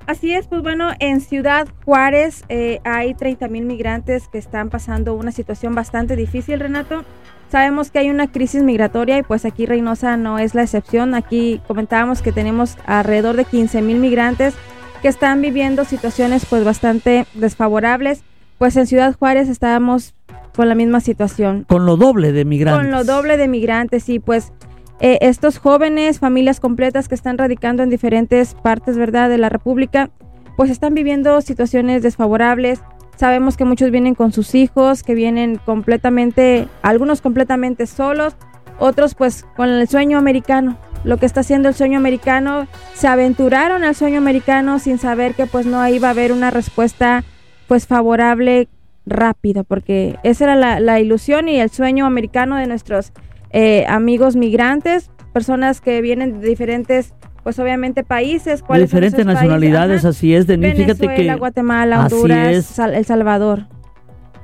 Así 0.07 0.33
es, 0.33 0.47
pues 0.47 0.61
bueno, 0.61 0.89
en 0.99 1.21
Ciudad 1.21 1.67
Juárez 1.85 2.43
eh, 2.49 2.79
hay 2.83 3.13
30 3.13 3.47
mil 3.47 3.65
migrantes 3.65 4.27
que 4.27 4.39
están 4.39 4.69
pasando 4.69 5.13
una 5.13 5.31
situación 5.31 5.75
bastante 5.75 6.15
difícil, 6.15 6.59
Renato. 6.59 7.05
Sabemos 7.49 7.91
que 7.91 7.99
hay 7.99 8.09
una 8.09 8.31
crisis 8.31 8.63
migratoria 8.63 9.17
y 9.17 9.23
pues 9.23 9.45
aquí 9.45 9.65
Reynosa 9.65 10.17
no 10.17 10.39
es 10.39 10.55
la 10.55 10.63
excepción. 10.63 11.13
Aquí 11.13 11.61
comentábamos 11.67 12.21
que 12.21 12.31
tenemos 12.31 12.77
alrededor 12.85 13.35
de 13.35 13.45
15 13.45 13.81
mil 13.81 13.99
migrantes 13.99 14.55
que 15.01 15.07
están 15.07 15.41
viviendo 15.41 15.85
situaciones 15.85 16.45
pues 16.45 16.63
bastante 16.63 17.25
desfavorables. 17.33 18.23
Pues 18.57 18.77
en 18.77 18.85
Ciudad 18.85 19.15
Juárez 19.17 19.49
estábamos 19.49 20.13
con 20.55 20.69
la 20.69 20.75
misma 20.75 20.99
situación. 20.99 21.65
Con 21.67 21.85
lo 21.85 21.97
doble 21.97 22.31
de 22.31 22.45
migrantes. 22.45 22.81
Con 22.81 22.91
lo 22.91 23.03
doble 23.03 23.37
de 23.37 23.47
migrantes 23.47 24.07
y 24.09 24.19
pues 24.19 24.51
eh, 24.99 25.17
estos 25.21 25.57
jóvenes, 25.57 26.19
familias 26.19 26.59
completas 26.59 27.07
que 27.07 27.15
están 27.15 27.37
radicando 27.39 27.81
en 27.81 27.89
diferentes 27.89 28.53
partes, 28.53 28.97
¿verdad?, 28.97 29.29
de 29.29 29.39
la 29.39 29.49
República, 29.49 30.11
pues 30.55 30.69
están 30.69 30.93
viviendo 30.93 31.41
situaciones 31.41 32.03
desfavorables. 32.03 32.81
Sabemos 33.15 33.57
que 33.57 33.65
muchos 33.65 33.89
vienen 33.89 34.13
con 34.13 34.31
sus 34.31 34.53
hijos, 34.53 35.01
que 35.01 35.15
vienen 35.15 35.59
completamente, 35.65 36.67
algunos 36.83 37.21
completamente 37.21 37.87
solos, 37.87 38.35
otros 38.77 39.15
pues 39.15 39.45
con 39.55 39.69
el 39.69 39.87
sueño 39.87 40.19
americano, 40.19 40.77
lo 41.03 41.17
que 41.17 41.25
está 41.25 41.41
haciendo 41.41 41.69
el 41.69 41.75
sueño 41.75 41.97
americano, 41.97 42.67
se 42.93 43.07
aventuraron 43.07 43.83
al 43.83 43.95
sueño 43.95 44.17
americano 44.17 44.79
sin 44.79 44.97
saber 44.97 45.33
que 45.33 45.45
pues 45.45 45.65
no 45.65 45.85
iba 45.87 46.07
a 46.07 46.11
haber 46.11 46.31
una 46.31 46.51
respuesta 46.51 47.23
pues 47.67 47.87
favorable 47.87 48.67
rápida, 49.05 49.63
porque 49.63 50.17
esa 50.23 50.53
era 50.53 50.79
la, 50.79 50.99
ilusión 50.99 51.47
y 51.47 51.59
el 51.59 51.69
sueño 51.69 52.05
americano 52.05 52.55
de 52.55 52.67
nuestros 52.67 53.13
eh, 53.51 53.85
amigos 53.87 54.35
migrantes, 54.35 55.09
personas 55.33 55.81
que 55.81 56.01
vienen 56.01 56.41
de 56.41 56.47
diferentes 56.47 57.13
pues 57.43 57.57
obviamente 57.57 58.03
países, 58.03 58.63
de 58.69 58.79
diferentes 58.79 59.25
nacionalidades, 59.25 60.05
así 60.05 60.35
es, 60.35 60.45
Denis, 60.45 60.75
fíjate 60.75 61.07
que 61.15 61.35
Guatemala, 61.35 62.01
Honduras, 62.01 62.77
El 62.79 63.05
Salvador. 63.05 63.65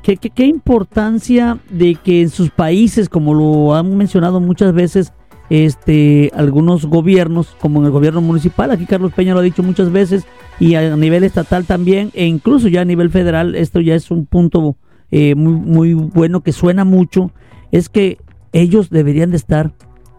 ¿Qué, 0.02 0.18
qué, 0.18 0.32
qué 0.32 0.46
importancia 0.46 1.60
de 1.70 1.94
que 1.96 2.22
en 2.22 2.30
sus 2.30 2.50
países, 2.50 3.08
como 3.08 3.36
lo 3.36 3.76
han 3.76 3.96
mencionado 3.98 4.40
muchas 4.40 4.74
veces, 4.74 5.14
este, 5.50 6.32
algunos 6.36 6.86
gobiernos, 6.86 7.56
como 7.60 7.80
en 7.80 7.86
el 7.86 7.92
gobierno 7.92 8.22
municipal, 8.22 8.72
aquí 8.72 8.86
Carlos 8.86 9.14
Peña 9.14 9.34
lo 9.34 9.40
ha 9.40 9.44
dicho 9.44 9.64
muchas 9.64 9.92
veces, 9.92 10.26
y 10.60 10.76
a 10.76 10.96
nivel 10.96 11.24
estatal 11.24 11.66
también, 11.66 12.12
e 12.14 12.26
incluso 12.26 12.68
ya 12.68 12.82
a 12.82 12.86
nivel 12.86 13.10
federal, 13.10 13.56
esto 13.56 13.80
ya 13.80 13.96
es 13.96 14.12
un 14.12 14.26
punto 14.26 14.76
eh, 15.12 15.36
muy, 15.36 15.54
muy 15.54 15.94
bueno 15.94 16.42
que 16.42 16.52
suena 16.52 16.84
mucho, 16.84 17.32
es 17.72 17.90
que 17.90 18.18
ellos 18.54 18.90
deberían 18.90 19.32
de 19.32 19.38
estar 19.38 19.74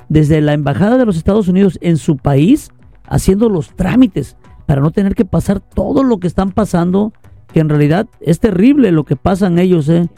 desde 0.09 0.41
la 0.41 0.55
Embajada 0.55 0.97
de 0.97 1.05
los 1.05 1.17
Estados 1.17 1.49
Unidos 1.49 1.79
en 1.83 1.97
su 1.97 2.17
país 2.17 2.71
haciendo 3.05 3.49
los 3.49 3.75
trámites 3.75 4.37
para 4.67 4.81
no 4.81 4.91
tener 4.91 5.15
que 5.15 5.25
pasar 5.25 5.61
todo 5.61 6.05
lo 6.05 6.19
que 6.21 6.27
están 6.27 6.53
pasando, 6.53 7.13
que 7.53 7.61
en 7.61 7.69
realidad 7.69 8.07
es 8.21 8.39
terrible 8.39 8.93
lo 8.93 9.05
que 9.05 9.17
pasan 9.17 9.59
ellos, 9.59 9.89
¿eh? 9.89 10.09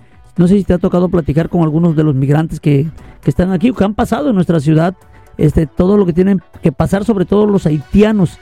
No 0.41 0.49
sé 0.49 0.57
si 0.57 0.65
te 0.65 0.73
ha 0.73 0.79
tocado 0.79 1.11
platicar 1.11 1.51
con 1.51 1.61
algunos 1.61 1.95
de 1.95 2.03
los 2.03 2.15
migrantes 2.15 2.61
que, 2.61 2.89
están 3.27 3.53
aquí 3.53 3.69
o 3.69 3.75
que 3.75 3.85
han 3.85 3.93
pasado 3.93 4.31
en 4.31 4.35
nuestra 4.35 4.59
ciudad, 4.59 4.97
este, 5.37 5.67
todo 5.67 5.99
lo 5.99 6.07
que 6.07 6.15
tienen 6.15 6.41
que 6.63 6.73
pasar, 6.73 7.05
sobre 7.05 7.27
todo 7.27 7.45
los 7.45 7.67
haitianos. 7.67 8.39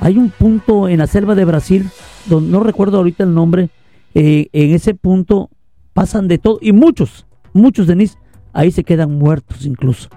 Hay 0.00 0.16
un 0.16 0.30
punto 0.30 0.88
en 0.88 1.00
la 1.00 1.06
selva 1.06 1.34
de 1.34 1.44
Brasil, 1.44 1.90
donde 2.24 2.50
no 2.50 2.60
recuerdo 2.60 2.96
ahorita 2.96 3.24
el 3.24 3.34
nombre, 3.34 3.68
eh, 4.14 4.48
en 4.54 4.70
ese 4.70 4.94
punto 4.94 5.50
pasan 5.92 6.26
de 6.26 6.38
todo, 6.38 6.58
y 6.62 6.72
muchos, 6.72 7.26
muchos, 7.52 7.86
Denise, 7.86 8.16
ahí 8.54 8.70
se 8.70 8.82
quedan 8.82 9.18
muertos 9.18 9.66
incluso. 9.66 10.08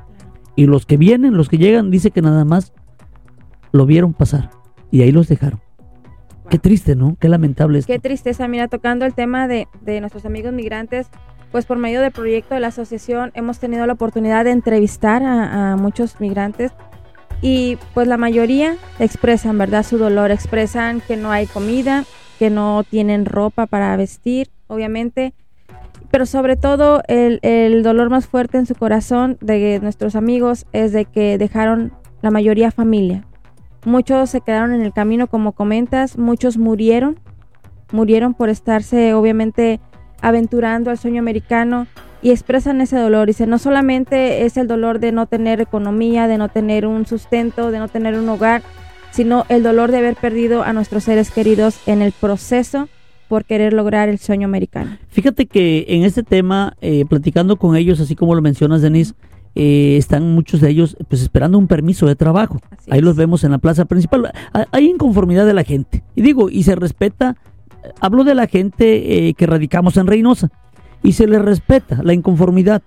Y 0.55 0.67
los 0.67 0.85
que 0.85 0.95
vienen, 0.95 1.35
los 1.35 1.49
que 1.49 1.57
llegan, 1.57 1.91
dice 1.91 2.11
que 2.11 2.21
nada 2.21 2.45
más 2.45 2.71
lo 3.73 3.85
vieron 3.85 4.13
pasar 4.13 4.51
y 4.89 5.01
ahí 5.01 5.11
los 5.11 5.27
dejaron. 5.27 5.64
Qué 6.49 6.59
triste, 6.59 6.95
¿no? 6.95 7.17
Qué 7.19 7.29
lamentable 7.29 7.81
Qué 7.83 7.99
tristeza. 7.99 8.47
Mira, 8.47 8.67
tocando 8.67 9.05
el 9.05 9.13
tema 9.13 9.47
de, 9.47 9.67
nuestros 9.99 10.25
amigos 10.25 10.53
migrantes, 10.53 11.07
pues 11.51 11.65
por 11.65 11.77
medio 11.77 12.01
del 12.01 12.11
proyecto 12.11 12.53
de 12.53 12.61
la 12.61 12.67
asociación 12.67 13.31
hemos 13.33 13.59
tenido 13.59 13.85
la 13.87 13.93
oportunidad 13.93 14.45
de 14.45 14.51
entrevistar 14.51 15.23
a, 15.23 15.75
muchos 15.77 16.19
migrantes 16.19 16.71
y 17.41 17.77
pues 17.93 18.07
la 18.07 18.17
mayoría 18.17 18.77
expresan, 18.99 19.57
¿verdad? 19.57 19.83
Su 19.83 19.97
dolor, 19.97 20.31
expresan 20.31 21.01
que 21.01 21.17
no 21.17 21.31
hay 21.31 21.47
comida, 21.47 22.05
que 22.39 22.49
no 22.49 22.83
tienen 22.83 23.25
ropa 23.25 23.65
para 23.65 23.95
vestir, 23.97 24.49
obviamente, 24.67 25.33
pero 26.11 26.25
sobre 26.25 26.55
todo 26.55 27.03
el, 27.07 27.39
el 27.41 27.83
dolor 27.83 28.09
más 28.09 28.27
fuerte 28.27 28.57
en 28.57 28.65
su 28.65 28.75
corazón 28.75 29.37
de 29.41 29.79
nuestros 29.81 30.15
amigos 30.15 30.65
es 30.73 30.91
de 30.91 31.05
que 31.05 31.37
dejaron 31.37 31.93
la 32.21 32.31
mayoría 32.31 32.71
familia, 32.71 33.25
Muchos 33.85 34.31
se 34.31 34.41
quedaron 34.41 34.73
en 34.73 34.81
el 34.81 34.93
camino, 34.93 35.27
como 35.27 35.51
comentas, 35.51 36.17
muchos 36.17 36.57
murieron, 36.57 37.19
murieron 37.91 38.33
por 38.33 38.49
estarse 38.49 39.13
obviamente 39.13 39.79
aventurando 40.21 40.89
al 40.89 40.97
sueño 40.97 41.19
americano 41.19 41.85
y 42.23 42.31
expresan 42.31 42.81
ese 42.81 42.97
dolor. 42.97 43.27
Dice, 43.27 43.45
no 43.45 43.59
solamente 43.59 44.45
es 44.45 44.57
el 44.57 44.67
dolor 44.67 44.99
de 44.99 45.11
no 45.11 45.27
tener 45.27 45.61
economía, 45.61 46.27
de 46.27 46.39
no 46.39 46.49
tener 46.49 46.87
un 46.87 47.05
sustento, 47.05 47.69
de 47.69 47.77
no 47.77 47.87
tener 47.87 48.17
un 48.17 48.27
hogar, 48.27 48.63
sino 49.11 49.45
el 49.49 49.61
dolor 49.61 49.91
de 49.91 49.99
haber 49.99 50.15
perdido 50.15 50.63
a 50.63 50.73
nuestros 50.73 51.03
seres 51.03 51.29
queridos 51.29 51.79
en 51.85 52.01
el 52.01 52.11
proceso 52.11 52.89
por 53.27 53.45
querer 53.45 53.73
lograr 53.73 54.09
el 54.09 54.17
sueño 54.17 54.45
americano. 54.47 54.97
Fíjate 55.09 55.45
que 55.45 55.85
en 55.87 56.03
este 56.03 56.23
tema, 56.23 56.75
eh, 56.81 57.05
platicando 57.07 57.57
con 57.57 57.75
ellos, 57.75 57.99
así 57.99 58.15
como 58.15 58.33
lo 58.33 58.41
mencionas, 58.41 58.81
Denise, 58.81 59.13
eh, 59.55 59.95
están 59.97 60.35
muchos 60.35 60.59
de 60.59 60.69
ellos 60.69 60.97
pues 61.07 61.21
esperando 61.21 61.57
un 61.57 61.67
permiso 61.67 62.05
de 62.05 62.15
trabajo. 62.15 62.59
Ahí 62.89 63.01
los 63.01 63.15
vemos 63.15 63.43
en 63.43 63.51
la 63.51 63.57
plaza 63.57 63.85
principal. 63.85 64.31
Hay 64.71 64.89
inconformidad 64.89 65.45
de 65.45 65.53
la 65.53 65.63
gente. 65.63 66.03
Y 66.15 66.21
digo, 66.21 66.49
y 66.49 66.63
se 66.63 66.75
respeta, 66.75 67.37
hablo 68.01 68.23
de 68.23 68.35
la 68.35 68.47
gente 68.47 69.27
eh, 69.27 69.33
que 69.33 69.47
radicamos 69.47 69.97
en 69.97 70.07
Reynosa, 70.07 70.51
y 71.03 71.13
se 71.13 71.27
les 71.27 71.41
respeta 71.41 72.01
la 72.03 72.13
inconformidad 72.13 72.81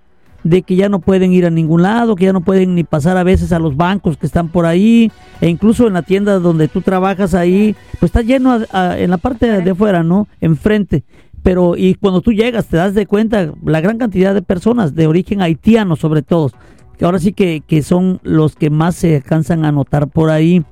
de 0.44 0.62
que 0.62 0.76
ya 0.76 0.88
no 0.88 1.00
pueden 1.00 1.32
ir 1.32 1.46
a 1.46 1.50
ningún 1.50 1.82
lado, 1.82 2.14
que 2.14 2.26
ya 2.26 2.32
no 2.32 2.42
pueden 2.42 2.74
ni 2.74 2.84
pasar 2.84 3.16
a 3.16 3.24
veces 3.24 3.52
a 3.52 3.58
los 3.58 3.76
bancos 3.76 4.16
que 4.16 4.26
están 4.26 4.48
por 4.48 4.66
ahí, 4.66 5.10
e 5.40 5.48
incluso 5.48 5.86
en 5.86 5.94
la 5.94 6.02
tienda 6.02 6.38
donde 6.38 6.68
tú 6.68 6.80
trabajas 6.80 7.34
ahí, 7.34 7.74
pues 7.98 8.10
está 8.10 8.22
lleno 8.22 8.60
en 8.72 9.10
la 9.10 9.18
parte 9.18 9.60
de 9.60 9.70
afuera, 9.70 10.02
¿no? 10.02 10.28
Enfrente. 10.40 11.04
Pero 11.42 11.76
y 11.76 11.94
cuando 11.94 12.20
tú 12.20 12.32
llegas 12.32 12.66
te 12.66 12.76
das 12.76 12.94
de 12.94 13.06
cuenta 13.06 13.52
la 13.64 13.80
gran 13.80 13.98
cantidad 13.98 14.34
de 14.34 14.42
personas 14.42 14.94
de 14.94 15.06
origen 15.06 15.40
haitiano 15.40 15.96
sobre 15.96 16.22
todo, 16.22 16.50
que 16.98 17.04
ahora 17.04 17.18
sí 17.18 17.32
que, 17.32 17.62
que 17.66 17.82
son 17.82 18.20
los 18.22 18.56
que 18.56 18.70
más 18.70 18.96
se 18.96 19.16
alcanzan 19.16 19.64
a 19.64 19.72
notar 19.72 20.08
por 20.08 20.30
ahí. 20.30 20.64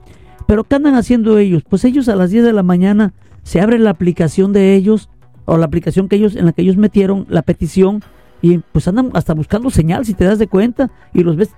Pero 0.46 0.64
¿qué 0.64 0.76
andan 0.76 0.94
haciendo 0.94 1.38
ellos? 1.38 1.62
Pues 1.68 1.84
ellos 1.84 2.08
a 2.08 2.16
las 2.16 2.30
10 2.30 2.44
de 2.44 2.52
la 2.52 2.62
mañana 2.62 3.14
se 3.42 3.60
abre 3.60 3.78
la 3.78 3.90
aplicación 3.90 4.52
de 4.52 4.74
ellos 4.74 5.08
o 5.44 5.56
la 5.56 5.66
aplicación 5.66 6.08
que 6.08 6.16
ellos 6.16 6.36
en 6.36 6.46
la 6.46 6.52
que 6.52 6.62
ellos 6.62 6.76
metieron 6.76 7.26
la 7.28 7.42
petición 7.42 8.02
y 8.42 8.58
pues 8.58 8.86
andan 8.88 9.10
hasta 9.14 9.34
buscando 9.34 9.70
señal 9.70 10.04
si 10.04 10.14
te 10.14 10.24
das 10.24 10.38
de 10.38 10.48
cuenta 10.48 10.90
y 11.14 11.22
los 11.22 11.36
ves 11.36 11.50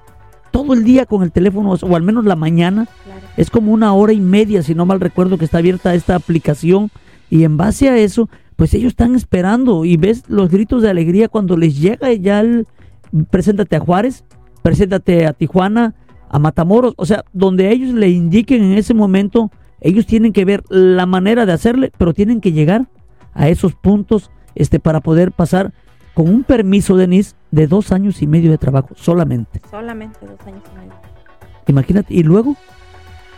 todo 0.50 0.74
el 0.74 0.84
día 0.84 1.06
con 1.06 1.22
el 1.22 1.32
teléfono 1.32 1.72
o 1.80 1.96
al 1.96 2.02
menos 2.02 2.24
la 2.24 2.36
mañana. 2.36 2.88
Es 3.36 3.50
como 3.50 3.72
una 3.72 3.92
hora 3.92 4.12
y 4.12 4.20
media, 4.20 4.62
si 4.62 4.74
no 4.74 4.86
mal 4.86 5.00
recuerdo, 5.00 5.38
que 5.38 5.44
está 5.44 5.58
abierta 5.58 5.94
esta 5.94 6.14
aplicación 6.14 6.90
y 7.30 7.44
en 7.44 7.56
base 7.56 7.88
a 7.88 7.96
eso, 7.96 8.28
pues 8.58 8.74
ellos 8.74 8.88
están 8.88 9.14
esperando 9.14 9.84
y 9.84 9.96
ves 9.96 10.24
los 10.26 10.50
gritos 10.50 10.82
de 10.82 10.90
alegría 10.90 11.28
cuando 11.28 11.56
les 11.56 11.78
llega 11.78 12.12
ya 12.14 12.40
el 12.40 12.66
preséntate 13.30 13.76
a 13.76 13.80
Juárez, 13.80 14.24
preséntate 14.62 15.26
a 15.26 15.32
Tijuana, 15.32 15.94
a 16.28 16.40
Matamoros, 16.40 16.92
o 16.96 17.06
sea, 17.06 17.24
donde 17.32 17.70
ellos 17.70 17.94
le 17.94 18.08
indiquen 18.08 18.64
en 18.64 18.76
ese 18.76 18.94
momento, 18.94 19.52
ellos 19.80 20.06
tienen 20.06 20.32
que 20.32 20.44
ver 20.44 20.64
la 20.70 21.06
manera 21.06 21.46
de 21.46 21.52
hacerle, 21.52 21.92
pero 21.96 22.12
tienen 22.12 22.40
que 22.40 22.50
llegar 22.50 22.88
a 23.32 23.48
esos 23.48 23.76
puntos 23.76 24.32
este 24.56 24.80
para 24.80 25.02
poder 25.02 25.30
pasar 25.30 25.72
con 26.12 26.28
un 26.28 26.42
permiso, 26.42 26.96
Denise, 26.96 27.36
de 27.52 27.68
dos 27.68 27.92
años 27.92 28.22
y 28.22 28.26
medio 28.26 28.50
de 28.50 28.58
trabajo, 28.58 28.88
solamente. 28.96 29.62
Solamente 29.70 30.18
dos 30.26 30.40
años 30.48 30.64
y 30.74 30.78
medio. 30.78 30.94
Imagínate, 31.68 32.12
¿y 32.12 32.24
luego? 32.24 32.56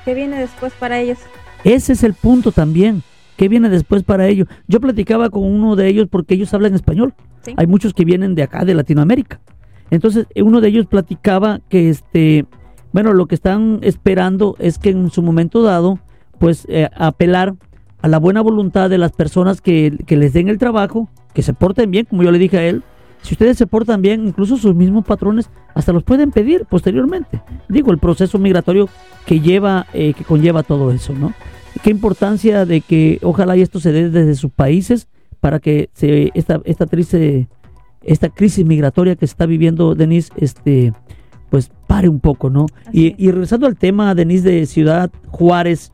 ¿Qué 0.06 0.14
viene 0.14 0.40
después 0.40 0.72
para 0.72 0.98
ellos? 0.98 1.18
Ese 1.62 1.92
es 1.92 2.04
el 2.04 2.14
punto 2.14 2.52
también. 2.52 3.02
¿Qué 3.40 3.48
viene 3.48 3.70
después 3.70 4.03
para 4.03 4.29
ellos? 4.29 4.48
Yo 4.68 4.81
platicaba 4.81 5.31
con 5.31 5.44
uno 5.44 5.74
de 5.74 5.88
ellos 5.88 6.09
porque 6.11 6.35
ellos 6.35 6.53
hablan 6.53 6.74
español. 6.74 7.14
Hay 7.57 7.66
muchos 7.66 7.94
que 7.94 8.05
vienen 8.05 8.35
de 8.35 8.42
acá, 8.42 8.66
de 8.66 8.74
Latinoamérica. 8.74 9.40
Entonces, 9.90 10.26
uno 10.37 10.61
de 10.61 10.68
ellos 10.68 10.85
platicaba 10.85 11.62
que, 11.70 11.88
este, 11.88 12.44
bueno, 12.92 13.14
lo 13.14 13.24
que 13.24 13.35
están 13.35 13.79
esperando 13.81 14.57
es 14.59 14.76
que 14.79 14.90
en 14.90 15.11
su 15.11 15.22
momento 15.22 15.62
dado, 15.62 16.00
pues, 16.38 16.66
eh, 16.68 16.90
apelar 16.94 17.55
a 18.03 18.09
la 18.09 18.18
buena 18.18 18.42
voluntad 18.42 18.90
de 18.90 18.98
las 18.98 19.12
personas 19.12 19.62
que, 19.62 19.96
que 20.07 20.18
les 20.18 20.35
den 20.35 20.48
el 20.48 20.59
trabajo 20.59 21.09
que 21.33 21.40
se 21.40 21.55
porten 21.55 21.90
bien, 21.90 22.05
como 22.05 22.22
yo 22.22 22.33
le 22.33 22.38
dije 22.38 22.59
a 22.59 22.66
él. 22.66 22.83
Si 23.22 23.33
ustedes 23.33 23.57
se 23.57 23.66
portan 23.66 24.03
bien, 24.03 24.26
incluso 24.26 24.59
sus 24.59 24.74
mismos 24.74 25.07
patrones 25.07 25.48
hasta 25.74 25.94
los 25.94 26.03
pueden 26.03 26.31
pedir 26.31 26.66
posteriormente. 26.66 27.40
Digo, 27.70 27.90
el 27.90 27.96
proceso 27.96 28.38
migratorio 28.38 28.90
que 29.24 29.40
lleva, 29.40 29.87
eh, 29.94 30.12
que 30.12 30.24
conlleva 30.24 30.62
todo 30.62 30.92
eso, 30.92 31.14
¿no? 31.14 31.33
Qué 31.83 31.90
importancia 31.90 32.66
de 32.66 32.80
que 32.80 33.18
ojalá 33.22 33.56
y 33.56 33.62
esto 33.62 33.80
se 33.80 33.92
dé 33.92 34.11
desde 34.11 34.35
sus 34.35 34.50
países 34.50 35.09
para 35.40 35.61
que 35.61 35.88
se, 35.94 36.30
esta, 36.35 36.61
esta 36.64 36.87
triste, 36.87 37.48
esta 38.02 38.28
crisis 38.28 38.64
migratoria 38.66 39.16
que 39.16 39.26
se 39.26 39.33
está 39.33 39.46
viviendo, 39.46 39.94
Denise, 39.94 40.33
este, 40.37 40.92
pues 41.48 41.70
pare 41.87 42.09
un 42.09 42.20
poco, 42.20 42.50
¿no? 42.50 42.66
Y, 42.92 43.14
y, 43.22 43.30
regresando 43.30 43.66
al 43.66 43.76
tema, 43.76 44.14
Denise, 44.14 44.48
de 44.48 44.66
Ciudad 44.66 45.11
Juárez, 45.28 45.92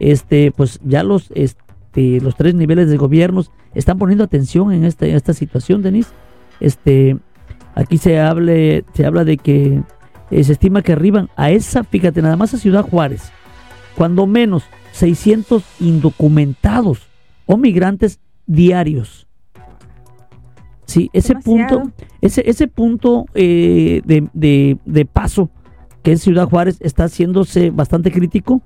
este, 0.00 0.52
pues 0.52 0.80
ya 0.84 1.02
los, 1.02 1.30
este, 1.34 2.20
los 2.20 2.34
tres 2.34 2.54
niveles 2.54 2.88
de 2.90 2.96
gobiernos 2.96 3.50
están 3.74 3.98
poniendo 3.98 4.24
atención 4.24 4.72
en 4.72 4.84
esta, 4.84 5.06
esta 5.06 5.32
situación, 5.32 5.82
Denise. 5.82 6.10
Este, 6.58 7.16
aquí 7.74 7.98
se, 7.98 8.18
hable, 8.18 8.84
se 8.94 9.06
habla 9.06 9.24
de 9.24 9.36
que 9.36 9.82
eh, 10.30 10.44
se 10.44 10.52
estima 10.52 10.82
que 10.82 10.92
arriban 10.92 11.28
a 11.36 11.50
esa, 11.50 11.84
fíjate, 11.84 12.22
nada 12.22 12.36
más 12.36 12.54
a 12.54 12.58
Ciudad 12.58 12.82
Juárez, 12.82 13.30
cuando 13.96 14.26
menos 14.26 14.64
600 14.92 15.64
indocumentados 15.80 17.08
o 17.46 17.56
migrantes 17.56 18.20
diarios. 18.46 19.26
Sí, 20.86 21.08
ese 21.12 21.36
punto, 21.36 21.82
ese, 22.20 22.48
ese 22.50 22.66
punto 22.66 23.26
eh, 23.34 24.02
de, 24.04 24.28
de, 24.32 24.76
de, 24.84 25.04
paso 25.04 25.48
que 26.02 26.12
es 26.12 26.22
Ciudad 26.22 26.48
Juárez 26.48 26.78
está 26.80 27.04
haciéndose 27.04 27.70
bastante 27.70 28.10
crítico. 28.10 28.60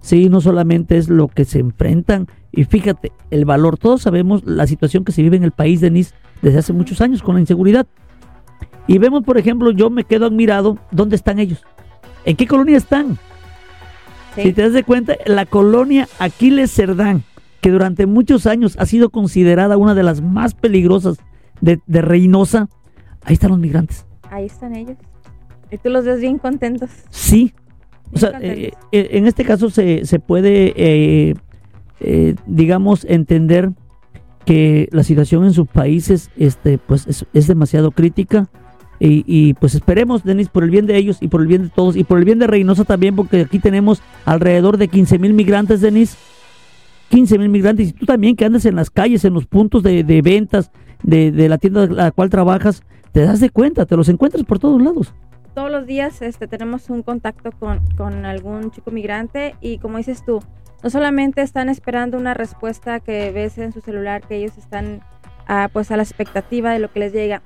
Sí, 0.00 0.28
no 0.28 0.40
solamente 0.40 0.96
es 0.96 1.08
lo 1.08 1.28
que 1.28 1.44
se 1.44 1.60
enfrentan 1.60 2.26
y 2.52 2.64
fíjate, 2.64 3.12
el 3.30 3.44
valor, 3.44 3.78
todos 3.78 4.02
sabemos 4.02 4.42
la 4.44 4.66
situación 4.66 5.04
que 5.04 5.12
se 5.12 5.22
vive 5.22 5.36
en 5.36 5.44
el 5.44 5.52
país, 5.52 5.80
Denis, 5.80 6.14
desde 6.42 6.58
hace 6.58 6.72
muchos 6.72 7.00
años 7.00 7.22
con 7.22 7.36
la 7.36 7.40
inseguridad. 7.40 7.86
Y 8.86 8.98
vemos, 8.98 9.22
por 9.22 9.38
ejemplo, 9.38 9.70
yo 9.70 9.88
me 9.90 10.04
quedo 10.04 10.26
admirado, 10.26 10.78
¿dónde 10.90 11.16
están 11.16 11.38
ellos? 11.38 11.62
¿En 12.24 12.36
qué 12.36 12.46
colonia 12.46 12.76
están? 12.76 13.18
Si 14.34 14.52
te 14.52 14.62
das 14.62 14.72
de 14.72 14.84
cuenta, 14.84 15.16
la 15.26 15.46
colonia 15.46 16.08
Aquiles 16.18 16.70
Cerdán, 16.72 17.24
que 17.60 17.70
durante 17.70 18.06
muchos 18.06 18.46
años 18.46 18.76
ha 18.78 18.86
sido 18.86 19.10
considerada 19.10 19.76
una 19.76 19.94
de 19.94 20.02
las 20.02 20.22
más 20.22 20.54
peligrosas 20.54 21.18
de, 21.60 21.80
Reynosa, 21.86 22.68
ahí 23.22 23.34
están 23.34 23.50
los 23.50 23.58
migrantes. 23.58 24.06
Ahí 24.30 24.46
están 24.46 24.74
ellos. 24.74 24.96
Y 25.70 25.78
tú 25.78 25.90
los 25.90 26.04
ves 26.04 26.20
bien 26.20 26.38
contentos. 26.38 26.90
Sí. 27.10 27.52
o 28.12 28.18
sea, 28.18 28.38
eh, 28.40 28.72
eh, 28.92 29.08
en 29.12 29.26
este 29.26 29.44
caso 29.44 29.70
se, 29.70 30.04
se 30.04 30.18
puede 30.18 30.72
eh, 30.76 31.34
eh, 32.00 32.34
digamos, 32.46 33.04
entender 33.04 33.72
que 34.46 34.88
la 34.90 35.04
situación 35.04 35.44
en 35.44 35.52
sus 35.52 35.68
países 35.68 36.30
este, 36.36 36.78
pues 36.78 37.26
es, 37.32 37.46
demasiado 37.46 37.90
crítica. 37.90 38.48
Y, 39.02 39.54
pues 39.54 39.74
esperemos, 39.74 40.24
Denis, 40.24 40.50
por 40.50 40.62
el 40.62 40.70
bien 40.70 40.86
de 40.86 40.96
ellos 40.98 41.18
y 41.22 41.28
por 41.28 41.40
el 41.40 41.46
bien 41.46 41.62
de 41.62 41.68
todos 41.70 41.96
y 41.96 42.04
por 42.04 42.18
el 42.18 42.26
bien 42.26 42.38
de 42.38 42.46
Reynosa 42.46 42.84
también, 42.84 43.16
porque 43.16 43.40
aquí 43.40 43.58
tenemos 43.58 44.02
alrededor 44.26 44.76
de 44.76 44.88
15 44.88 45.18
mil 45.18 45.32
migrantes, 45.32 45.80
Denis. 45.80 46.18
15 47.08 47.38
mil 47.38 47.48
migrantes. 47.48 47.88
Y 47.88 47.92
tú 47.92 48.04
también 48.04 48.36
que 48.36 48.44
andas 48.44 48.66
en 48.66 48.76
las 48.76 48.90
calles, 48.90 49.24
en 49.24 49.32
los 49.32 49.46
puntos 49.46 49.82
de, 49.82 50.02
ventas 50.22 50.70
de, 51.02 51.32
de, 51.32 51.48
la 51.48 51.56
tienda 51.56 51.84
a 51.84 51.86
la 51.86 52.10
cual 52.10 52.28
trabajas, 52.28 52.82
te 53.12 53.22
das 53.22 53.40
de 53.40 53.48
cuenta, 53.48 53.86
te 53.86 53.96
los 53.96 54.08
encuentras 54.10 54.44
por 54.44 54.58
todos 54.58 54.80
lados. 54.80 55.14
Todos 55.54 55.70
los 55.70 55.86
días 55.86 56.22
este, 56.22 56.46
tenemos 56.46 56.90
un 56.90 57.02
contacto 57.02 57.50
con, 57.52 57.80
con 57.96 58.24
algún 58.24 58.70
chico 58.70 58.90
migrante 58.90 59.56
y 59.60 59.78
como 59.78 59.96
dices 59.96 60.24
tú, 60.24 60.40
no 60.82 60.90
solamente 60.90 61.42
están 61.42 61.68
esperando 61.68 62.16
una 62.16 62.34
respuesta 62.34 63.00
que 63.00 63.32
ves 63.32 63.58
en 63.58 63.72
su 63.72 63.80
celular, 63.80 64.22
que 64.26 64.36
ellos 64.36 64.56
están 64.56 65.00
ah, 65.46 65.68
pues 65.72 65.90
a 65.90 65.96
la 65.96 66.02
expectativa 66.02 66.72
de 66.72 66.78
lo 66.78 66.92
que 66.92 67.00
les 67.00 67.12
llega. 67.12 67.42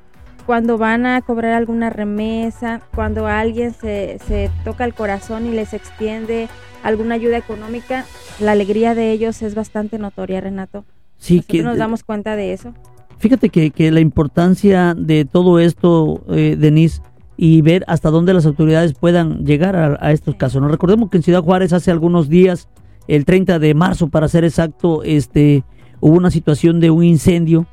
Cuando 0.46 0.76
van 0.76 1.06
a 1.06 1.20
cobrar 1.22 1.52
alguna 1.52 1.90
remesa, 1.90 2.80
cuando 2.94 3.26
alguien 3.26 3.72
se, 3.72 4.18
se 4.26 4.50
toca 4.64 4.84
el 4.84 4.94
corazón 4.94 5.46
y 5.46 5.50
les 5.50 5.72
extiende 5.72 6.48
alguna 6.82 7.14
ayuda 7.14 7.38
económica, 7.38 8.04
la 8.40 8.52
alegría 8.52 8.94
de 8.94 9.10
ellos 9.10 9.40
es 9.42 9.54
bastante 9.54 9.98
notoria, 9.98 10.40
Renato. 10.40 10.84
Sí, 11.16 11.40
que 11.40 11.62
nos 11.62 11.78
damos 11.78 12.04
cuenta 12.04 12.36
de 12.36 12.52
eso. 12.52 12.74
Fíjate 13.18 13.48
que, 13.48 13.70
que 13.70 13.90
la 13.90 14.00
importancia 14.00 14.94
de 14.94 15.24
todo 15.24 15.58
esto, 15.58 16.22
eh, 16.28 16.56
Denise, 16.58 17.00
y 17.36 17.62
ver 17.62 17.84
hasta 17.88 18.10
dónde 18.10 18.34
las 18.34 18.44
autoridades 18.44 18.92
puedan 18.92 19.44
llegar 19.46 19.76
a, 19.76 19.98
a 20.00 20.12
estos 20.12 20.34
casos. 20.36 20.60
Nos 20.60 20.70
recordemos 20.70 21.08
que 21.08 21.16
en 21.16 21.22
Ciudad 21.22 21.42
Juárez 21.42 21.72
hace 21.72 21.90
algunos 21.90 22.28
días 22.28 22.68
el 23.08 23.24
30 23.24 23.58
de 23.58 23.74
marzo, 23.74 24.08
para 24.08 24.28
ser 24.28 24.44
exacto, 24.44 25.02
este, 25.02 25.64
hubo 26.00 26.16
una 26.16 26.30
situación 26.30 26.80
de 26.80 26.90
un 26.90 27.04
incendio. 27.04 27.66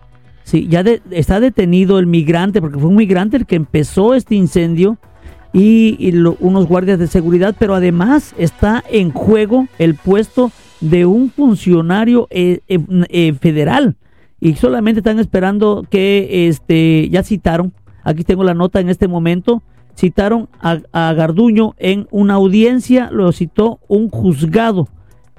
Sí, 0.43 0.67
ya 0.67 0.83
está 1.11 1.39
detenido 1.39 1.99
el 1.99 2.07
migrante, 2.07 2.61
porque 2.61 2.79
fue 2.79 2.89
un 2.89 2.95
migrante 2.95 3.37
el 3.37 3.45
que 3.45 3.55
empezó 3.55 4.13
este 4.15 4.35
incendio 4.35 4.97
y, 5.53 6.13
unos 6.39 6.67
guardias 6.67 6.99
de 6.99 7.07
seguridad, 7.07 7.55
pero 7.57 7.75
además 7.75 8.33
está 8.37 8.83
en 8.89 9.11
juego 9.11 9.67
el 9.77 9.95
puesto 9.95 10.51
de 10.79 11.05
un 11.05 11.29
funcionario 11.29 12.27
eh, 12.31 12.61
eh, 12.67 12.79
eh, 13.09 13.33
federal 13.33 13.95
y 14.39 14.55
solamente 14.55 14.99
están 14.99 15.19
esperando 15.19 15.85
que 15.89 16.47
este 16.47 17.07
ya 17.09 17.21
citaron, 17.21 17.73
aquí 18.03 18.23
tengo 18.23 18.43
la 18.43 18.55
nota 18.55 18.79
en 18.79 18.89
este 18.89 19.07
momento, 19.07 19.61
citaron 19.95 20.49
a, 20.59 20.79
a 20.91 21.13
Garduño 21.13 21.75
en 21.77 22.07
una 22.09 22.35
audiencia, 22.35 23.09
lo 23.11 23.31
citó 23.31 23.79
un 23.87 24.09
juzgado 24.09 24.87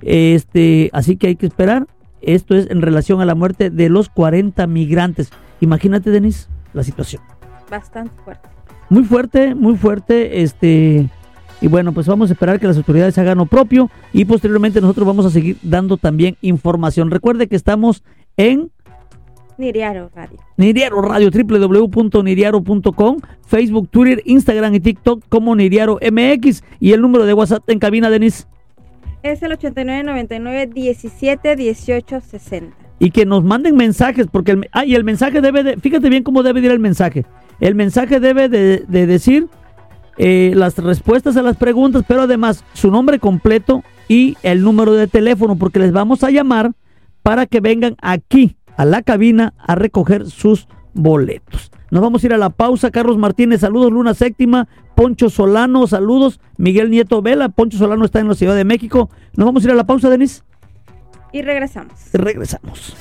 este, 0.03 0.91
así 0.93 1.17
que 1.17 1.29
hay 1.29 1.37
que 1.37 1.47
esperar. 1.47 1.87
Esto 2.23 2.55
es 2.55 2.71
en 2.71 2.83
relación 2.83 3.21
a 3.21 3.25
la 3.25 3.35
muerte 3.35 3.71
de 3.71 3.89
los 3.89 4.09
40 4.09 4.67
migrantes. 4.67 5.31
Imagínate, 5.61 6.11
Denis, 6.11 6.49
la 6.73 6.83
situación. 6.83 7.23
Bastante 7.71 8.13
fuerte. 8.25 8.49
Muy 8.89 9.05
fuerte, 9.05 9.55
muy 9.55 9.77
fuerte. 9.77 10.43
Este, 10.43 11.09
Y 11.61 11.69
bueno, 11.69 11.93
pues 11.93 12.07
vamos 12.07 12.29
a 12.31 12.33
esperar 12.33 12.59
que 12.59 12.67
las 12.67 12.77
autoridades 12.77 13.17
hagan 13.19 13.39
lo 13.39 13.47
propio 13.47 13.89
y 14.13 14.25
posteriormente 14.25 14.81
nosotros 14.81 15.07
vamos 15.07 15.25
a 15.27 15.31
seguir 15.31 15.57
dando 15.63 15.97
también 15.97 16.37
información. 16.43 17.11
Recuerde 17.11 17.47
que 17.47 17.57
estamos 17.57 18.03
en 18.37 18.71
Niriaro 19.59 20.11
Radio. 20.15 20.39
Niriaro 20.57 21.01
Radio, 21.03 21.31
www.niriaro.com, 21.31 23.19
Facebook, 23.47 23.89
Twitter, 23.91 24.23
Instagram 24.25 24.75
y 24.75 24.81
TikTok 24.81 25.23
como 25.29 25.55
Niriaro 25.55 25.99
MX 26.03 26.65
y 26.81 26.93
el 26.93 27.01
número 27.01 27.27
de 27.27 27.35
WhatsApp 27.35 27.63
en 27.69 27.79
cabina, 27.79 28.11
Denis. 28.11 28.49
Es 29.23 29.43
el 29.43 29.53
8999 29.53 30.67
17 30.75 31.57
18 31.57 32.21
60. 32.21 32.77
Y 32.99 33.11
que 33.11 33.27
nos 33.27 33.43
manden 33.45 33.77
mensajes, 33.77 34.27
porque 34.31 34.53
el, 34.53 34.69
el 34.73 35.05
mensaje 35.05 35.41
debe 35.41 35.63
de, 35.63 35.77
fíjate 35.77 36.09
bien 36.09 36.23
cómo 36.23 36.43
debe 36.43 36.61
ir 36.61 36.71
el 36.71 36.79
mensaje. 36.79 37.25
El 37.61 37.75
mensaje 37.75 38.21
debe 38.21 38.49
de, 38.49 38.85
de 38.87 39.07
decir 39.07 39.49
eh, 40.19 40.53
las 40.55 40.77
respuestas 40.79 41.37
a 41.37 41.43
las 41.43 41.57
preguntas, 41.57 42.05
pero 42.07 42.23
además 42.23 42.65
su 42.75 42.91
nombre 42.91 43.19
completo 43.19 43.83
y 44.09 44.37
el 44.43 44.63
número 44.63 44.93
de 44.93 45.07
teléfono, 45.07 45.57
porque 45.57 45.79
les 45.79 45.93
vamos 45.93 46.23
a 46.23 46.31
llamar 46.31 46.73
para 47.23 47.47
que 47.47 47.61
vengan 47.61 47.97
aquí 48.03 48.57
a 48.77 48.85
la 48.85 49.03
cabina 49.03 49.55
a 49.59 49.75
recoger 49.75 50.27
sus 50.27 50.69
boletos. 50.95 51.71
Nos 51.91 52.03
vamos 52.03 52.23
a 52.23 52.27
ir 52.27 52.33
a 52.33 52.39
la 52.39 52.51
pausa. 52.51 52.91
Carlos 52.91 53.19
Martínez, 53.19 53.61
saludos. 53.61 53.93
Luna 53.93 54.15
Séptima, 54.15 54.69
Poncho 54.95 55.29
Solano, 55.29 55.87
saludos. 55.87 56.41
Miguel 56.57 56.91
Nieto 56.91 57.21
Vela, 57.23 57.49
Poncho 57.51 57.79
Solano 57.79 58.05
está 58.05 58.21
en 58.21 58.29
la 58.29 58.35
Ciudad 58.35 58.57
de 58.57 58.65
México. 58.65 59.11
Nos 59.37 59.47
vamos 59.47 59.63
a 59.63 59.67
ir 59.67 59.73
a 59.73 59.77
la 59.77 59.85
pausa, 59.85 60.09
Denis. 60.09 60.45
Y 61.33 61.43
regresamos. 61.43 61.93
Regresamos. 62.13 62.97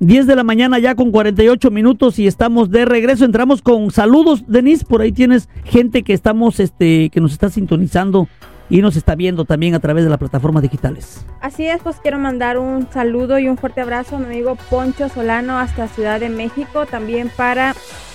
10 0.00 0.26
de 0.26 0.36
la 0.36 0.44
mañana 0.44 0.78
ya 0.78 0.94
con 0.94 1.10
48 1.10 1.70
minutos 1.70 2.18
y 2.18 2.26
estamos 2.26 2.70
de 2.70 2.84
regreso. 2.84 3.24
Entramos 3.24 3.62
con 3.62 3.90
saludos, 3.90 4.44
Denis. 4.46 4.84
Por 4.84 5.00
ahí 5.00 5.12
tienes 5.12 5.48
gente 5.64 6.02
que 6.02 6.12
estamos, 6.12 6.60
este, 6.60 7.08
que 7.10 7.20
nos 7.20 7.32
está 7.32 7.48
sintonizando 7.48 8.28
y 8.68 8.82
nos 8.82 8.96
está 8.96 9.14
viendo 9.14 9.44
también 9.44 9.74
a 9.74 9.80
través 9.80 10.04
de 10.04 10.10
las 10.10 10.18
plataformas 10.18 10.62
digitales. 10.62 11.24
Así 11.40 11.66
es, 11.66 11.80
pues 11.82 11.96
quiero 12.00 12.18
mandar 12.18 12.58
un 12.58 12.88
saludo 12.90 13.38
y 13.38 13.48
un 13.48 13.56
fuerte 13.56 13.80
abrazo 13.80 14.16
a 14.16 14.18
mi 14.18 14.26
amigo 14.26 14.56
Poncho 14.70 15.08
Solano 15.08 15.58
hasta 15.58 15.88
Ciudad 15.88 16.18
de 16.20 16.28
México, 16.28 16.86
también 16.86 17.30
para 17.36 17.74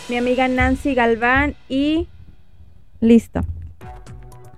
mi 0.09 0.17
amiga 0.17 0.47
Nancy 0.47 0.93
Galván 0.93 1.55
y 1.69 2.07
listo. 2.99 3.41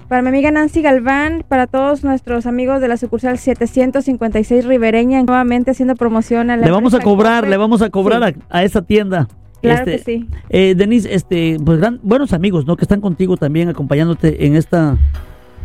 Para 0.09 0.21
mi 0.21 0.29
amiga 0.29 0.51
Nancy 0.51 0.81
Galván, 0.81 1.43
para 1.47 1.65
todos 1.65 2.03
nuestros 2.03 2.45
amigos 2.45 2.81
de 2.81 2.87
la 2.87 2.97
sucursal 2.97 3.37
756 3.39 4.65
Ribereña, 4.65 5.23
nuevamente 5.23 5.71
haciendo 5.71 5.95
promoción 5.95 6.49
a 6.51 6.57
la 6.57 6.65
Le 6.65 6.71
vamos 6.71 6.93
a 6.93 6.99
cobrar, 6.99 7.47
le 7.47 7.57
vamos 7.57 7.81
a 7.81 7.89
cobrar 7.89 8.33
Sí. 8.33 8.39
a, 8.49 8.57
a 8.59 8.63
esa 8.63 8.81
tienda. 8.81 9.27
Claro 9.61 9.79
Este, 9.89 9.91
que 9.97 10.03
sí. 10.03 10.27
Eh, 10.49 10.75
Denise, 10.75 11.13
este, 11.15 11.57
pues 11.63 11.79
gran- 11.79 11.99
buenos 12.03 12.33
amigos, 12.33 12.65
¿no? 12.67 12.75
Que 12.75 12.83
están 12.83 12.99
contigo 12.99 13.37
también, 13.37 13.69
acompañándote 13.69 14.45
en 14.45 14.55
esta. 14.55 14.97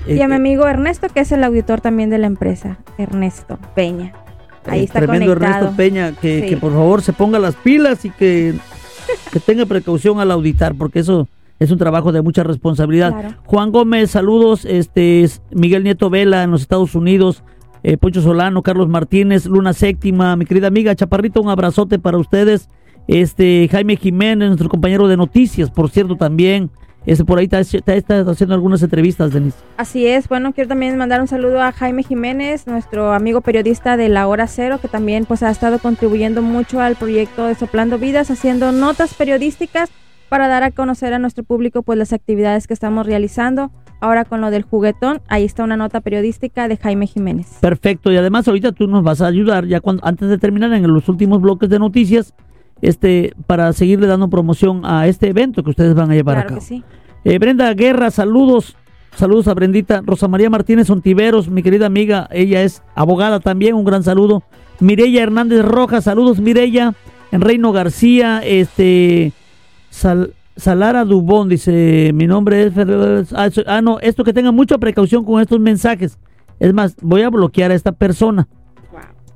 Eh, 0.06 0.16
Y 0.16 0.22
a 0.22 0.28
mi 0.28 0.34
eh, 0.34 0.36
amigo 0.36 0.66
Ernesto, 0.66 1.08
que 1.08 1.20
es 1.20 1.32
el 1.32 1.44
auditor 1.44 1.80
también 1.80 2.10
de 2.10 2.18
la 2.18 2.26
empresa, 2.26 2.78
Ernesto 2.98 3.58
Peña. 3.74 4.12
Ahí 4.66 4.80
eh, 4.80 4.84
está 4.84 5.00
tremendo 5.00 5.26
conectado. 5.34 5.54
Ernesto 5.56 5.76
Peña, 5.76 6.12
que, 6.12 6.40
Sí. 6.42 6.48
que 6.48 6.56
por 6.56 6.72
favor 6.72 7.02
se 7.02 7.12
ponga 7.12 7.38
las 7.38 7.54
pilas 7.56 8.04
y 8.04 8.10
que, 8.10 8.54
que 9.32 9.40
tenga 9.40 9.66
precaución 9.66 10.20
al 10.20 10.30
auditar, 10.30 10.74
porque 10.74 10.98
eso 11.00 11.28
es 11.58 11.70
un 11.70 11.78
trabajo 11.78 12.12
de 12.12 12.22
mucha 12.22 12.44
responsabilidad. 12.44 13.12
Claro. 13.12 13.34
Juan 13.46 13.72
Gómez, 13.72 14.10
saludos. 14.10 14.64
Este 14.64 15.22
es 15.24 15.42
Miguel 15.50 15.84
Nieto 15.84 16.10
Vela 16.10 16.42
en 16.42 16.50
los 16.50 16.60
Estados 16.62 16.94
Unidos. 16.94 17.42
eh, 17.84 17.96
Poncho 17.96 18.20
Solano, 18.20 18.62
Carlos 18.62 18.88
Martínez, 18.88 19.46
Luna 19.46 19.72
Séptima, 19.72 20.34
mi 20.36 20.44
querida 20.44 20.66
amiga 20.66 20.94
Chaparrito, 20.96 21.40
un 21.40 21.48
abrazote 21.48 21.98
para 21.98 22.18
ustedes. 22.18 22.68
Este 23.06 23.68
Jaime 23.70 23.96
Jiménez, 23.96 24.48
nuestro 24.48 24.68
compañero 24.68 25.08
de 25.08 25.16
noticias, 25.16 25.70
por 25.70 25.88
cierto, 25.88 26.16
también. 26.16 26.70
Este 27.08 27.24
por 27.24 27.38
ahí 27.38 27.48
está 27.50 28.20
haciendo 28.30 28.54
algunas 28.54 28.82
entrevistas, 28.82 29.32
Denis. 29.32 29.54
Así 29.78 30.06
es, 30.06 30.28
bueno, 30.28 30.52
quiero 30.52 30.68
también 30.68 30.98
mandar 30.98 31.22
un 31.22 31.26
saludo 31.26 31.62
a 31.62 31.72
Jaime 31.72 32.02
Jiménez, 32.02 32.66
nuestro 32.66 33.14
amigo 33.14 33.40
periodista 33.40 33.96
de 33.96 34.10
La 34.10 34.28
Hora 34.28 34.46
Cero, 34.46 34.78
que 34.78 34.88
también 34.88 35.24
pues 35.24 35.42
ha 35.42 35.48
estado 35.48 35.78
contribuyendo 35.78 36.42
mucho 36.42 36.82
al 36.82 36.96
proyecto 36.96 37.46
de 37.46 37.54
Soplando 37.54 37.98
Vidas, 37.98 38.30
haciendo 38.30 38.72
notas 38.72 39.14
periodísticas 39.14 39.88
para 40.28 40.48
dar 40.48 40.62
a 40.64 40.70
conocer 40.70 41.14
a 41.14 41.18
nuestro 41.18 41.44
público 41.44 41.82
pues 41.82 41.98
las 41.98 42.12
actividades 42.12 42.66
que 42.66 42.74
estamos 42.74 43.06
realizando. 43.06 43.70
Ahora 44.00 44.26
con 44.26 44.42
lo 44.42 44.50
del 44.50 44.64
juguetón, 44.64 45.22
ahí 45.28 45.46
está 45.46 45.64
una 45.64 45.78
nota 45.78 46.02
periodística 46.02 46.68
de 46.68 46.76
Jaime 46.76 47.06
Jiménez. 47.06 47.56
Perfecto, 47.62 48.12
y 48.12 48.18
además 48.18 48.46
ahorita 48.48 48.72
tú 48.72 48.86
nos 48.86 49.02
vas 49.02 49.22
a 49.22 49.28
ayudar 49.28 49.64
ya 49.64 49.80
cuando 49.80 50.04
antes 50.04 50.28
de 50.28 50.36
terminar 50.36 50.74
en 50.74 50.86
los 50.92 51.08
últimos 51.08 51.40
bloques 51.40 51.70
de 51.70 51.78
noticias, 51.78 52.34
este 52.82 53.34
para 53.46 53.72
seguirle 53.72 54.06
dando 54.06 54.28
promoción 54.28 54.82
a 54.84 55.06
este 55.06 55.28
evento 55.28 55.62
que 55.62 55.70
ustedes 55.70 55.94
van 55.94 56.10
a 56.10 56.14
llevar 56.14 56.38
a 56.38 56.40
Claro 56.42 56.48
cabo. 56.56 56.60
que 56.60 56.66
sí. 56.66 56.84
Eh, 57.24 57.38
Brenda 57.38 57.72
Guerra, 57.74 58.10
saludos. 58.10 58.76
Saludos 59.16 59.48
a 59.48 59.54
Brendita. 59.54 60.02
Rosa 60.04 60.28
María 60.28 60.48
Martínez 60.50 60.88
Ontiveros, 60.90 61.48
mi 61.48 61.62
querida 61.62 61.86
amiga. 61.86 62.28
Ella 62.30 62.62
es 62.62 62.82
abogada 62.94 63.40
también. 63.40 63.74
Un 63.74 63.84
gran 63.84 64.02
saludo. 64.04 64.42
Mireya 64.80 65.22
Hernández 65.24 65.64
Rojas, 65.64 66.04
saludos 66.04 66.38
Mireya. 66.40 66.94
En 67.32 67.40
Reino 67.40 67.72
García, 67.72 68.40
este. 68.44 69.32
Sal- 69.90 70.34
Salara 70.56 71.04
Dubón 71.04 71.48
dice: 71.48 72.12
Mi 72.14 72.26
nombre 72.26 72.64
es. 72.66 73.32
Ah, 73.32 73.48
ah, 73.66 73.80
no, 73.82 73.98
esto 74.00 74.22
que 74.24 74.32
tengan 74.32 74.54
mucha 74.54 74.78
precaución 74.78 75.24
con 75.24 75.40
estos 75.40 75.58
mensajes. 75.60 76.18
Es 76.60 76.72
más, 76.74 76.96
voy 77.00 77.22
a 77.22 77.30
bloquear 77.30 77.70
a 77.70 77.74
esta 77.74 77.92
persona. 77.92 78.46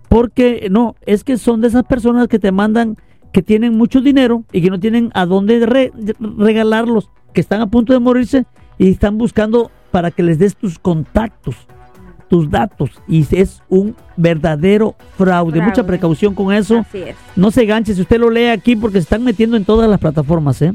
Porque 0.08 0.68
no, 0.70 0.94
es 1.06 1.24
que 1.24 1.38
son 1.38 1.60
de 1.60 1.68
esas 1.68 1.84
personas 1.84 2.28
que 2.28 2.38
te 2.38 2.52
mandan 2.52 2.96
que 3.32 3.42
tienen 3.42 3.76
mucho 3.76 4.00
dinero 4.00 4.44
y 4.52 4.62
que 4.62 4.70
no 4.70 4.78
tienen 4.78 5.10
a 5.14 5.26
dónde 5.26 5.64
re- 5.66 5.92
regalarlos, 6.20 7.10
que 7.32 7.40
están 7.40 7.60
a 7.60 7.66
punto 7.66 7.92
de 7.92 7.98
morirse 7.98 8.44
y 8.78 8.90
están 8.90 9.18
buscando 9.18 9.70
para 9.90 10.10
que 10.10 10.22
les 10.22 10.38
des 10.38 10.56
tus 10.56 10.78
contactos, 10.78 11.56
tus 12.28 12.50
datos. 12.50 12.90
Y 13.08 13.26
es 13.34 13.62
un 13.68 13.94
verdadero 14.16 14.94
fraude. 15.16 15.60
Mucha 15.60 15.86
precaución 15.86 16.34
con 16.34 16.52
eso. 16.52 16.78
Así 16.78 16.98
es. 16.98 17.16
No 17.36 17.50
se 17.50 17.64
ganche 17.66 17.94
si 17.94 18.00
usted 18.02 18.18
lo 18.20 18.30
lee 18.30 18.46
aquí 18.46 18.76
porque 18.76 18.98
se 18.98 19.04
están 19.04 19.24
metiendo 19.24 19.56
en 19.56 19.64
todas 19.64 19.88
las 19.88 19.98
plataformas, 19.98 20.60
¿eh? 20.62 20.74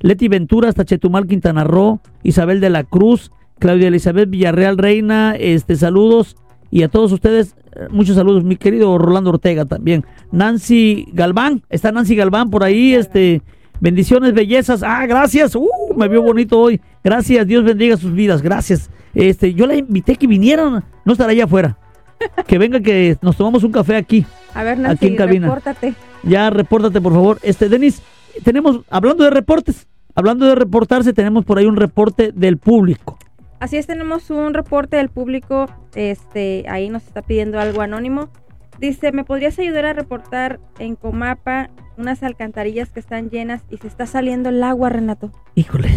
Leti 0.00 0.28
Ventura 0.28 0.68
hasta 0.68 0.84
Chetumal, 0.84 1.26
Quintana 1.26 1.64
Roo, 1.64 2.00
Isabel 2.22 2.60
de 2.60 2.70
la 2.70 2.84
Cruz, 2.84 3.32
Claudia 3.58 3.88
Elizabeth 3.88 4.30
Villarreal 4.30 4.78
Reina, 4.78 5.34
este 5.36 5.74
saludos 5.74 6.36
y 6.70 6.82
a 6.82 6.88
todos 6.88 7.12
ustedes 7.12 7.54
eh, 7.72 7.86
muchos 7.90 8.16
saludos, 8.16 8.44
mi 8.44 8.56
querido 8.56 8.98
Rolando 8.98 9.30
Ortega 9.30 9.64
también. 9.64 10.04
Nancy 10.32 11.06
Galván, 11.12 11.62
está 11.70 11.92
Nancy 11.92 12.16
Galván 12.16 12.50
por 12.50 12.64
ahí, 12.64 12.94
este 12.94 13.42
bendiciones, 13.80 14.34
bellezas. 14.34 14.82
Ah, 14.82 15.06
gracias. 15.06 15.54
Uh, 15.54 15.68
me 15.96 16.08
vio 16.08 16.22
bonito 16.22 16.58
hoy. 16.58 16.80
Gracias, 17.04 17.46
Dios 17.46 17.64
bendiga 17.64 17.96
sus 17.96 18.12
vidas. 18.12 18.42
Gracias. 18.42 18.90
Este, 19.14 19.54
yo 19.54 19.66
la 19.66 19.76
invité 19.76 20.16
que 20.16 20.26
vinieran, 20.26 20.84
no 21.04 21.12
estará 21.12 21.30
allá 21.32 21.44
afuera. 21.44 21.78
Que 22.46 22.58
venga 22.58 22.80
que 22.80 23.16
nos 23.22 23.36
tomamos 23.36 23.62
un 23.62 23.70
café 23.70 23.96
aquí. 23.96 24.26
A 24.54 24.64
ver, 24.64 24.72
Aquí 24.72 24.82
Nancy, 24.82 25.06
en 25.06 25.16
cabina. 25.16 25.46
repórtate. 25.46 25.94
Ya 26.24 26.50
repórtate, 26.50 27.00
por 27.00 27.12
favor. 27.12 27.38
Este, 27.42 27.68
Denis, 27.68 28.02
tenemos, 28.42 28.80
hablando 28.90 29.22
de 29.22 29.30
reportes, 29.30 29.86
hablando 30.16 30.46
de 30.46 30.56
reportarse, 30.56 31.12
tenemos 31.12 31.44
por 31.44 31.58
ahí 31.58 31.66
un 31.66 31.76
reporte 31.76 32.32
del 32.34 32.58
público. 32.58 33.18
Así 33.60 33.76
es, 33.76 33.86
tenemos 33.86 34.30
un 34.30 34.54
reporte 34.54 34.96
del 34.96 35.08
público, 35.08 35.66
este, 35.94 36.64
ahí 36.68 36.90
nos 36.90 37.04
está 37.06 37.22
pidiendo 37.22 37.58
algo 37.58 37.82
anónimo. 37.82 38.28
Dice, 38.78 39.10
¿me 39.10 39.24
podrías 39.24 39.58
ayudar 39.58 39.86
a 39.86 39.92
reportar 39.92 40.60
en 40.78 40.94
Comapa 40.94 41.70
unas 41.96 42.22
alcantarillas 42.22 42.90
que 42.90 43.00
están 43.00 43.30
llenas 43.30 43.62
y 43.68 43.78
se 43.78 43.88
está 43.88 44.06
saliendo 44.06 44.50
el 44.50 44.62
agua, 44.62 44.88
Renato? 44.90 45.32
Híjole. 45.56 45.88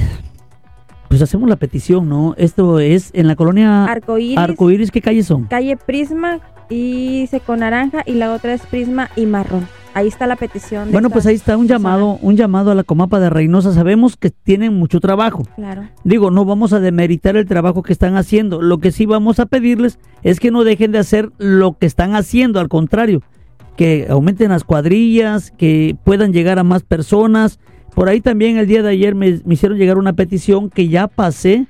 Pues 1.07 1.21
hacemos 1.21 1.47
la 1.49 1.57
petición, 1.57 2.09
¿no? 2.09 2.33
Esto 2.37 2.79
es 2.79 3.11
en 3.13 3.27
la 3.27 3.35
colonia 3.35 3.83
Arcoíris, 3.83 4.37
Arcoíris, 4.37 4.91
¿qué 4.91 5.01
calles 5.01 5.27
son? 5.27 5.43
calle 5.43 5.75
Prisma 5.75 6.39
y 6.69 7.21
dice 7.21 7.41
con 7.41 7.59
naranja 7.59 8.01
y 8.05 8.13
la 8.13 8.33
otra 8.33 8.53
es 8.53 8.65
Prisma 8.65 9.09
y 9.15 9.25
marrón. 9.25 9.67
Ahí 9.93 10.07
está 10.07 10.27
la 10.27 10.35
petición. 10.35 10.85
de 10.85 10.91
Bueno, 10.91 11.09
pues 11.09 11.25
ahí 11.25 11.35
está 11.35 11.57
un 11.57 11.67
persona. 11.67 11.89
llamado, 11.89 12.19
un 12.21 12.35
llamado 12.37 12.71
a 12.71 12.75
la 12.75 12.83
Comapa 12.83 13.19
de 13.19 13.29
Reynosa. 13.29 13.73
Sabemos 13.73 14.15
que 14.17 14.29
tienen 14.29 14.73
mucho 14.73 14.99
trabajo. 14.99 15.43
Claro, 15.55 15.83
Digo, 16.03 16.31
no 16.31 16.45
vamos 16.45 16.73
a 16.73 16.79
demeritar 16.79 17.35
el 17.35 17.45
trabajo 17.45 17.83
que 17.83 17.93
están 17.93 18.15
haciendo. 18.15 18.61
Lo 18.61 18.77
que 18.79 18.91
sí 18.91 19.05
vamos 19.05 19.39
a 19.39 19.45
pedirles 19.45 19.99
es 20.23 20.39
que 20.39 20.51
no 20.51 20.63
dejen 20.63 20.91
de 20.91 20.99
hacer 20.99 21.31
lo 21.37 21.77
que 21.77 21.85
están 21.85 22.15
haciendo, 22.15 22.59
al 22.59 22.69
contrario, 22.69 23.21
que 23.75 24.07
aumenten 24.09 24.51
las 24.51 24.63
cuadrillas, 24.63 25.51
que 25.51 25.95
puedan 26.03 26.33
llegar 26.33 26.59
a 26.59 26.63
más 26.63 26.83
personas. 26.83 27.59
Por 27.93 28.07
ahí 28.07 28.21
también 28.21 28.57
el 28.57 28.67
día 28.67 28.83
de 28.83 28.89
ayer 28.89 29.15
me, 29.15 29.41
me 29.43 29.55
hicieron 29.55 29.77
llegar 29.77 29.97
una 29.97 30.13
petición 30.13 30.69
que 30.69 30.87
ya 30.87 31.07
pasé, 31.07 31.67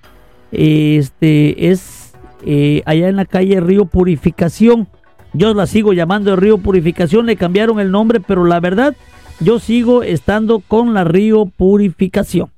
este 0.51 1.69
es 1.69 2.13
eh, 2.45 2.81
allá 2.85 3.07
en 3.09 3.15
la 3.15 3.25
calle 3.25 3.59
Río 3.59 3.85
Purificación. 3.85 4.87
Yo 5.33 5.53
la 5.53 5.65
sigo 5.67 5.93
llamando 5.93 6.35
Río 6.35 6.57
Purificación, 6.57 7.25
le 7.25 7.35
cambiaron 7.37 7.79
el 7.79 7.91
nombre, 7.91 8.19
pero 8.19 8.43
la 8.45 8.59
verdad, 8.59 8.95
yo 9.39 9.59
sigo 9.59 10.03
estando 10.03 10.59
con 10.59 10.93
la 10.93 11.03
Río 11.05 11.45
Purificación. 11.45 12.49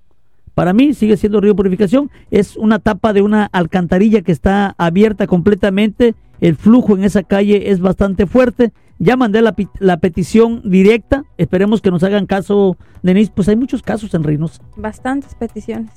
Para 0.55 0.73
mí 0.73 0.93
sigue 0.93 1.17
siendo 1.17 1.39
Río 1.41 1.55
Purificación. 1.55 2.09
Es 2.31 2.57
una 2.57 2.79
tapa 2.79 3.13
de 3.13 3.21
una 3.21 3.45
alcantarilla 3.51 4.21
que 4.21 4.31
está 4.31 4.75
abierta 4.77 5.27
completamente. 5.27 6.13
El 6.41 6.55
flujo 6.55 6.95
en 6.95 7.03
esa 7.03 7.23
calle 7.23 7.71
es 7.71 7.79
bastante 7.79 8.25
fuerte. 8.27 8.71
Ya 8.99 9.17
mandé 9.17 9.41
la, 9.41 9.55
la 9.79 9.97
petición 9.97 10.62
directa. 10.63 11.25
Esperemos 11.38 11.81
que 11.81 11.89
nos 11.91 12.03
hagan 12.03 12.25
caso, 12.27 12.77
Denise. 13.01 13.31
Pues 13.33 13.47
hay 13.49 13.55
muchos 13.55 13.81
casos 13.81 14.13
en 14.13 14.23
Reynosa. 14.23 14.62
bastantes 14.75 15.33
peticiones. 15.36 15.91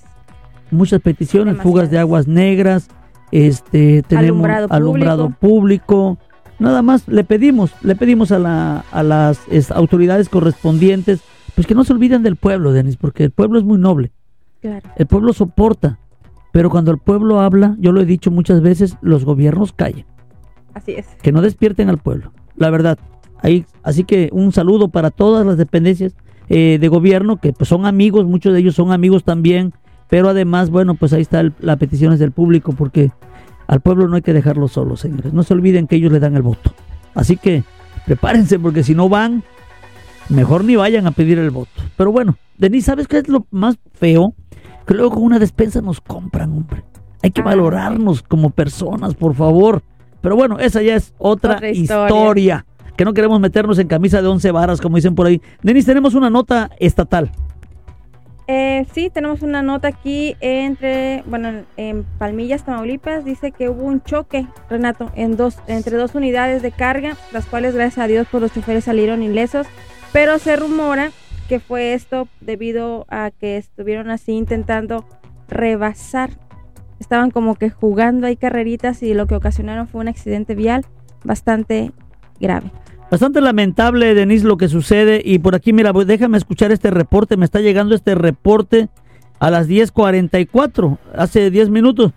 muchas 0.71 1.01
peticiones, 1.01 1.55
Demasiadas. 1.55 1.63
fugas 1.73 1.91
de 1.91 1.99
aguas 1.99 2.27
negras, 2.27 2.89
este, 3.33 4.03
tenemos 4.09 4.45
Alumbrado 4.45 4.67
alumbrado, 4.71 5.31
público. 5.39 6.19
Nada 6.59 6.83
más 6.83 7.07
le 7.09 7.23
pedimos, 7.25 7.73
le 7.83 7.97
pedimos 7.97 8.33
a, 8.33 8.39
la, 8.39 8.85
a 8.91 9.03
las 9.03 9.41
es, 9.51 9.71
autoridades 9.71 10.29
correspondientes, 10.29 11.21
pues 11.55 11.67
que 11.67 11.75
no 11.75 11.85
se 11.85 11.93
olviden 11.93 12.23
del 12.23 12.37
pueblo, 12.37 12.73
Denis, 12.73 12.97
porque 12.97 13.25
el 13.25 13.31
pueblo 13.31 13.59
es 13.59 13.65
muy 13.65 13.79
noble. 13.79 14.11
Claro. 14.63 14.89
El 14.97 15.07
pueblo 15.07 15.33
soporta, 15.33 15.99
pero 16.53 16.71
cuando 16.71 16.91
el 16.91 16.99
pueblo 16.99 17.41
habla, 17.41 17.77
yo 17.79 17.93
lo 17.93 18.01
he 18.01 18.07
dicho 18.07 18.31
muchas 18.31 18.63
veces, 18.63 18.97
los 19.03 19.25
gobiernos 19.25 19.73
callan. 19.73 20.07
Así 20.73 20.93
es. 20.93 21.07
Que 21.23 21.33
no 21.33 21.43
despierten 21.43 21.89
al 21.91 21.99
pueblo, 21.99 22.33
la 22.57 22.71
verdad. 22.71 22.99
Ahí, 23.43 23.67
así 23.83 24.05
que 24.05 24.31
un 24.33 24.53
saludo 24.53 24.89
para 24.89 25.11
todas 25.11 25.45
las 25.47 25.59
dependencias 25.59 26.15
eh, 26.49 26.79
de 26.81 26.89
gobierno, 26.89 27.37
que 27.37 27.53
pues 27.53 27.69
son 27.69 27.85
amigos, 27.85 28.25
muchos 28.25 28.55
de 28.55 28.61
ellos 28.61 28.75
son 28.75 28.93
amigos 28.93 29.25
también, 29.25 29.75
pero 30.09 30.31
además, 30.31 30.71
bueno, 30.71 30.95
pues 30.95 31.13
ahí 31.13 31.21
está 31.23 31.41
el- 31.41 31.53
la 31.61 31.77
peticiones 31.77 32.19
del 32.19 32.33
público, 32.33 32.73
porque 32.73 33.11
al 33.67 33.81
pueblo 33.81 34.09
no 34.09 34.17
hay 34.17 34.23
que 34.23 34.33
dejarlo 34.33 34.69
solo, 34.69 34.97
señores. 34.97 35.33
No 35.33 35.43
se 35.43 35.55
olviden 35.55 35.87
que 35.87 35.97
ellos 35.97 36.13
le 36.13 36.21
dan 36.21 36.37
el 36.37 36.43
voto. 36.43 36.73
Así 37.15 37.37
que 37.37 37.65
prepárense, 38.05 38.59
porque 38.59 38.83
si 38.83 38.95
no 38.95 39.09
van, 39.09 39.43
mejor 40.29 40.65
ni 40.65 40.77
vayan 40.77 41.07
a 41.07 41.11
pedir 41.13 41.39
el 41.39 41.51
voto. 41.51 41.71
Pero 41.97 42.13
bueno, 42.13 42.37
Denise, 42.59 42.87
¿sabes 42.87 43.09
qué 43.09 43.19
es 43.19 43.29
lo 43.29 43.47
más 43.51 43.77
feo? 43.95 44.35
Que 44.87 44.95
luego 44.95 45.13
con 45.17 45.25
una 45.25 45.39
despensa 45.39 45.81
nos 45.81 46.01
compran, 46.01 46.53
hombre. 46.53 46.85
Hay 47.23 47.31
que 47.31 47.41
Ah, 47.41 47.45
valorarnos 47.45 48.23
como 48.23 48.51
personas, 48.51 49.15
por 49.15 49.35
favor. 49.35 49.83
Pero 50.21 50.37
bueno, 50.37 50.59
esa 50.59 50.83
ya 50.83 50.95
es 50.97 51.13
otra, 51.19 51.55
Otra 51.57 51.71
historia. 51.71 52.07
historia. 52.07 52.67
Que 52.97 53.05
no 53.05 53.13
queremos 53.13 53.41
meternos 53.41 53.79
en 53.79 53.89
camisa 53.89 54.23
de 54.23 54.29
once 54.29 54.51
varas, 54.51 54.81
como 54.81 54.97
dicen 54.97 55.15
por 55.15 55.27
ahí. 55.27 55.41
Denise, 55.63 55.87
tenemos 55.87 56.15
una 56.15 56.31
nota 56.31 56.71
estatal. 56.79 57.31
Eh, 58.49 58.87
sí, 58.95 59.11
tenemos 59.11 59.43
una 59.43 59.63
nota 59.63 59.89
aquí 59.89 60.37
entre, 60.41 61.25
bueno, 61.27 61.65
en- 61.77 62.05
Palmillas, 62.19 62.65
Tamaulipas, 62.65 63.25
dice 63.25 63.51
que 63.51 63.69
hubo 63.69 63.83
un 63.83 64.03
choque, 64.03 64.47
Renato, 64.71 65.11
en 65.17 65.37
dos, 65.37 65.59
entre 65.67 65.97
dos 65.97 66.15
unidades 66.15 66.63
de 66.63 66.71
carga, 66.71 67.17
las 67.33 67.47
cuales 67.47 67.75
gracias 67.75 68.05
a 68.05 68.07
Dios 68.07 68.29
por 68.29 68.41
los 68.41 68.53
choferes 68.53 68.85
salieron 68.85 69.23
ilesos, 69.25 69.67
pero 70.13 70.39
se 70.39 70.55
rumora 70.55 71.11
que 71.49 71.59
fue 71.59 71.95
esto 71.95 72.29
debido 72.41 73.05
a 73.09 73.31
que 73.33 73.57
estuvieron 73.57 74.11
así 74.11 74.33
intentando 74.33 75.05
rebasar. 75.49 76.31
Estaban 77.01 77.31
como 77.31 77.57
que 77.57 77.69
jugando 77.71 78.27
ahí 78.29 78.37
carreritas 78.37 79.03
y 79.03 79.13
lo 79.13 79.27
que 79.27 79.35
ocasionaron 79.35 79.89
fue 79.89 80.01
un 80.01 80.09
accidente 80.09 80.55
vial 80.55 80.85
bastante 81.25 81.91
grave. 82.41 82.71
Bastante 83.11 83.41
lamentable, 83.41 84.15
Denise, 84.15 84.45
lo 84.47 84.57
que 84.57 84.69
sucede. 84.69 85.23
Y 85.25 85.39
por 85.39 85.55
aquí, 85.55 85.73
mira, 85.73 85.93
déjame 85.93 86.39
escuchar 86.39 86.73
este 86.73 86.91
reporte. 86.91 87.37
Me 87.37 87.45
está 87.45 87.61
llegando 87.61 87.95
este 87.95 88.15
reporte 88.15 88.89
a 89.39 89.51
las 89.51 89.69
10.44, 89.69 90.99
hace 91.15 91.51
10 91.51 91.69
minutos. 91.71 92.13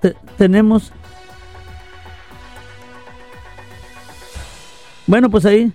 Te- 0.00 0.14
tenemos... 0.36 0.92
Bueno, 5.06 5.30
pues 5.30 5.44
ahí. 5.46 5.72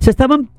Se 0.00 0.10
estaban... 0.10 0.50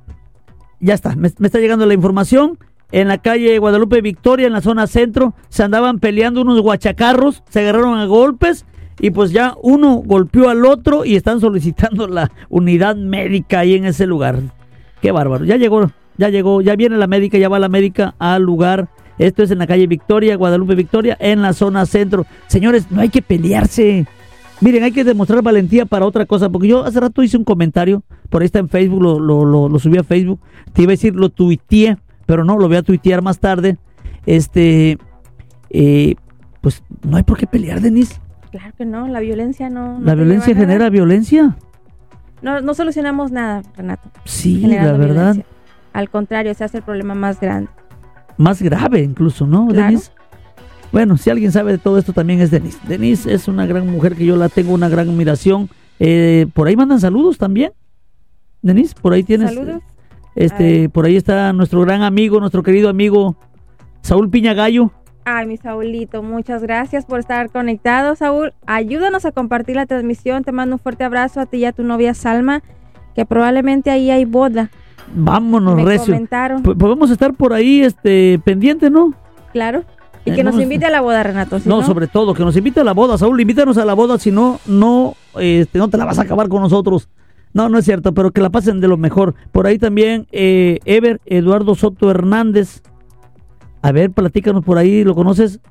Ya 0.80 0.94
está, 0.94 1.16
me 1.16 1.28
está 1.28 1.60
llegando 1.60 1.86
la 1.86 1.94
información. 1.94 2.58
En 2.96 3.10
la 3.10 3.18
calle 3.18 3.60
Guadalupe 3.60 4.00
Victoria, 4.00 4.48
en 4.48 4.54
la 4.54 4.62
zona 4.62 4.88
centro, 4.88 5.34
se 5.50 5.64
andaban 5.64 6.00
peleando 6.00 6.40
unos 6.40 6.62
guachacarros, 6.62 7.44
se 7.50 7.60
agarraron 7.60 8.00
a 8.00 8.06
golpes 8.06 8.66
y 9.02 9.12
pues 9.12 9.32
ya 9.32 9.54
uno 9.62 9.96
golpeó 9.96 10.48
al 10.48 10.64
otro 10.66 11.04
y 11.04 11.18
están 11.18 11.42
solicitando 11.42 12.08
la 12.08 12.32
unidad 12.48 12.96
médica 12.96 13.60
ahí 13.60 13.74
en 13.74 13.84
ese 13.84 14.08
lugar. 14.08 14.40
Qué 15.02 15.12
bárbaro. 15.12 15.44
Ya 15.44 15.58
llegó, 15.58 15.92
ya 16.18 16.30
llegó, 16.30 16.62
ya 16.62 16.78
viene 16.78 16.96
la 16.96 17.08
médica, 17.08 17.38
ya 17.38 17.50
va 17.50 17.60
la 17.60 17.68
médica 17.68 18.16
al 18.18 18.44
lugar. 18.44 18.88
Esto 19.18 19.44
es 19.44 19.52
en 19.52 19.58
la 19.58 19.68
calle 19.68 19.88
Victoria, 19.88 20.38
Guadalupe 20.38 20.76
Victoria, 20.76 21.18
en 21.20 21.42
la 21.42 21.52
zona 21.52 21.86
centro. 21.86 22.26
Señores, 22.48 22.90
no 22.92 23.02
hay 23.02 23.10
que 23.10 23.22
pelearse. 23.22 24.08
Miren, 24.62 24.86
hay 24.86 24.94
que 24.94 25.04
demostrar 25.04 25.42
valentía 25.42 25.86
para 25.86 26.06
otra 26.06 26.26
cosa, 26.26 26.50
porque 26.50 26.70
yo 26.70 26.86
hace 26.86 27.02
rato 27.02 27.22
hice 27.22 27.36
un 27.36 27.44
comentario, 27.44 28.04
por 28.30 28.42
ahí 28.42 28.46
está 28.46 28.60
en 28.60 28.70
Facebook, 28.70 29.02
lo, 29.02 29.80
subí 29.80 29.98
a 29.98 30.04
Facebook, 30.06 30.40
te 30.72 30.84
iba 30.84 30.92
a 30.92 30.94
decir, 30.94 31.14
lo 31.14 31.28
tuiteé, 31.28 31.98
pero 32.26 32.44
no, 32.44 32.58
lo 32.58 32.68
voy 32.68 32.78
a 32.78 32.84
tuitear 32.84 33.22
más 33.22 33.40
tarde. 33.40 33.78
Este, 34.26 34.98
eh, 35.70 36.16
pues 36.62 36.84
no 37.04 37.18
hay 37.18 37.24
por 37.24 37.38
qué 37.38 37.48
pelear, 37.48 37.82
Denise. 37.82 38.20
Claro 38.52 38.74
que 38.78 38.86
no, 38.86 39.08
la 39.08 39.20
violencia 39.20 39.70
no. 39.70 40.00
no 40.00 40.06
La 40.06 40.16
violencia 40.16 40.54
nada. 40.54 40.66
genera 40.66 40.90
violencia. 40.90 41.58
No, 42.42 42.62
no 42.62 42.74
solucionamos 42.74 43.32
nada, 43.32 43.62
Renato. 43.76 44.10
Sí, 44.24 44.62
la 44.62 44.94
verdad. 44.94 45.34
violencia. 45.34 45.46
Al 45.94 46.10
contrario, 46.10 46.54
se 46.54 46.64
hace 46.64 46.78
el 46.78 46.84
problema 46.84 47.16
más 47.16 47.40
grande. 47.40 47.70
Más 48.38 48.62
grave 48.62 49.02
incluso, 49.02 49.46
¿no, 49.48 49.68
Claro. 49.68 49.88
Denise? 49.88 50.12
Bueno, 50.92 51.18
si 51.18 51.30
alguien 51.30 51.52
sabe 51.52 51.74
de 51.74 51.78
todo 51.78 51.98
esto 51.98 52.14
también 52.14 52.40
es 52.42 52.52
Denise. 52.52 52.78
Denise 52.88 53.34
es 53.34 53.48
una 53.48 53.66
gran 53.66 53.90
mujer 53.90 54.16
que 54.16 54.26
yo 54.26 54.36
la 54.38 54.50
tengo 54.50 54.74
una 54.74 54.88
gran 54.90 55.10
admiración. 55.10 55.70
Eh, 56.00 56.48
por 56.54 56.68
ahí 56.68 56.76
mandan 56.76 57.00
saludos 57.00 57.38
también. 57.38 57.72
Denise, 58.62 58.94
por 59.02 59.14
ahí 59.14 59.24
tienes. 59.24 59.54
Saludos. 59.54 59.82
Este, 60.36 60.90
por 60.90 61.06
ahí 61.06 61.16
está 61.16 61.54
nuestro 61.54 61.82
gran 61.82 62.04
amigo, 62.04 62.40
nuestro 62.40 62.62
querido 62.62 62.90
amigo 62.90 63.38
Saúl 64.02 64.30
Piñagallo. 64.30 64.92
Ay, 65.24 65.48
mi 65.48 65.58
Saulito, 65.58 66.22
muchas 66.22 66.62
gracias 66.62 67.06
por 67.06 67.20
estar 67.20 67.50
conectado, 67.50 68.16
Saúl. 68.16 68.54
Ayúdanos 68.68 69.26
a 69.26 69.32
compartir 69.32 69.76
la 69.76 69.86
transmisión. 69.88 70.44
Te 70.44 70.52
mando 70.52 70.76
un 70.76 70.80
fuerte 70.80 71.04
abrazo 71.04 71.40
a 71.40 71.46
ti 71.48 71.58
y 71.58 71.66
a 71.66 71.72
tu 71.72 71.84
novia 71.84 72.14
Salma, 72.14 72.62
que 73.16 73.26
probablemente 73.26 73.90
ahí 73.90 74.12
hay 74.12 74.26
boda. 74.26 74.70
Vámonos, 75.16 75.76
Me 75.78 75.86
recio. 75.86 76.14
comentaron, 76.14 76.62
Podemos 76.64 77.10
estar 77.10 77.34
por 77.34 77.54
ahí, 77.54 77.82
este, 77.82 78.40
pendiente, 78.44 78.90
¿no? 78.90 79.14
claro. 79.52 79.84
Y 80.28 80.32
que 80.32 80.44
nos 80.44 80.60
invite 80.60 80.86
a 80.86 80.90
la 80.90 81.02
boda, 81.02 81.22
Renato. 81.22 81.60
si 81.60 81.70
no, 81.70 81.84
sobre 81.84 82.08
todo, 82.08 82.34
que 82.34 82.44
nos 82.44 82.58
invite 82.58 82.80
a 82.80 82.84
la 82.84 82.94
boda, 82.94 83.16
Saúl, 83.16 83.40
invítanos 83.40 83.78
a 83.78 83.86
la 83.86 83.94
boda, 83.94 84.18
si 84.18 84.32
no, 84.32 84.60
no, 84.66 85.14
este, 85.40 85.78
no 85.78 85.88
te 85.88 85.98
la 85.98 86.06
vas 86.06 86.18
a 86.18 86.24
acabar 86.24 86.50
con 86.50 86.64
nosotros. 86.64 87.08
No, 87.56 87.70
no 87.70 87.78
es 87.78 87.86
cierto, 87.86 88.14
pero 88.14 88.32
que 88.32 88.42
la 88.42 88.50
pasen 88.50 88.82
de 88.82 88.90
lo 88.90 88.98
mejor. 88.98 89.34
Por 89.54 89.66
ahí 89.66 89.80
también, 89.80 90.28
eh, 90.34 90.80
Ever, 90.84 91.22
Eduardo 91.26 91.74
Soto 91.74 92.12
Hernández. 92.12 92.84
A 93.82 93.94
ver, 93.94 94.12
platícanos 94.12 94.64
por 94.66 94.78
ahí, 94.78 95.06
¿lo 95.06 95.16
conoces? 95.16 95.62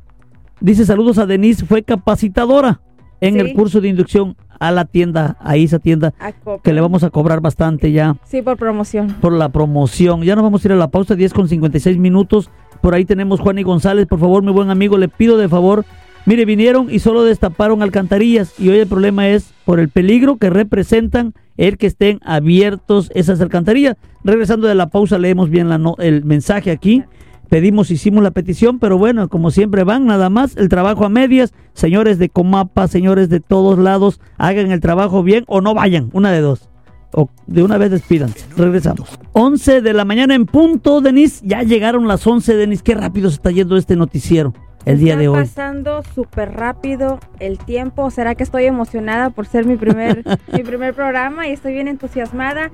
Dice 0.63 0.87
saludos 0.87 1.19
a 1.19 1.27
Denise, 1.27 1.67
fue 1.67 1.83
capacitadora 1.83 2.81
en 3.21 3.35
Sí. 3.35 3.41
el 3.41 3.53
curso 3.53 3.83
de 3.83 3.89
inducción 3.89 4.35
a 4.59 4.71
la 4.71 4.87
tienda, 4.87 5.37
a 5.41 5.57
esa 5.57 5.79
tienda, 5.79 6.15
A 6.19 6.33
que 6.63 6.73
le 6.73 6.81
vamos 6.81 7.03
a 7.05 7.11
cobrar 7.11 7.43
bastante 7.43 7.93
ya 7.93 8.17
Sí, 8.25 8.41
por 8.41 8.57
promoción. 8.57 9.17
por 9.21 9.35
la 9.35 9.51
promoción. 9.51 10.23
Ya 10.23 10.37
nos 10.37 10.45
vamos 10.45 10.65
a 10.65 10.69
ir 10.69 10.73
a 10.73 10.77
la 10.77 10.89
pausa, 10.89 11.15
10 11.17 11.35
con 11.35 11.49
56 11.49 11.99
minutos. 11.99 12.51
Por 12.81 12.95
ahí 12.95 13.05
tenemos 13.05 13.41
Juan 13.41 13.59
y 13.59 13.63
González. 13.63 14.07
Por 14.07 14.21
favor, 14.21 14.43
mi 14.43 14.53
buen 14.53 14.71
amigo, 14.71 14.97
le 14.97 15.09
pido 15.09 15.37
de 15.37 15.51
favor. 15.51 15.85
Mire, 16.25 16.47
vinieron 16.47 16.87
y 16.91 17.01
solo 17.01 17.25
destaparon 17.25 17.83
alcantarillas. 17.83 18.59
Y 18.59 18.71
hoy 18.71 18.79
el 18.79 18.87
problema 18.87 19.29
es 19.29 19.53
por 19.67 19.81
el 19.81 19.91
peligro 19.91 20.39
que 20.39 20.49
representan 20.49 21.35
el 21.57 21.79
que 21.79 21.87
estén 21.87 22.21
abiertos 22.25 23.11
esas 23.15 23.41
alcantarillas. 23.41 23.97
Regresando 24.23 24.69
de 24.69 24.75
la 24.75 24.89
pausa, 24.89 25.19
leemos 25.19 25.51
bien 25.51 25.69
el 25.99 26.25
mensaje 26.25 26.71
aquí. 26.71 27.05
Pedimos, 27.49 27.91
hicimos 27.91 28.23
la 28.23 28.31
petición, 28.31 28.79
pero 28.79 28.99
bueno, 28.99 29.29
como 29.29 29.51
siempre 29.51 29.85
van, 29.85 30.07
nada 30.07 30.31
más 30.31 30.57
el 30.57 30.69
trabajo 30.69 31.05
a 31.05 31.09
medias. 31.09 31.53
Señores 31.75 32.19
de 32.19 32.29
Comapa, 32.29 32.89
señores 32.89 33.29
de 33.29 33.41
todos 33.41 33.79
lados, 33.79 34.21
hagan 34.39 34.73
el 34.73 34.81
trabajo 34.81 35.23
bien 35.23 35.45
o 35.47 35.61
no 35.61 35.75
vayan, 35.75 36.11
una 36.13 36.33
de 36.33 36.41
dos 36.41 36.69
o 37.17 37.31
de 37.47 37.63
una 37.63 37.79
vez 37.79 37.91
despídanse. 37.91 38.45
Regresamos. 38.57 39.09
11 39.33 39.83
de 39.83 39.93
la 39.93 40.05
mañana 40.05 40.35
en 40.35 40.47
punto, 40.47 41.01
Denise. 41.01 41.47
Ya 41.47 41.63
llegaron 41.63 42.09
las 42.09 42.27
11, 42.27 42.57
Denise. 42.57 42.83
Qué 42.83 42.95
rápido 42.95 43.31
se 43.31 43.37
está 43.37 43.53
yendo 43.53 43.77
este 43.77 43.95
noticiero 43.95 44.53
el 44.85 44.99
día 44.99 45.13
Está 45.13 45.21
de 45.21 45.29
hoy. 45.29 45.41
pasando 45.41 46.03
súper 46.15 46.53
rápido 46.53 47.19
el 47.41 47.59
tiempo. 47.59 48.11
¿Será 48.11 48.35
que 48.35 48.43
estoy 48.43 48.65
emocionada 48.65 49.31
por 49.31 49.47
ser 49.47 49.67
mi 49.67 49.77
primer, 49.77 50.25
mi 50.53 50.63
primer 50.63 50.95
programa 50.95 51.49
y 51.49 51.53
estoy 51.53 51.73
bien 51.73 51.89
entusiasmada? 51.89 52.71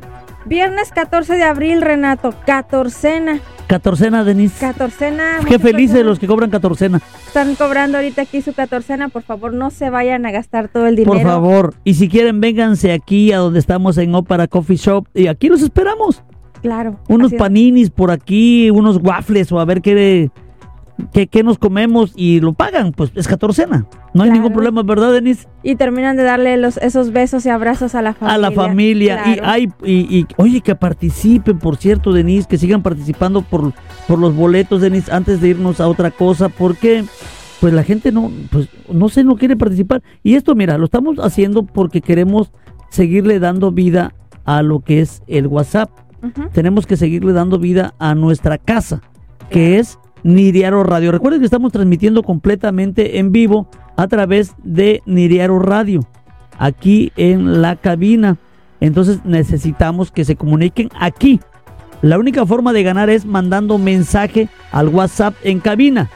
Viernes 0.46 0.90
14 0.92 1.34
de 1.34 1.42
abril, 1.42 1.82
Renato. 1.82 2.34
Catorcena. 2.46 3.40
Catorcena, 3.66 4.24
Denise. 4.24 4.58
Catorcena. 4.58 5.40
Qué 5.46 5.58
felices 5.58 6.04
los 6.04 6.18
que 6.18 6.26
cobran 6.26 6.50
catorcena. 6.50 7.00
Están 7.26 7.54
cobrando 7.54 7.98
ahorita 7.98 8.22
aquí 8.22 8.40
su 8.40 8.52
catorcena. 8.52 9.08
Por 9.10 9.22
favor, 9.22 9.52
no 9.52 9.70
se 9.70 9.90
vayan 9.90 10.26
a 10.26 10.30
gastar 10.32 10.68
todo 10.68 10.86
el 10.86 10.96
dinero. 10.96 11.12
Por 11.12 11.22
favor. 11.22 11.74
Y 11.84 11.94
si 11.94 12.08
quieren, 12.08 12.40
vénganse 12.40 12.92
aquí 12.92 13.32
a 13.32 13.38
donde 13.38 13.60
estamos 13.60 13.98
en 13.98 14.14
Opera 14.14 14.48
Coffee 14.48 14.76
Shop. 14.76 15.06
Y 15.14 15.28
aquí 15.28 15.48
los 15.48 15.62
esperamos. 15.62 16.22
Claro. 16.62 16.98
Unos 17.08 17.32
paninis 17.34 17.90
por 17.90 18.10
aquí, 18.10 18.70
unos 18.70 18.98
waffles 19.02 19.50
o 19.52 19.60
a 19.60 19.64
ver 19.64 19.80
qué, 19.80 20.30
qué, 21.12 21.26
qué 21.26 21.42
nos 21.42 21.58
comemos 21.58 22.12
y 22.16 22.40
lo 22.40 22.52
pagan. 22.52 22.92
Pues 22.92 23.10
es 23.14 23.28
catorcena. 23.28 23.86
No 24.14 24.24
hay 24.24 24.30
ningún 24.30 24.52
problema, 24.52 24.82
¿verdad, 24.82 25.12
Denise? 25.12 25.46
Y 25.62 25.76
terminan 25.76 26.16
de 26.16 26.24
darle 26.24 26.56
los, 26.56 26.76
esos 26.78 27.12
besos 27.12 27.46
y 27.46 27.48
abrazos 27.48 27.94
a 27.94 28.02
la 28.02 28.14
familia. 28.14 28.34
a 28.34 28.38
la 28.38 28.50
familia 28.50 29.22
y 29.26 29.38
hay 29.42 29.68
y, 29.84 30.18
y, 30.18 30.26
oye 30.36 30.60
que 30.60 30.74
participen 30.74 31.58
por 31.58 31.76
cierto 31.76 32.12
Denise 32.12 32.48
que 32.48 32.58
sigan 32.58 32.82
participando 32.82 33.42
por 33.42 33.72
por 34.08 34.18
los 34.18 34.34
boletos 34.34 34.80
Denise 34.80 35.12
antes 35.12 35.40
de 35.40 35.48
irnos 35.48 35.80
a 35.80 35.88
otra 35.88 36.10
cosa 36.10 36.48
porque 36.48 37.04
pues 37.60 37.72
la 37.72 37.84
gente 37.84 38.10
no 38.10 38.30
pues 38.50 38.68
no 38.90 39.08
sé 39.08 39.22
no 39.22 39.36
quiere 39.36 39.56
participar 39.56 40.02
y 40.22 40.34
esto 40.34 40.54
mira 40.54 40.78
lo 40.78 40.86
estamos 40.86 41.18
haciendo 41.18 41.64
porque 41.64 42.00
queremos 42.00 42.52
seguirle 42.88 43.38
dando 43.38 43.70
vida 43.70 44.14
a 44.44 44.62
lo 44.62 44.80
que 44.80 45.00
es 45.00 45.22
el 45.26 45.46
WhatsApp 45.46 45.90
tenemos 46.52 46.86
que 46.86 46.96
seguirle 46.96 47.32
dando 47.32 47.58
vida 47.58 47.94
a 47.98 48.14
nuestra 48.14 48.58
casa, 48.58 49.02
que 49.50 49.78
es 49.78 49.98
Niriaro 50.22 50.82
Radio. 50.82 51.12
Recuerden 51.12 51.40
que 51.40 51.46
estamos 51.46 51.72
transmitiendo 51.72 52.22
completamente 52.22 53.18
en 53.18 53.32
vivo 53.32 53.68
a 53.96 54.08
través 54.08 54.54
de 54.62 55.02
Niriaro 55.06 55.58
Radio, 55.58 56.00
aquí 56.58 57.12
en 57.16 57.62
la 57.62 57.76
cabina. 57.76 58.38
Entonces 58.80 59.24
necesitamos 59.24 60.10
que 60.10 60.24
se 60.24 60.36
comuniquen 60.36 60.88
aquí. 60.98 61.40
La 62.02 62.18
única 62.18 62.46
forma 62.46 62.72
de 62.72 62.82
ganar 62.82 63.10
es 63.10 63.26
mandando 63.26 63.76
mensaje 63.76 64.48
al 64.72 64.88
WhatsApp 64.88 65.34
en 65.44 65.60
cabina. 65.60 66.08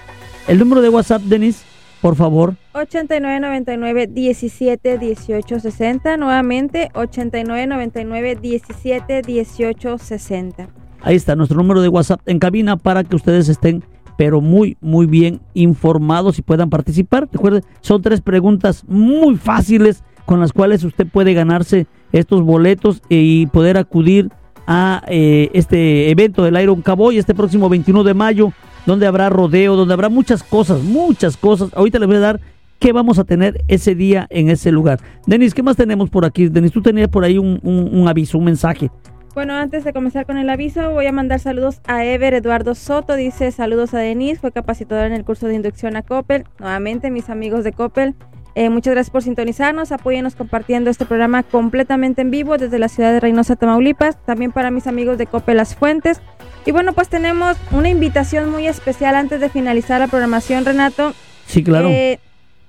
El 0.49 0.59
número 0.59 0.81
de 0.81 0.89
WhatsApp, 0.89 1.23
Denis, 1.23 1.63
por 2.01 2.17
favor. 2.17 2.57
8999 2.73 4.07
17 4.07 4.99
18 4.99 5.61
60. 5.61 6.17
Nuevamente, 6.17 6.91
8999 6.95 8.37
17 8.41 9.23
18 9.23 9.99
60. 9.99 10.69
Ahí 11.03 11.17
está 11.17 11.37
nuestro 11.37 11.59
número 11.59 11.83
de 11.83 11.89
WhatsApp 11.89 12.21
en 12.25 12.39
cabina 12.39 12.79
para 12.79 13.05
que 13.05 13.15
ustedes 13.15 13.51
estén 13.51 13.85
pero 14.17 14.41
muy, 14.41 14.77
muy 14.81 15.07
bien 15.07 15.41
informados 15.55 16.39
y 16.39 16.43
puedan 16.43 16.71
participar. 16.71 17.29
Recuerden, 17.33 17.63
son 17.81 18.03
tres 18.03 18.21
preguntas 18.21 18.85
muy 18.87 19.37
fáciles 19.37 20.05
con 20.25 20.41
las 20.41 20.53
cuales 20.53 20.85
usted 20.85 21.07
puede 21.07 21.35
ganarse 21.35 21.87
estos 22.13 22.43
boletos 22.43 23.03
y 23.09 23.47
poder 23.49 23.77
acudir 23.77 24.31
a 24.67 25.03
eh, 25.09 25.51
este 25.53 26.11
evento 26.11 26.43
del 26.43 26.61
Iron 26.61 26.81
Cowboy 26.81 27.19
este 27.19 27.35
próximo 27.35 27.69
21 27.69 28.05
de 28.05 28.15
mayo, 28.15 28.53
donde 28.87 29.07
habrá 29.07 29.29
rodeo, 29.29 29.77
donde 29.77 29.95
habrá 29.95 30.09
muchas 30.09 30.43
cosas, 30.43 30.83
muchas 30.83 31.37
cosas. 31.37 31.71
Ahorita 31.75 31.99
les 31.99 32.07
voy 32.07 32.17
a 32.17 32.21
dar 32.21 32.41
qué 32.79 32.93
vamos 32.93 33.19
a 33.19 33.25
tener 33.25 33.63
ese 33.69 33.95
día 33.95 34.27
en 34.31 34.49
ese 34.49 34.73
lugar. 34.73 35.01
Denis, 35.27 35.55
¿qué 35.55 35.63
más 35.63 35.77
tenemos 35.77 36.09
por 36.09 36.25
aquí? 36.25 36.49
Denis, 36.49 36.73
tú 36.73 36.83
tenías 36.83 37.09
por 37.09 37.25
ahí 37.25 37.39
un, 37.39 37.61
un 37.63 38.09
aviso, 38.09 38.39
un 38.39 38.45
mensaje. 38.45 38.91
Bueno, 39.35 39.55
antes 39.55 39.83
de 39.83 39.93
comenzar 39.93 40.27
con 40.27 40.39
el 40.39 40.49
aviso, 40.49 40.93
voy 40.93 41.07
a 41.07 41.13
mandar 41.13 41.41
saludos 41.41 41.81
a 41.89 42.05
Ever 42.05 42.35
Eduardo 42.35 42.77
Soto. 42.77 43.17
Dice 43.17 43.51
saludos 43.51 43.93
a 43.93 43.99
Denise, 43.99 44.41
fue 44.41 44.53
capacitador 44.53 45.07
en 45.07 45.13
el 45.13 45.25
curso 45.25 45.49
de 45.49 45.57
inducción 45.57 45.97
a 45.97 46.03
Coppel. 46.03 46.45
Nuevamente, 46.61 47.11
mis 47.11 47.29
amigos 47.29 47.65
de 47.65 47.73
Coppel. 47.73 48.15
Eh, 48.55 48.71
muchas 48.71 48.95
gracias 48.95 49.11
por 49.11 49.25
sintonizarnos. 49.25 49.91
Apóyenos 49.91 50.37
compartiendo 50.37 50.89
este 50.89 51.05
programa 51.05 51.43
completamente 51.43 52.23
en 52.23 52.31
vivo 52.31 52.59
desde 52.59 52.79
la 52.79 52.89
ciudad 52.89 53.13
de 53.13 53.19
Reynosa, 53.19 53.57
Tamaulipas. 53.57 54.25
También 54.25 54.53
para 54.53 54.71
mis 54.71 54.87
amigos 54.87 55.19
de 55.19 55.27
Coppel 55.27 55.57
Las 55.57 55.75
Fuentes. 55.75 56.21
Y 56.65 56.71
bueno, 56.71 56.93
pues 56.93 57.09
tenemos 57.09 57.57
una 57.73 57.89
invitación 57.89 58.49
muy 58.53 58.69
especial 58.69 59.17
antes 59.17 59.41
de 59.41 59.49
finalizar 59.49 59.99
la 59.99 60.07
programación, 60.07 60.65
Renato. 60.65 61.13
Sí, 61.47 61.65
claro. 61.65 61.89
Eh, 61.89 62.21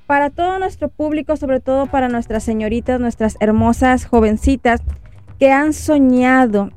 para 0.08 0.32
todo 0.32 0.58
nuestro 0.58 0.90
público, 0.90 1.38
sobre 1.38 1.60
todo 1.60 1.86
para 1.86 2.10
nuestras 2.10 2.44
señoritas, 2.44 3.00
nuestras 3.00 3.38
hermosas 3.40 4.08
jovencitas 4.08 4.82
que 5.40 5.52
han 5.52 5.74
soñado 5.74 6.70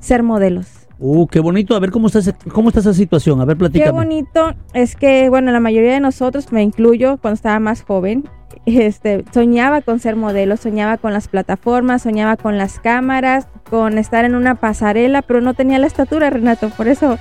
ser 0.00 0.22
modelos. 0.22 0.68
Uh, 0.98 1.26
qué 1.26 1.40
bonito. 1.40 1.74
A 1.74 1.80
ver 1.80 1.90
cómo 1.90 2.06
está, 2.06 2.20
cómo 2.52 2.68
está 2.68 2.80
esa 2.80 2.94
situación. 2.94 3.40
A 3.40 3.44
ver, 3.44 3.56
platícame. 3.56 3.90
Qué 3.90 3.92
bonito. 3.92 4.54
Es 4.72 4.94
que, 4.94 5.28
bueno, 5.28 5.50
la 5.50 5.58
mayoría 5.58 5.92
de 5.92 6.00
nosotros, 6.00 6.52
me 6.52 6.62
incluyo, 6.62 7.18
cuando 7.18 7.34
estaba 7.34 7.58
más 7.58 7.82
joven, 7.82 8.24
este, 8.66 9.24
soñaba 9.32 9.80
con 9.80 9.98
ser 9.98 10.14
modelo, 10.14 10.56
soñaba 10.56 10.98
con 10.98 11.12
las 11.12 11.26
plataformas, 11.26 12.02
soñaba 12.02 12.36
con 12.36 12.56
las 12.56 12.78
cámaras, 12.78 13.48
con 13.68 13.98
estar 13.98 14.24
en 14.24 14.36
una 14.36 14.54
pasarela, 14.54 15.22
pero 15.22 15.40
no 15.40 15.54
tenía 15.54 15.80
la 15.80 15.88
estatura, 15.88 16.30
Renato. 16.30 16.70
Por 16.70 16.86
eso, 16.86 17.18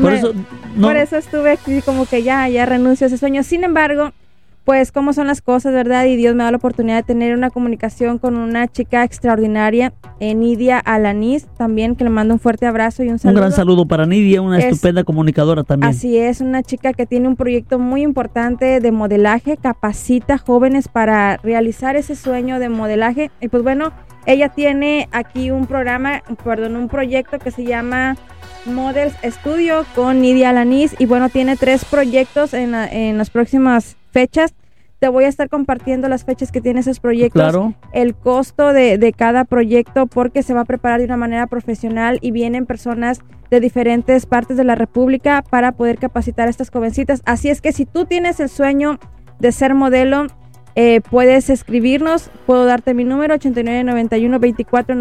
por, 0.00 0.12
eso, 0.12 0.32
por 0.78 0.96
eso 0.96 1.16
estuve 1.16 1.52
aquí 1.52 1.80
como 1.80 2.04
que 2.04 2.22
ya, 2.22 2.46
ya 2.50 2.66
renuncio 2.66 3.06
a 3.06 3.08
ese 3.08 3.16
sueño. 3.16 3.42
Sin 3.42 3.64
embargo, 3.64 4.12
pues 4.66 4.90
cómo 4.90 5.12
son 5.12 5.28
las 5.28 5.42
cosas, 5.42 5.72
¿verdad? 5.72 6.06
Y 6.06 6.16
Dios 6.16 6.34
me 6.34 6.42
da 6.42 6.50
la 6.50 6.56
oportunidad 6.56 6.96
de 6.96 7.02
tener 7.04 7.36
una 7.36 7.50
comunicación 7.50 8.18
con 8.18 8.36
una 8.36 8.66
chica 8.66 9.04
extraordinaria, 9.04 9.92
eh, 10.18 10.34
Nidia 10.34 10.80
Alanis, 10.80 11.46
también 11.56 11.94
que 11.94 12.02
le 12.02 12.10
mando 12.10 12.34
un 12.34 12.40
fuerte 12.40 12.66
abrazo 12.66 13.04
y 13.04 13.08
un 13.08 13.20
saludo. 13.20 13.38
Un 13.38 13.40
gran 13.42 13.52
saludo 13.52 13.86
para 13.86 14.06
Nidia, 14.06 14.42
una 14.42 14.58
estupenda 14.58 15.04
comunicadora 15.04 15.62
también. 15.62 15.88
Así 15.88 16.18
es, 16.18 16.40
una 16.40 16.64
chica 16.64 16.92
que 16.94 17.06
tiene 17.06 17.28
un 17.28 17.36
proyecto 17.36 17.78
muy 17.78 18.02
importante 18.02 18.80
de 18.80 18.90
modelaje, 18.90 19.56
capacita 19.56 20.36
jóvenes 20.36 20.88
para 20.88 21.36
realizar 21.36 21.94
ese 21.94 22.16
sueño 22.16 22.58
de 22.58 22.68
modelaje. 22.68 23.30
Y 23.40 23.46
pues 23.46 23.62
bueno, 23.62 23.92
ella 24.26 24.48
tiene 24.48 25.08
aquí 25.12 25.52
un 25.52 25.68
programa, 25.68 26.24
perdón, 26.42 26.74
un 26.74 26.88
proyecto 26.88 27.38
que 27.38 27.52
se 27.52 27.64
llama 27.64 28.16
Models 28.64 29.14
Studio 29.22 29.84
con 29.94 30.20
Nidia 30.20 30.50
Alanis 30.50 30.96
y 30.98 31.06
bueno, 31.06 31.28
tiene 31.28 31.56
tres 31.56 31.84
proyectos 31.84 32.52
en, 32.52 32.74
en 32.74 33.16
las 33.16 33.30
próximas 33.30 33.96
fechas. 34.16 34.54
Te 34.98 35.08
voy 35.08 35.24
a 35.24 35.28
estar 35.28 35.50
compartiendo 35.50 36.08
las 36.08 36.24
fechas 36.24 36.50
que 36.50 36.62
tiene 36.62 36.80
esos 36.80 37.00
proyectos, 37.00 37.74
el 37.92 38.14
costo 38.14 38.72
de, 38.72 38.96
de, 38.96 39.12
cada 39.12 39.44
proyecto, 39.44 40.06
porque 40.06 40.42
se 40.42 40.54
va 40.54 40.62
a 40.62 40.64
preparar 40.64 41.00
de 41.00 41.04
una 41.04 41.18
manera 41.18 41.46
profesional 41.48 42.18
y 42.22 42.30
vienen 42.30 42.64
personas 42.64 43.20
de 43.50 43.60
diferentes 43.60 44.24
partes 44.24 44.56
de 44.56 44.64
la 44.64 44.74
República 44.74 45.44
para 45.50 45.72
poder 45.72 45.98
capacitar 45.98 46.46
a 46.46 46.50
estas 46.50 46.70
jovencitas. 46.70 47.20
Así 47.26 47.50
es 47.50 47.60
que 47.60 47.72
si 47.72 47.84
tú 47.84 48.06
tienes 48.06 48.40
el 48.40 48.48
sueño 48.48 48.98
de 49.38 49.52
ser 49.52 49.74
modelo, 49.74 50.28
eh, 50.76 51.02
puedes 51.10 51.50
escribirnos, 51.50 52.30
puedo 52.46 52.64
darte 52.64 52.94
mi 52.94 53.04
número 53.04 53.34
8991 53.34 54.38
24 54.38 54.96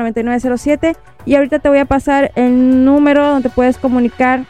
y 1.26 1.36
ahorita 1.36 1.60
te 1.60 1.70
voy 1.70 1.78
a 1.78 1.86
pasar 1.86 2.34
el 2.36 2.84
número 2.84 3.26
donde 3.30 3.50
puedes 3.50 3.78
comunicar 3.78 4.44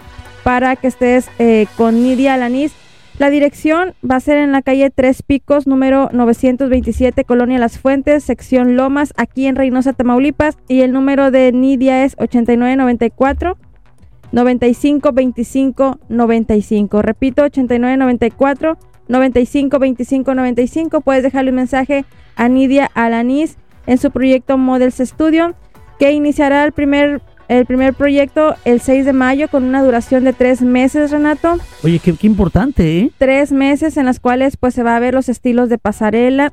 para 0.44 0.76
que 0.76 0.88
estés 0.88 1.30
eh, 1.38 1.68
con 1.78 2.02
Nidia 2.02 2.34
Alanis 2.34 2.74
la 3.18 3.30
dirección 3.30 3.94
va 4.10 4.18
a 4.18 4.20
ser 4.20 4.38
en 4.38 4.52
la 4.52 4.62
calle 4.62 4.90
Tres 4.90 5.24
Picos, 5.24 5.68
número 5.68 6.10
927, 6.12 7.24
Colonia 7.24 7.60
Las 7.60 7.80
Fuentes, 7.80 8.26
sección 8.26 8.76
Lomas, 8.76 9.14
aquí 9.16 9.48
en 9.48 9.56
Reynosa, 9.56 9.94
Tamaulipas. 9.94 10.58
Y 10.68 10.82
el 10.82 10.92
número 10.92 11.32
de 11.32 11.54
Nidia 11.54 12.04
es 12.04 12.16
8994 12.20 13.58
9525 14.34 16.00
95. 16.10 17.02
Repito, 17.02 17.44
8994 17.44 18.78
9525 19.08 20.36
95. 20.36 21.02
Puedes 21.02 21.24
dejarle 21.24 21.52
un 21.52 21.56
mensaje 21.56 22.04
a 22.36 22.50
Nidia 22.50 22.92
Alanis 22.96 23.58
en 23.88 23.98
su 23.98 24.12
proyecto 24.12 24.58
Models 24.58 24.98
Studio, 24.98 25.56
que 26.00 26.12
iniciará 26.12 26.66
el 26.66 26.74
primer 26.74 27.22
el 27.48 27.66
primer 27.66 27.94
proyecto 27.94 28.56
el 28.66 28.82
6 28.82 29.06
de 29.06 29.14
mayo 29.14 29.48
con 29.50 29.64
una 29.64 29.84
duración 29.84 30.24
de 30.24 30.34
tres 30.34 30.62
meses, 30.62 31.12
Renato. 31.12 31.58
Oye, 31.84 32.00
qué, 32.00 32.16
importante, 32.22 33.00
¿eh? 33.00 33.12
Tres 33.18 33.52
meses 33.52 33.98
en 33.98 34.06
las 34.06 34.20
cuales 34.20 34.58
pues 34.58 34.74
se 34.74 34.84
va 34.84 34.96
a 34.96 35.00
ver 35.00 35.14
los 35.14 35.30
estilos 35.30 35.70
de 35.70 35.78
pasarela, 35.78 36.52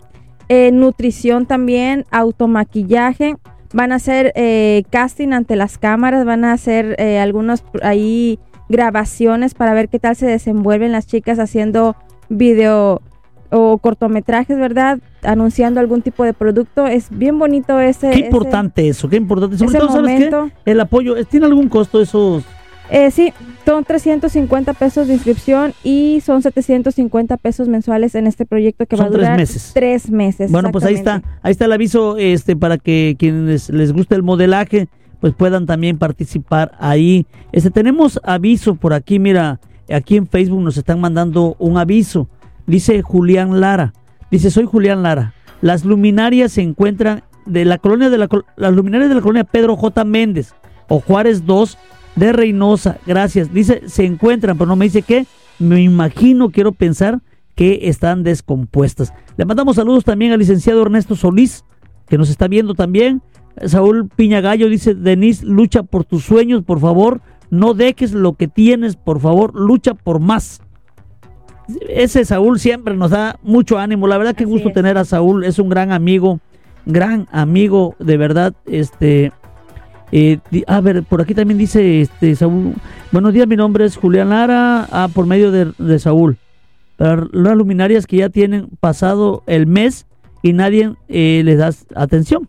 eh, 0.48 0.70
nutrición 0.72 1.46
también, 1.46 2.04
automaquillaje. 2.10 3.36
Van 3.72 3.92
a 3.92 3.96
hacer 3.96 4.32
eh, 4.34 4.84
casting 4.90 5.32
ante 5.32 5.56
las 5.56 5.78
cámaras, 5.78 6.26
van 6.26 6.44
a 6.44 6.52
hacer 6.52 6.94
eh, 6.98 7.18
algunos 7.18 7.64
ahí 7.82 8.38
grabaciones 8.68 9.54
para 9.54 9.74
ver 9.74 9.88
qué 9.88 9.98
tal 9.98 10.16
se 10.16 10.26
desenvuelven 10.26 10.92
las 10.92 11.06
chicas 11.06 11.38
haciendo 11.38 11.96
video 12.28 13.00
o 13.52 13.78
cortometrajes, 13.78 14.58
¿verdad? 14.58 14.98
Anunciando 15.22 15.78
algún 15.78 16.02
tipo 16.02 16.24
de 16.24 16.32
producto. 16.32 16.86
Es 16.86 17.06
bien 17.10 17.38
bonito 17.38 17.78
ese. 17.78 18.10
Qué 18.10 18.20
importante 18.20 18.88
eso, 18.88 19.08
qué 19.08 19.16
importante. 19.16 19.58
Sobre 19.58 19.78
todo, 19.78 19.92
¿sabes 19.92 20.18
qué? 20.18 20.52
El 20.64 20.80
apoyo, 20.80 21.14
¿tiene 21.26 21.46
algún 21.46 21.68
costo 21.68 22.00
esos? 22.00 22.44
Eh, 22.90 23.10
sí, 23.10 23.32
son 23.64 23.84
350 23.84 24.74
pesos 24.74 25.06
de 25.06 25.14
inscripción 25.14 25.72
y 25.82 26.20
son 26.24 26.42
750 26.42 27.36
pesos 27.38 27.68
mensuales 27.68 28.14
en 28.14 28.26
este 28.26 28.44
proyecto 28.44 28.84
que 28.86 28.96
va 28.96 29.04
a 29.04 29.08
durar 29.08 29.36
tres 29.36 29.38
meses. 29.38 29.70
Tres 29.72 30.10
meses. 30.10 30.52
Bueno, 30.52 30.70
pues 30.72 30.84
ahí 30.84 30.94
está, 30.94 31.22
ahí 31.42 31.52
está 31.52 31.64
el 31.64 31.72
aviso 31.72 32.18
este 32.18 32.56
para 32.56 32.78
que 32.78 33.16
quienes 33.18 33.70
les 33.70 33.92
guste 33.92 34.14
el 34.14 34.22
modelaje 34.22 34.88
pues 35.20 35.34
puedan 35.34 35.66
también 35.66 35.98
participar 35.98 36.72
ahí. 36.80 37.26
Este 37.52 37.70
tenemos 37.70 38.20
aviso 38.24 38.74
por 38.74 38.92
aquí, 38.92 39.20
mira, 39.20 39.60
aquí 39.88 40.16
en 40.16 40.26
Facebook 40.26 40.60
nos 40.60 40.76
están 40.76 41.00
mandando 41.00 41.54
un 41.60 41.78
aviso. 41.78 42.28
Dice 42.66 43.02
Julián 43.02 43.60
Lara. 43.60 43.92
Dice, 44.30 44.50
soy 44.50 44.64
Julián 44.64 45.02
Lara. 45.02 45.34
Las 45.60 45.84
luminarias 45.84 46.52
se 46.52 46.62
encuentran 46.62 47.22
de 47.46 47.64
la 47.64 47.78
colonia 47.78 48.08
de 48.08 48.18
la, 48.18 48.28
las 48.56 48.72
luminarias 48.72 49.08
de 49.08 49.16
la 49.16 49.20
colonia 49.20 49.44
Pedro 49.44 49.76
J. 49.76 50.04
Méndez 50.04 50.54
o 50.88 51.00
Juárez 51.00 51.44
2 51.44 51.78
de 52.16 52.32
Reynosa. 52.32 52.98
Gracias. 53.06 53.52
Dice, 53.52 53.82
se 53.86 54.04
encuentran, 54.04 54.56
pero 54.56 54.68
no 54.68 54.76
me 54.76 54.86
dice 54.86 55.02
qué. 55.02 55.26
Me 55.58 55.82
imagino, 55.82 56.50
quiero 56.50 56.72
pensar 56.72 57.20
que 57.54 57.80
están 57.88 58.22
descompuestas. 58.22 59.12
Le 59.36 59.44
mandamos 59.44 59.76
saludos 59.76 60.04
también 60.04 60.32
al 60.32 60.38
licenciado 60.38 60.82
Ernesto 60.82 61.14
Solís, 61.14 61.64
que 62.08 62.18
nos 62.18 62.30
está 62.30 62.48
viendo 62.48 62.74
también. 62.74 63.22
Saúl 63.66 64.08
Piñagallo 64.08 64.68
dice, 64.68 64.94
Denise, 64.94 65.44
lucha 65.44 65.82
por 65.82 66.04
tus 66.04 66.24
sueños, 66.24 66.62
por 66.62 66.80
favor. 66.80 67.20
No 67.50 67.74
dejes 67.74 68.12
lo 68.12 68.32
que 68.32 68.48
tienes, 68.48 68.96
por 68.96 69.20
favor, 69.20 69.54
lucha 69.54 69.92
por 69.92 70.20
más 70.20 70.62
ese 71.88 72.24
Saúl 72.24 72.58
siempre 72.58 72.96
nos 72.96 73.10
da 73.10 73.38
mucho 73.42 73.78
ánimo. 73.78 74.06
La 74.06 74.18
verdad 74.18 74.34
que 74.34 74.44
gusto 74.44 74.70
tener 74.70 74.98
a 74.98 75.04
Saúl, 75.04 75.44
es 75.44 75.58
un 75.58 75.68
gran 75.68 75.92
amigo, 75.92 76.40
gran 76.86 77.28
amigo, 77.30 77.94
de 77.98 78.16
verdad. 78.16 78.54
Este, 78.66 79.32
eh, 80.10 80.38
a 80.66 80.80
ver, 80.80 81.02
por 81.02 81.20
aquí 81.20 81.34
también 81.34 81.58
dice 81.58 82.00
este 82.00 82.34
Saúl. 82.34 82.74
Buenos 83.10 83.32
días, 83.32 83.46
mi 83.46 83.56
nombre 83.56 83.84
es 83.84 83.96
Julián 83.96 84.30
Lara, 84.30 84.88
ah, 84.90 85.08
por 85.12 85.26
medio 85.26 85.50
de, 85.50 85.98
Saúl. 85.98 86.38
Para 86.96 87.26
las 87.32 87.56
luminarias 87.56 88.06
que 88.06 88.18
ya 88.18 88.28
tienen 88.28 88.68
pasado 88.80 89.42
el 89.46 89.66
mes 89.66 90.06
y 90.42 90.52
nadie 90.52 90.94
eh, 91.08 91.42
les 91.44 91.58
da 91.58 91.70
atención. 91.94 92.48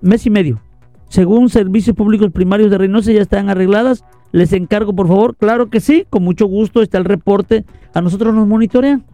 Mes 0.00 0.26
y 0.26 0.30
medio. 0.30 0.60
según 1.08 1.48
Servicios 1.48 1.96
Públicos 1.96 2.30
Primarios 2.32 2.70
de 2.70 2.78
Reynosa, 2.78 3.12
ya 3.12 3.22
están 3.22 3.48
arregladas. 3.48 4.04
Les 4.32 4.52
encargo, 4.52 4.94
por 4.94 5.08
favor. 5.08 5.36
Claro 5.36 5.70
que 5.70 5.80
sí, 5.80 6.06
con 6.08 6.22
mucho 6.22 6.46
gusto 6.46 6.82
está 6.82 6.98
el 6.98 7.04
reporte. 7.04 7.64
A 7.94 8.00
nosotros 8.00 8.34
nos 8.34 8.46
monitorean. 8.46 9.04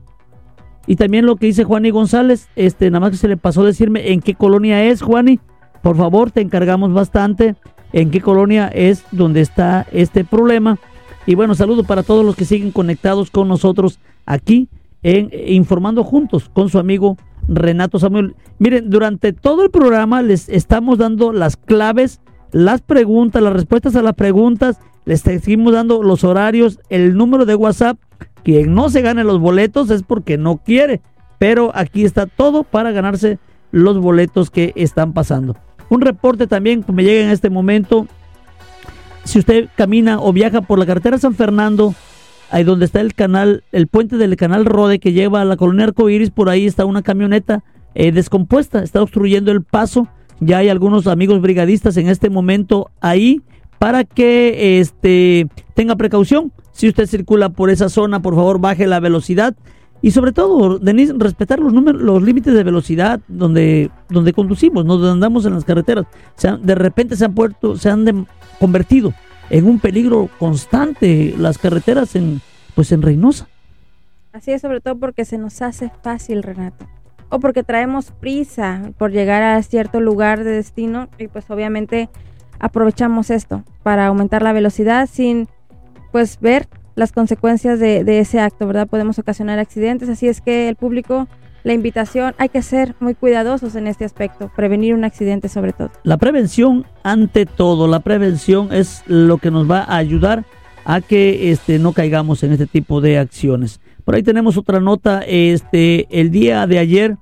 Y 0.87 0.97
también 0.97 1.27
lo 1.27 1.37
que 1.37 1.47
dice 1.47 1.65
Juani 1.65 1.91
González, 1.91 2.49
este, 2.57 2.91
nada 2.91 3.01
más 3.01 3.11
que 3.13 3.17
se 3.17 3.29
le 3.29 3.37
pasó 3.37 3.65
decirme 3.65 4.13
en 4.13 4.21
qué 4.21 4.35
colonia 4.35 4.85
es, 4.85 5.03
Juani. 5.03 5.39
Por 5.83 5.97
favor, 5.97 6.31
te 6.31 6.41
encargamos 6.41 6.93
bastante 6.93 7.55
en 7.93 8.11
qué 8.11 8.21
colonia 8.21 8.69
es 8.69 9.05
donde 9.13 9.41
está 9.41 9.87
este 9.93 10.25
problema. 10.25 10.79
Y 11.27 11.35
bueno, 11.35 11.55
saludo 11.55 11.85
para 11.85 12.03
todos 12.03 12.25
los 12.25 12.35
que 12.35 12.45
siguen 12.45 12.73
conectados 12.73 13.31
con 13.31 13.47
nosotros 13.49 14.01
aquí 14.27 14.69
en 15.03 15.31
Informando 15.47 16.03
Juntos 16.05 16.49
con 16.49 16.69
su 16.69 16.79
amigo 16.79 17.17
Renato 17.49 17.99
Samuel. 17.99 18.35
Miren, 18.59 18.91
durante 18.91 19.33
todo 19.33 19.65
el 19.65 19.71
programa 19.71 20.23
les 20.23 20.49
estamos 20.49 20.99
dando 20.99 21.33
las 21.33 21.57
claves, 21.57 22.21
las 22.53 22.81
preguntas, 22.81 23.43
las 23.43 23.53
respuestas 23.53 23.97
a 23.97 24.03
las 24.03 24.15
preguntas, 24.15 24.79
les 25.05 25.21
seguimos 25.21 25.73
dando 25.73 26.03
los 26.03 26.23
horarios, 26.23 26.79
el 26.89 27.17
número 27.17 27.45
de 27.45 27.55
WhatsApp. 27.55 27.99
Quien 28.45 28.75
no 28.75 28.91
se 28.91 29.03
gane 29.03 29.25
los 29.25 29.41
boletos 29.41 29.91
es 29.91 30.03
porque 30.03 30.39
no 30.39 30.59
quiere, 30.59 31.01
pero 31.39 31.73
aquí 31.75 32.05
está 32.05 32.27
todo 32.27 32.63
para 32.63 32.93
ganarse 32.93 33.39
los 33.71 33.99
boletos 33.99 34.51
que 34.51 34.73
están 34.77 35.13
pasando. 35.13 35.57
Un 35.89 36.01
reporte 36.01 36.47
también 36.47 36.83
que 36.83 36.93
me 36.93 37.05
llega 37.05 37.25
en 37.25 37.31
este 37.31 37.51
momento. 37.51 38.07
Si 39.25 39.39
usted 39.39 39.69
camina 39.77 40.21
o 40.21 40.33
viaja 40.33 40.61
por 40.61 40.79
la 40.79 40.87
carretera 40.87 41.19
San 41.19 41.35
Fernando, 41.35 41.95
ahí 42.51 42.65
donde 42.65 42.85
está 42.85 43.01
el 43.01 43.15
canal, 43.15 43.65
el 43.73 43.87
puente 43.87 44.17
del 44.17 44.37
canal 44.37 44.65
Rode 44.67 44.99
que 44.99 45.13
lleva 45.13 45.41
a 45.41 45.45
la 45.45 45.57
colonia 45.57 45.87
Arcoiris, 45.87 46.31
por 46.31 46.49
ahí 46.49 46.67
está 46.67 46.85
una 46.85 47.03
camioneta 47.03 47.63
eh, 47.95 48.13
descompuesta, 48.13 48.83
está 48.83 49.03
obstruyendo 49.03 49.53
el 49.53 49.63
paso. 49.63 50.09
Ya 50.41 50.59
hay 50.59 50.69
algunos 50.69 51.07
amigos 51.07 51.41
brigadistas 51.41 51.97
en 51.97 52.09
este 52.09 52.31
momento 52.31 52.91
ahí 53.01 53.43
para 53.79 54.05
que 54.05 54.81
este 54.81 55.49
tenga 55.75 55.97
precaución. 55.97 56.53
Si 56.73 56.89
usted 56.89 57.07
circula 57.07 57.51
por 57.51 57.71
esa 57.71 57.89
zona, 57.89 58.23
por 58.23 58.35
favor 58.35 58.61
baje 58.61 58.87
la 58.87 59.01
velocidad 59.01 59.55
y 60.01 60.11
sobre 60.11 60.33
todo, 60.33 60.81
Denise, 60.81 61.15
respetar 61.17 61.61
los 61.61 61.73
números, 61.73 62.03
los 62.03 62.23
límites 62.23 62.55
de 62.55 62.65
velocidad 62.65 63.21
donde 63.29 63.91
donde 64.09 64.33
conducimos, 64.33 64.85
donde 64.85 65.11
andamos 65.11 65.47
en 65.47 65.55
las 65.55 65.65
carreteras. 65.65 66.07
de 66.61 66.75
repente 66.75 67.17
se 67.17 67.25
han 67.25 67.35
puesto, 67.35 67.77
se 67.77 67.89
han 67.89 68.27
convertido 68.59 69.15
en 69.49 69.67
un 69.67 69.79
peligro 69.79 70.29
constante 70.39 71.35
las 71.39 71.59
carreteras 71.59 72.17
en 72.17 72.41
pues 72.75 72.91
en 72.91 73.03
Reynosa. 73.03 73.49
Así 74.33 74.51
es, 74.51 74.63
sobre 74.63 74.81
todo 74.81 74.97
porque 74.97 75.25
se 75.25 75.39
nos 75.39 75.61
hace 75.63 75.91
fácil, 76.03 76.43
Renato. 76.43 76.87
O 77.35 77.41
porque 77.41 77.63
traemos 77.63 78.11
prisa 78.11 78.93
por 78.99 79.11
llegar 79.11 79.43
a 79.43 79.63
cierto 79.63 80.01
lugar 80.01 80.45
de 80.45 80.51
destino 80.51 81.09
y 81.19 81.29
pues 81.29 81.51
obviamente 81.51 82.11
aprovechamos 82.59 83.31
esto 83.31 83.65
para 83.83 84.07
aumentar 84.07 84.43
la 84.43 84.53
velocidad 84.53 85.09
sin 85.11 85.49
pues 86.13 86.39
ver 86.41 86.69
las 86.95 87.11
consecuencias 87.11 87.81
de, 87.81 88.19
ese 88.19 88.39
acto, 88.39 88.67
¿verdad? 88.67 88.87
Podemos 88.87 89.19
ocasionar 89.19 89.59
accidentes, 89.59 90.11
así 90.11 90.29
es 90.29 90.43
que 90.43 90.69
el 90.69 90.77
público 90.77 91.27
la 91.65 91.73
invitación, 91.73 92.35
hay 92.37 92.51
que 92.51 92.61
ser 92.61 92.97
muy 93.01 93.15
cuidadosos 93.15 93.77
en 93.77 93.87
este 93.87 94.05
aspecto, 94.05 94.51
prevenir 94.55 94.95
un 94.95 95.05
accidente 95.05 95.49
sobre 95.49 95.73
todo. 95.73 95.91
La 96.03 96.19
prevención 96.19 96.85
ante 97.03 97.47
todo, 97.47 97.89
la 97.89 98.01
prevención 98.01 98.73
es 98.73 99.03
lo 99.07 99.39
que 99.39 99.51
nos 99.51 99.71
va 99.71 99.85
a 99.85 99.97
ayudar 99.97 100.45
a 100.85 101.01
que 101.01 101.51
este, 101.51 101.79
no 101.79 101.93
caigamos 101.93 102.43
en 102.43 102.53
este 102.53 102.67
tipo 102.67 103.01
de 103.01 103.19
acciones. 103.19 103.81
Por 104.05 104.17
ahí 104.17 104.23
tenemos 104.23 104.57
otra 104.57 104.81
nota, 104.81 105.23
este, 105.25 106.09
el 106.11 106.31
día 106.31 106.67
de 106.67 106.79
ayer 106.79 107.17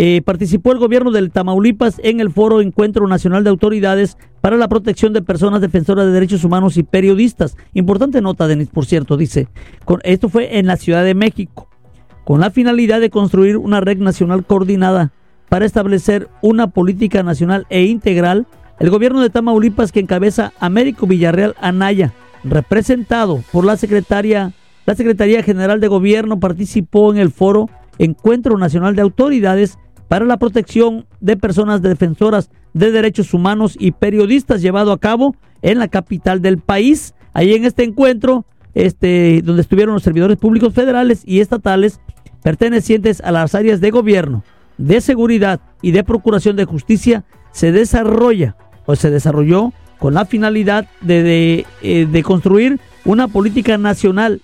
eh, 0.00 0.22
participó 0.22 0.70
el 0.70 0.78
gobierno 0.78 1.10
del 1.10 1.32
Tamaulipas 1.32 2.00
en 2.04 2.20
el 2.20 2.30
foro 2.30 2.60
Encuentro 2.60 3.08
Nacional 3.08 3.42
de 3.42 3.50
Autoridades 3.50 4.16
para 4.40 4.56
la 4.56 4.68
Protección 4.68 5.12
de 5.12 5.22
Personas 5.22 5.60
Defensoras 5.60 6.06
de 6.06 6.12
Derechos 6.12 6.44
Humanos 6.44 6.76
y 6.76 6.84
Periodistas. 6.84 7.56
Importante 7.74 8.20
nota, 8.20 8.46
Denis, 8.46 8.68
por 8.68 8.86
cierto, 8.86 9.16
dice, 9.16 9.48
con, 9.84 9.98
esto 10.04 10.28
fue 10.28 10.60
en 10.60 10.68
la 10.68 10.76
Ciudad 10.76 11.02
de 11.02 11.16
México 11.16 11.68
con 12.22 12.38
la 12.38 12.52
finalidad 12.52 13.00
de 13.00 13.10
construir 13.10 13.56
una 13.56 13.80
red 13.80 13.98
nacional 13.98 14.44
coordinada 14.44 15.10
para 15.48 15.66
establecer 15.66 16.28
una 16.42 16.68
política 16.68 17.24
nacional 17.24 17.66
e 17.68 17.82
integral, 17.86 18.46
el 18.78 18.90
gobierno 18.90 19.20
de 19.20 19.30
Tamaulipas 19.30 19.90
que 19.90 19.98
encabeza 19.98 20.52
Américo 20.60 21.08
Villarreal 21.08 21.56
Anaya, 21.60 22.12
representado 22.44 23.42
por 23.50 23.64
la 23.64 23.76
secretaria, 23.76 24.52
la 24.86 24.94
Secretaría 24.94 25.42
General 25.42 25.80
de 25.80 25.88
Gobierno, 25.88 26.38
participó 26.38 27.10
en 27.12 27.18
el 27.18 27.32
foro 27.32 27.68
Encuentro 27.98 28.56
Nacional 28.58 28.94
de 28.94 29.02
Autoridades 29.02 29.76
para 30.08 30.24
la 30.24 30.38
Protección 30.38 31.06
de 31.20 31.36
Personas 31.36 31.82
Defensoras 31.82 32.50
de 32.72 32.90
Derechos 32.90 33.34
Humanos 33.34 33.76
y 33.78 33.92
Periodistas 33.92 34.62
llevado 34.62 34.92
a 34.92 34.98
cabo 34.98 35.36
en 35.62 35.78
la 35.78 35.88
capital 35.88 36.42
del 36.42 36.58
país. 36.58 37.14
Ahí 37.34 37.54
en 37.54 37.64
este 37.64 37.84
encuentro, 37.84 38.46
este, 38.74 39.42
donde 39.42 39.62
estuvieron 39.62 39.94
los 39.94 40.02
servidores 40.02 40.38
públicos 40.38 40.74
federales 40.74 41.22
y 41.24 41.40
estatales, 41.40 42.00
pertenecientes 42.42 43.20
a 43.20 43.32
las 43.32 43.54
áreas 43.54 43.80
de 43.80 43.90
gobierno, 43.90 44.44
de 44.78 45.00
seguridad 45.00 45.60
y 45.82 45.90
de 45.90 46.04
procuración 46.04 46.56
de 46.56 46.64
justicia 46.64 47.24
se 47.50 47.72
desarrolla 47.72 48.56
o 48.86 48.96
se 48.96 49.10
desarrolló 49.10 49.72
con 49.98 50.14
la 50.14 50.24
finalidad 50.24 50.86
de, 51.00 51.66
eh, 51.82 52.06
de, 52.10 52.22
construir 52.22 52.78
una 53.04 53.26
política 53.26 53.76
nacional 53.76 54.40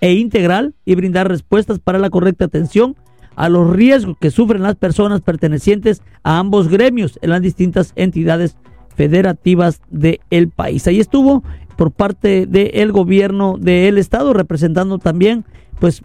e 0.00 0.14
integral 0.14 0.74
y 0.86 0.94
brindar 0.94 1.28
respuestas 1.28 1.78
para 1.78 1.98
la 1.98 2.08
correcta 2.08 2.46
atención 2.46 2.96
a 3.36 3.48
los 3.48 3.70
riesgos 3.70 4.16
que 4.20 4.30
sufren 4.30 4.62
las 4.62 4.76
personas 4.76 5.20
pertenecientes 5.20 6.02
a 6.22 6.38
ambos 6.38 6.68
gremios 6.68 7.18
en 7.22 7.30
las 7.30 7.42
distintas 7.42 7.92
entidades 7.96 8.56
federativas 8.94 9.80
del 9.90 10.48
país. 10.54 10.86
Ahí 10.86 11.00
estuvo 11.00 11.42
por 11.76 11.90
parte 11.90 12.46
del 12.46 12.92
gobierno 12.92 13.56
del 13.58 13.98
estado 13.98 14.32
representando 14.32 14.98
también 14.98 15.44
pues 15.80 16.02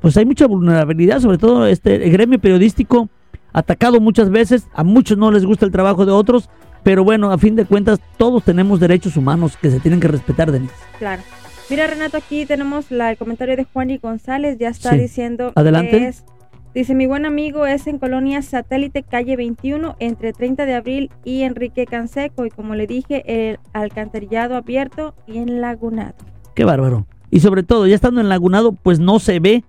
pues 0.00 0.16
hay 0.16 0.24
mucha 0.24 0.46
vulnerabilidad, 0.46 1.20
sobre 1.20 1.38
todo 1.38 1.66
este 1.66 2.04
el 2.04 2.10
gremio 2.10 2.38
periodístico 2.40 3.08
atacado 3.52 4.00
muchas 4.00 4.28
veces, 4.30 4.66
a 4.74 4.82
muchos 4.82 5.16
no 5.16 5.30
les 5.30 5.46
gusta 5.46 5.64
el 5.64 5.72
trabajo 5.72 6.04
de 6.04 6.12
otros, 6.12 6.50
pero 6.82 7.04
bueno, 7.04 7.30
a 7.30 7.38
fin 7.38 7.54
de 7.54 7.64
cuentas 7.64 8.00
todos 8.18 8.42
tenemos 8.42 8.80
derechos 8.80 9.16
humanos 9.16 9.56
que 9.56 9.70
se 9.70 9.78
tienen 9.80 10.00
que 10.00 10.08
respetar, 10.08 10.50
Denise. 10.50 10.74
Claro. 10.98 11.22
Mira, 11.70 11.86
Renato, 11.86 12.18
aquí 12.18 12.44
tenemos 12.44 12.90
la, 12.90 13.12
el 13.12 13.16
comentario 13.16 13.56
de 13.56 13.64
Juan 13.64 13.90
y 13.90 13.98
González, 13.98 14.58
ya 14.58 14.68
está 14.68 14.94
diciendo 14.94 15.52
Adelante. 15.54 16.12
Dice, 16.74 16.94
mi 16.94 17.06
buen 17.06 17.24
amigo 17.24 17.66
es 17.66 17.86
en 17.86 17.98
Colonia 17.98 18.42
Satélite, 18.42 19.02
calle 19.02 19.36
21, 19.36 19.96
entre 19.98 20.32
30 20.32 20.66
de 20.66 20.74
abril 20.74 21.10
y 21.24 21.42
Enrique 21.42 21.86
Canseco, 21.86 22.46
y 22.46 22.50
como 22.50 22.74
le 22.74 22.86
dije, 22.86 23.22
el 23.26 23.58
alcantarillado 23.72 24.56
abierto 24.56 25.14
y 25.26 25.38
en 25.38 25.60
Lagunado. 25.60 26.14
Qué 26.54 26.64
bárbaro. 26.64 27.06
Y 27.30 27.40
sobre 27.40 27.62
todo, 27.62 27.86
ya 27.86 27.94
estando 27.94 28.20
en 28.20 28.28
Lagunado, 28.28 28.72
pues 28.72 29.00
no 29.00 29.18
se 29.18 29.40
ve 29.40 29.64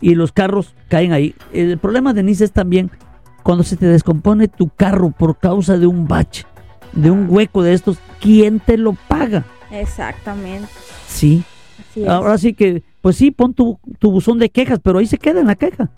y 0.00 0.14
los 0.14 0.32
carros 0.32 0.74
caen 0.88 1.12
ahí. 1.12 1.34
El 1.52 1.78
problema, 1.78 2.12
Denise, 2.12 2.44
es 2.44 2.52
también 2.52 2.90
cuando 3.42 3.64
se 3.64 3.76
te 3.76 3.86
descompone 3.86 4.48
tu 4.48 4.68
carro 4.68 5.10
por 5.10 5.38
causa 5.38 5.78
de 5.78 5.86
un 5.86 6.06
bache, 6.06 6.44
de 6.92 7.10
un 7.10 7.26
hueco 7.28 7.62
de 7.62 7.72
estos, 7.72 7.98
¿quién 8.20 8.60
te 8.60 8.76
lo 8.76 8.92
paga? 8.92 9.44
Exactamente. 9.70 10.68
Sí. 11.06 11.44
Ahora 12.06 12.38
sí 12.38 12.54
que, 12.54 12.82
pues 13.00 13.16
sí, 13.16 13.30
pon 13.30 13.54
tu, 13.54 13.78
tu 13.98 14.10
buzón 14.10 14.38
de 14.38 14.50
quejas, 14.50 14.80
pero 14.82 14.98
ahí 14.98 15.06
se 15.06 15.18
queda 15.18 15.40
en 15.40 15.46
la 15.46 15.54
queja. 15.54 15.90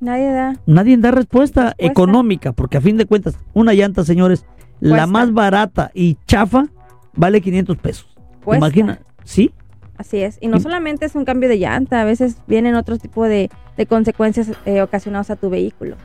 Nadie 0.00 0.30
da. 0.30 0.56
Nadie 0.66 0.96
da 0.96 1.10
respuesta, 1.10 1.74
económica, 1.76 2.52
porque 2.52 2.78
a 2.78 2.80
fin 2.80 2.96
de 2.96 3.06
cuentas, 3.06 3.38
una 3.52 3.74
llanta, 3.74 4.04
señores, 4.04 4.46
la 4.80 5.06
más 5.06 5.32
barata 5.32 5.90
y 5.94 6.16
chafa 6.26 6.66
vale 7.14 7.40
500 7.40 7.76
pesos. 7.76 8.08
Imagina, 8.46 9.00
¿sí? 9.24 9.52
Así 9.98 10.18
es. 10.18 10.38
Y 10.40 10.48
no 10.48 10.58
solamente 10.60 11.04
es 11.04 11.14
un 11.14 11.26
cambio 11.26 11.50
de 11.50 11.58
llanta, 11.58 12.00
a 12.00 12.04
veces 12.04 12.38
vienen 12.46 12.74
otro 12.74 12.96
tipo 12.96 13.26
de, 13.26 13.50
consecuencias 13.88 14.50
eh, 14.64 14.80
ocasionadas 14.80 15.30
a 15.30 15.36
tu 15.36 15.50
vehículo. 15.50 15.96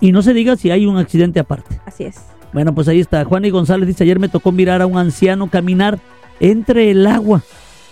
Y 0.00 0.12
no 0.12 0.22
se 0.22 0.32
diga 0.32 0.56
si 0.56 0.70
hay 0.70 0.86
un 0.86 0.96
accidente 0.96 1.40
aparte. 1.40 1.80
Así 1.84 2.04
es. 2.04 2.20
Bueno, 2.52 2.74
pues 2.74 2.86
ahí 2.88 3.00
está. 3.00 3.24
Juan 3.24 3.44
y 3.44 3.50
González 3.50 3.86
dice, 3.86 4.04
ayer 4.04 4.18
me 4.18 4.28
tocó 4.28 4.52
mirar 4.52 4.82
a 4.82 4.86
un 4.86 4.98
anciano 4.98 5.50
caminar 5.50 5.98
entre 6.38 6.90
el 6.90 7.06
agua, 7.06 7.42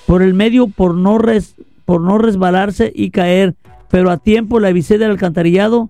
por 0.06 0.22
el 0.22 0.34
medio, 0.34 0.68
por 0.68 0.94
no, 0.94 1.18
res, 1.18 1.56
por 1.88 2.02
no 2.02 2.18
resbalarse 2.18 2.92
y 2.94 3.08
caer. 3.08 3.56
Pero 3.88 4.10
a 4.10 4.18
tiempo 4.18 4.60
le 4.60 4.68
avisé 4.68 4.98
del 4.98 5.10
alcantarillado, 5.10 5.88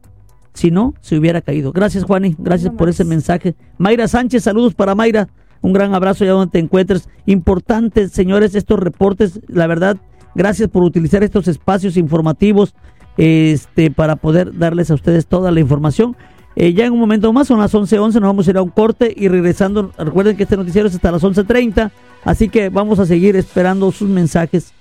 si 0.54 0.70
no, 0.70 0.94
se 1.00 1.18
hubiera 1.18 1.40
caído. 1.40 1.72
Gracias, 1.72 2.04
Juani. 2.04 2.36
Gracias 2.38 2.72
por 2.72 2.88
ese 2.88 3.04
mensaje. 3.04 3.56
Mayra 3.78 4.06
Sánchez, 4.06 4.44
saludos 4.44 4.74
para 4.74 4.94
Mayra. 4.94 5.26
Un 5.60 5.72
gran 5.72 5.96
abrazo 5.96 6.22
allá 6.22 6.34
donde 6.34 6.52
te 6.52 6.60
encuentres. 6.60 7.08
Importantes, 7.26 8.12
señores, 8.12 8.54
estos 8.54 8.78
reportes. 8.78 9.40
La 9.48 9.66
verdad, 9.66 9.96
gracias 10.36 10.68
por 10.68 10.84
utilizar 10.84 11.24
estos 11.24 11.48
espacios 11.48 11.96
informativos 11.96 12.76
este, 13.16 13.90
para 13.90 14.14
poder 14.14 14.56
darles 14.56 14.92
a 14.92 14.94
ustedes 14.94 15.26
toda 15.26 15.50
la 15.50 15.58
información. 15.58 16.16
Eh, 16.54 16.74
ya 16.74 16.86
en 16.86 16.92
un 16.92 17.00
momento 17.00 17.32
más, 17.32 17.48
son 17.48 17.58
las 17.58 17.74
11.11, 17.74 17.98
nos 17.98 18.22
vamos 18.22 18.46
a 18.46 18.50
ir 18.50 18.56
a 18.56 18.62
un 18.62 18.70
corte 18.70 19.12
y 19.16 19.26
regresando, 19.26 19.90
recuerden 19.98 20.36
que 20.36 20.44
este 20.44 20.56
noticiero 20.56 20.86
es 20.86 20.94
hasta 20.94 21.10
las 21.10 21.24
11.30, 21.24 21.90
así 22.24 22.48
que 22.48 22.68
vamos 22.68 23.00
a 23.00 23.06
seguir 23.06 23.34
esperando 23.34 23.90
sus 23.90 24.08
mensajes, 24.08 24.72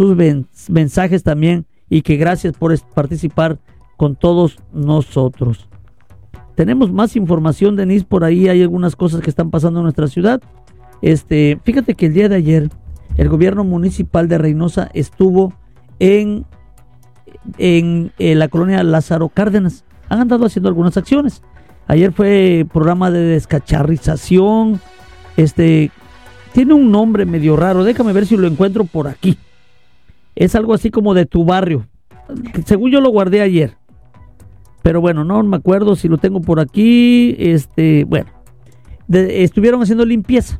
sus 0.00 0.16
mensajes 0.70 1.22
también 1.22 1.66
y 1.90 2.00
que 2.00 2.16
gracias 2.16 2.54
por 2.56 2.74
participar 2.94 3.58
con 3.98 4.16
todos 4.16 4.58
nosotros. 4.72 5.68
tenemos 6.54 6.90
más 6.90 7.16
información, 7.16 7.76
Denise, 7.76 8.06
por 8.06 8.24
ahí 8.24 8.48
hay 8.48 8.62
algunas 8.62 8.96
cosas 8.96 9.20
que 9.20 9.28
están 9.28 9.50
pasando 9.50 9.80
en 9.80 9.84
nuestra 9.84 10.08
ciudad. 10.08 10.40
Este, 11.02 11.58
fíjate 11.64 11.94
que 11.94 12.06
el 12.06 12.14
día 12.14 12.30
de 12.30 12.36
ayer 12.36 12.70
el 13.18 13.28
gobierno 13.28 13.62
municipal 13.62 14.26
de 14.26 14.38
Reynosa 14.38 14.90
estuvo 14.94 15.52
en, 15.98 16.46
en, 17.58 18.12
en 18.18 18.38
la 18.38 18.48
colonia 18.48 18.82
Lázaro 18.82 19.28
Cárdenas. 19.28 19.84
Han 20.08 20.20
andado 20.20 20.46
haciendo 20.46 20.68
algunas 20.70 20.96
acciones. 20.96 21.42
Ayer 21.88 22.12
fue 22.12 22.66
programa 22.72 23.10
de 23.10 23.20
descacharrización. 23.20 24.80
Este 25.36 25.90
tiene 26.52 26.74
un 26.74 26.90
nombre 26.90 27.26
medio 27.26 27.56
raro. 27.56 27.84
Déjame 27.84 28.12
ver 28.12 28.26
si 28.26 28.36
lo 28.36 28.46
encuentro 28.46 28.84
por 28.84 29.08
aquí. 29.08 29.38
Es 30.40 30.54
algo 30.54 30.72
así 30.72 30.90
como 30.90 31.12
de 31.12 31.26
tu 31.26 31.44
barrio. 31.44 31.86
Según 32.64 32.90
yo 32.90 33.02
lo 33.02 33.10
guardé 33.10 33.42
ayer. 33.42 33.76
Pero 34.82 35.02
bueno, 35.02 35.22
no 35.22 35.42
me 35.42 35.58
acuerdo 35.58 35.96
si 35.96 36.08
lo 36.08 36.16
tengo 36.16 36.40
por 36.40 36.60
aquí. 36.60 37.36
Este, 37.38 38.04
bueno, 38.04 38.30
estuvieron 39.10 39.82
haciendo 39.82 40.06
limpieza. 40.06 40.58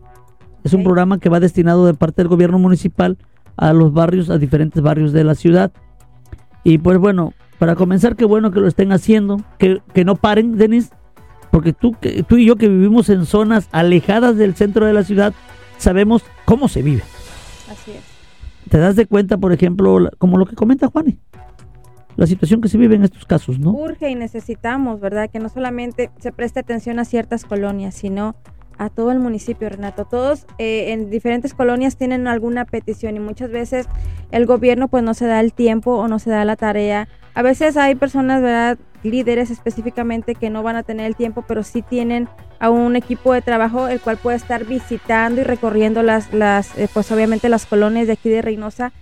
Es 0.64 0.74
un 0.74 0.84
programa 0.84 1.18
que 1.18 1.30
va 1.30 1.40
destinado 1.40 1.86
de 1.86 1.94
parte 1.94 2.20
del 2.20 2.28
gobierno 2.28 2.58
municipal 2.58 3.16
a 3.56 3.72
los 3.72 3.94
barrios, 3.94 4.28
a 4.28 4.36
diferentes 4.36 4.82
barrios 4.82 5.14
de 5.14 5.24
la 5.24 5.34
ciudad. 5.34 5.72
Y 6.62 6.76
pues 6.76 6.98
bueno, 6.98 7.32
para 7.58 7.74
comenzar, 7.74 8.16
qué 8.16 8.26
bueno 8.26 8.50
que 8.50 8.60
lo 8.60 8.68
estén 8.68 8.92
haciendo, 8.92 9.42
que, 9.56 9.80
que 9.94 10.04
no 10.04 10.14
paren, 10.16 10.58
Denis, 10.58 10.90
porque 11.50 11.72
tú, 11.72 11.96
que, 11.98 12.22
tú 12.22 12.36
y 12.36 12.44
yo 12.44 12.56
que 12.56 12.68
vivimos 12.68 13.08
en 13.08 13.24
zonas 13.24 13.70
alejadas 13.72 14.36
del 14.36 14.54
centro 14.56 14.84
de 14.84 14.92
la 14.92 15.04
ciudad, 15.04 15.32
sabemos 15.78 16.22
cómo 16.44 16.68
se 16.68 16.82
vive. 16.82 17.02
Así 17.70 17.92
es. 17.92 18.09
Te 18.70 18.78
das 18.78 18.94
de 18.94 19.06
cuenta, 19.06 19.36
por 19.36 19.52
ejemplo, 19.52 19.98
como 20.18 20.38
lo 20.38 20.46
que 20.46 20.54
comenta 20.54 20.86
Juani, 20.86 21.18
la 22.16 22.26
situación 22.28 22.60
que 22.60 22.68
se 22.68 22.78
vive 22.78 22.94
en 22.94 23.02
estos 23.02 23.24
casos, 23.24 23.58
¿no? 23.58 23.72
Urge 23.72 24.08
y 24.08 24.14
necesitamos, 24.14 25.00
¿verdad? 25.00 25.28
Que 25.28 25.40
no 25.40 25.48
solamente 25.48 26.10
se 26.20 26.30
preste 26.30 26.60
atención 26.60 27.00
a 27.00 27.04
ciertas 27.04 27.44
colonias, 27.44 27.96
sino 27.96 28.36
a 28.78 28.88
todo 28.88 29.10
el 29.10 29.18
municipio, 29.18 29.68
Renato. 29.68 30.04
Todos 30.04 30.46
eh, 30.58 30.92
en 30.92 31.10
diferentes 31.10 31.52
colonias 31.52 31.96
tienen 31.96 32.28
alguna 32.28 32.64
petición 32.64 33.16
y 33.16 33.20
muchas 33.20 33.50
veces 33.50 33.88
el 34.30 34.46
gobierno 34.46 34.86
pues 34.86 35.02
no 35.02 35.14
se 35.14 35.26
da 35.26 35.40
el 35.40 35.52
tiempo 35.52 35.96
o 35.96 36.06
no 36.06 36.20
se 36.20 36.30
da 36.30 36.44
la 36.44 36.54
tarea. 36.54 37.08
A 37.34 37.42
veces 37.42 37.76
hay 37.76 37.94
personas, 37.94 38.42
¿verdad? 38.42 38.78
Líderes 39.02 39.50
específicamente 39.50 40.34
que 40.34 40.50
no 40.50 40.62
van 40.62 40.76
a 40.76 40.82
tener 40.82 41.06
el 41.06 41.16
tiempo, 41.16 41.44
pero 41.46 41.62
sí 41.62 41.82
tienen 41.82 42.28
a 42.58 42.70
un 42.70 42.96
equipo 42.96 43.32
de 43.32 43.40
trabajo 43.40 43.88
el 43.88 44.00
cual 44.00 44.18
puede 44.18 44.36
estar 44.36 44.66
visitando 44.66 45.40
y 45.40 45.44
recorriendo 45.44 46.02
las, 46.02 46.32
las 46.34 46.76
eh, 46.78 46.88
pues 46.92 47.10
obviamente 47.10 47.48
las 47.48 47.66
colonias 47.66 48.06
de 48.06 48.12
aquí 48.12 48.28
de 48.28 48.42
Reynosa. 48.42 48.92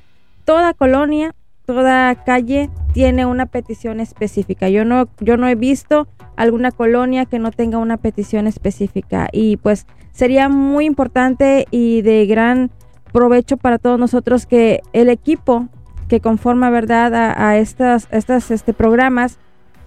Toda 0.45 0.73
colonia, 0.73 1.35
toda 1.67 2.15
calle 2.25 2.71
tiene 2.93 3.27
una 3.27 3.47
petición 3.47 4.01
específica. 4.01 4.69
Yo 4.69 4.85
no, 4.85 5.09
yo 5.21 5.37
no 5.37 5.49
he 5.49 5.57
visto 5.57 6.07
alguna 6.37 6.71
colonia 6.71 7.27
que 7.27 7.41
no 7.41 7.51
tenga 7.51 7.79
una 7.79 7.97
petición 7.97 8.47
específica. 8.47 9.29
Y 9.33 9.57
pues 9.57 9.87
sería 10.13 10.49
muy 10.49 10.87
importante 10.87 11.67
y 11.71 12.03
de 12.03 12.27
gran 12.27 12.71
provecho 13.13 13.57
para 13.57 13.79
todos 13.79 13.99
nosotros 13.99 14.47
que 14.47 14.81
el 14.93 15.09
equipo 15.09 15.69
que 16.09 16.21
conforma 16.21 16.71
verdad 16.71 17.15
a, 17.15 17.59
estas, 17.59 18.09
estas 18.11 18.51
este, 18.51 18.73
programas 18.73 19.39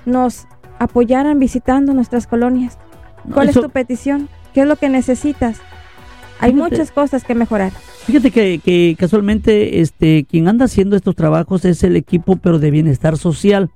nos 0.05 0.47
apoyaran 0.79 1.39
visitando 1.39 1.93
nuestras 1.93 2.27
colonias. 2.27 2.77
¿Cuál 3.33 3.49
es 3.49 3.55
tu 3.55 3.69
petición? 3.69 4.29
¿Qué 4.53 4.61
es 4.61 4.67
lo 4.67 4.75
que 4.75 4.89
necesitas? 4.89 5.59
Hay 6.39 6.53
muchas 6.53 6.91
cosas 6.91 7.23
que 7.23 7.35
mejorar. 7.35 7.71
Fíjate 8.05 8.31
que, 8.31 8.59
que, 8.59 8.95
casualmente 8.97 9.81
este 9.81 10.25
quien 10.27 10.47
anda 10.47 10.65
haciendo 10.65 10.95
estos 10.95 11.15
trabajos 11.15 11.65
es 11.65 11.83
el 11.83 11.95
equipo 11.95 12.37
pero 12.37 12.57
de 12.57 12.71
bienestar 12.71 13.15
social 13.17 13.69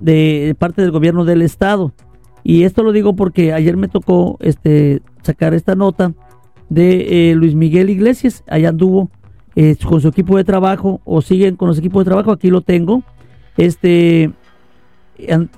de 0.00 0.56
parte 0.58 0.80
del 0.80 0.90
gobierno 0.90 1.24
del 1.24 1.42
estado. 1.42 1.92
Y 2.42 2.64
esto 2.64 2.82
lo 2.82 2.92
digo 2.92 3.14
porque 3.16 3.52
ayer 3.52 3.76
me 3.76 3.88
tocó 3.88 4.38
este 4.40 5.02
sacar 5.22 5.52
esta 5.52 5.74
nota 5.74 6.14
de 6.70 7.30
eh, 7.30 7.34
Luis 7.34 7.54
Miguel 7.54 7.90
Iglesias, 7.90 8.44
allá 8.48 8.70
anduvo 8.70 9.10
eh, 9.62 9.76
con 9.86 10.00
su 10.00 10.08
equipo 10.08 10.38
de 10.38 10.44
trabajo 10.44 11.02
o 11.04 11.20
siguen 11.20 11.56
con 11.56 11.68
los 11.68 11.78
equipos 11.78 12.02
de 12.02 12.08
trabajo, 12.08 12.32
aquí 12.32 12.48
lo 12.48 12.62
tengo. 12.62 13.02
Este 13.58 14.30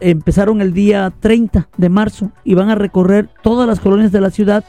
empezaron 0.01 0.61
el 0.61 0.75
día 0.75 1.13
30 1.21 1.69
de 1.77 1.89
marzo 1.89 2.33
y 2.43 2.55
van 2.55 2.69
a 2.69 2.75
recorrer 2.75 3.29
todas 3.45 3.69
las 3.69 3.79
colonias 3.79 4.11
de 4.11 4.21
la 4.21 4.31
ciudad. 4.31 4.65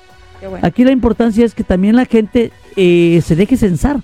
Aquí 0.61 0.83
la 0.83 0.91
importancia 0.91 1.43
es 1.43 1.55
que 1.55 1.63
también 1.63 1.95
la 1.95 2.05
gente 2.05 2.51
eh, 2.75 3.21
se 3.25 3.35
deje 3.35 3.57
censar. 3.57 4.03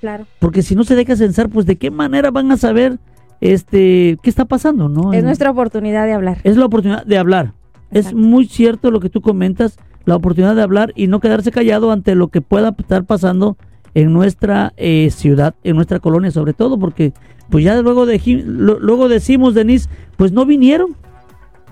Claro. 0.00 0.28
Porque 0.38 0.62
si 0.62 0.76
no 0.76 0.84
se 0.84 0.94
deja 0.94 1.16
censar, 1.16 1.48
pues 1.48 1.66
de 1.66 1.74
qué 1.74 1.90
manera 1.90 2.30
van 2.30 2.52
a 2.52 2.56
saber 2.56 3.00
este, 3.40 4.16
¿qué 4.22 4.30
está 4.30 4.44
pasando? 4.44 4.88
¿no? 4.88 5.12
Es 5.12 5.24
nuestra 5.24 5.50
oportunidad 5.50 6.06
de 6.06 6.12
hablar. 6.12 6.38
Es 6.44 6.56
la 6.56 6.66
oportunidad 6.66 7.04
de 7.04 7.18
hablar. 7.18 7.52
Es 7.90 8.14
muy 8.14 8.46
cierto 8.46 8.92
lo 8.92 9.00
que 9.00 9.10
tú 9.10 9.22
comentas, 9.22 9.76
la 10.04 10.14
oportunidad 10.14 10.54
de 10.54 10.62
hablar 10.62 10.92
y 10.94 11.08
no 11.08 11.18
quedarse 11.18 11.50
callado 11.50 11.90
ante 11.90 12.14
lo 12.14 12.28
que 12.28 12.42
pueda 12.42 12.76
estar 12.78 13.02
pasando 13.06 13.56
en 13.94 14.12
nuestra 14.12 14.74
eh, 14.76 15.08
ciudad, 15.10 15.54
en 15.64 15.76
nuestra 15.76 16.00
colonia 16.00 16.30
sobre 16.30 16.52
todo, 16.52 16.78
porque 16.78 17.14
pues 17.50 17.64
ya 17.64 17.80
luego, 17.80 18.04
de, 18.06 18.20
luego 18.44 19.08
decimos, 19.08 19.54
Denise, 19.54 19.88
pues 20.16 20.32
no 20.32 20.44
vinieron, 20.44 20.96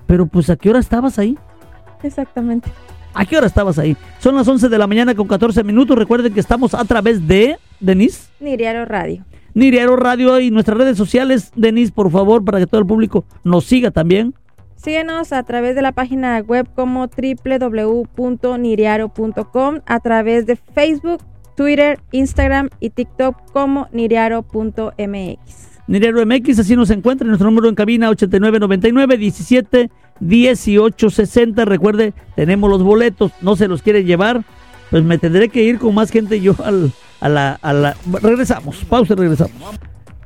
pero 0.05 0.25
pues 0.25 0.49
a 0.49 0.55
qué 0.55 0.69
hora 0.69 0.79
estabas 0.79 1.19
ahí? 1.19 1.37
Exactamente. 2.03 2.71
¿A 3.13 3.25
qué 3.25 3.37
hora 3.37 3.47
estabas 3.47 3.79
ahí? 3.79 3.95
Son 4.19 4.35
las 4.35 4.47
11 4.47 4.69
de 4.69 4.77
la 4.77 4.85
mañana 4.85 5.15
con 5.15 5.27
14 5.27 5.63
minutos. 5.63 5.97
Recuerden 5.97 6.31
que 6.33 6.39
estamos 6.39 6.75
a 6.75 6.85
través 6.85 7.27
de 7.27 7.57
Denise. 7.79 8.29
Niriaro 8.39 8.85
Radio. 8.85 9.25
Niriaro 9.55 9.95
Radio 9.95 10.39
y 10.39 10.51
nuestras 10.51 10.77
redes 10.77 10.97
sociales. 10.97 11.51
Denise, 11.55 11.91
por 11.91 12.11
favor, 12.11 12.45
para 12.45 12.59
que 12.59 12.67
todo 12.67 12.79
el 12.79 12.85
público 12.85 13.25
nos 13.43 13.65
siga 13.65 13.89
también. 13.89 14.35
Síguenos 14.75 15.33
a 15.33 15.41
través 15.41 15.75
de 15.75 15.81
la 15.81 15.93
página 15.93 16.39
web 16.41 16.67
como 16.75 17.07
www.niriaro.com, 17.07 19.79
a 19.87 19.99
través 19.99 20.45
de 20.45 20.55
Facebook, 20.55 21.23
Twitter, 21.57 21.99
Instagram 22.11 22.69
y 22.79 22.91
TikTok 22.91 23.51
como 23.51 23.89
niriaro.mx. 23.91 25.67
Niriaro 25.87 26.25
MX, 26.25 26.59
así 26.59 26.75
nos 26.75 26.91
encuentra. 26.91 27.27
Nuestro 27.27 27.49
número 27.49 27.67
en 27.67 27.75
cabina 27.75 28.09
8999 28.09 29.17
17 29.17 29.89
1860. 30.19 31.65
Recuerde, 31.65 32.13
tenemos 32.35 32.69
los 32.69 32.83
boletos, 32.83 33.31
no 33.41 33.55
se 33.55 33.67
los 33.67 33.81
quiere 33.81 34.03
llevar. 34.03 34.45
Pues 34.91 35.03
me 35.03 35.17
tendré 35.17 35.49
que 35.49 35.63
ir 35.63 35.79
con 35.79 35.95
más 35.95 36.11
gente 36.11 36.39
yo 36.39 36.55
al, 36.63 36.91
a 37.19 37.27
la, 37.27 37.57
a 37.61 37.73
la... 37.73 37.97
Regresamos, 38.21 38.85
pausa 38.85 39.13
y 39.13 39.17
regresamos. 39.17 39.79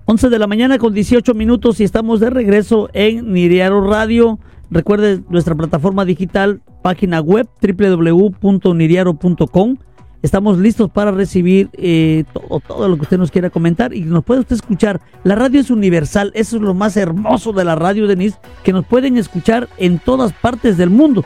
11 0.05 0.29
de 0.29 0.39
la 0.39 0.47
mañana 0.47 0.77
con 0.77 0.93
18 0.93 1.33
minutos 1.33 1.79
y 1.79 1.85
estamos 1.85 2.19
de 2.19 2.29
regreso 2.29 2.89
en 2.93 3.31
Niriaro 3.31 3.87
Radio. 3.87 4.37
Recuerde 4.69 5.21
nuestra 5.29 5.55
plataforma 5.55 6.03
digital, 6.05 6.61
página 6.81 7.21
web 7.21 7.47
www.niriaro.com. 7.61 9.77
Estamos 10.21 10.59
listos 10.59 10.89
para 10.91 11.11
recibir 11.11 11.69
eh, 11.73 12.25
todo, 12.31 12.59
todo, 12.59 12.87
lo 12.87 12.95
que 12.95 13.03
usted 13.03 13.17
nos 13.17 13.31
quiera 13.31 13.49
comentar 13.49 13.93
y 13.93 14.01
nos 14.01 14.23
puede 14.23 14.41
usted 14.41 14.55
escuchar. 14.55 15.01
La 15.23 15.35
radio 15.35 15.59
es 15.59 15.71
universal, 15.71 16.31
eso 16.35 16.57
es 16.57 16.61
lo 16.61 16.73
más 16.73 16.95
hermoso 16.95 17.53
de 17.53 17.63
la 17.63 17.75
radio, 17.75 18.05
Denise, 18.07 18.37
que 18.63 18.71
nos 18.71 18.85
pueden 18.85 19.17
escuchar 19.17 19.67
en 19.77 19.97
todas 19.97 20.31
partes 20.33 20.77
del 20.77 20.91
mundo. 20.91 21.25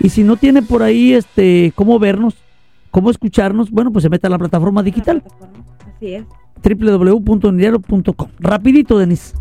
Y 0.00 0.08
si 0.08 0.24
no 0.24 0.36
tiene 0.36 0.62
por 0.62 0.82
ahí 0.82 1.12
este 1.12 1.72
cómo 1.76 1.98
vernos, 2.00 2.34
cómo 2.90 3.10
escucharnos, 3.10 3.70
bueno, 3.70 3.92
pues 3.92 4.02
se 4.02 4.08
mete 4.08 4.26
a 4.26 4.30
la 4.30 4.38
plataforma 4.38 4.82
digital. 4.82 5.22
Así 5.96 6.14
es. 6.14 6.24
Rapidito, 8.38 8.98
Denise. 8.98 9.34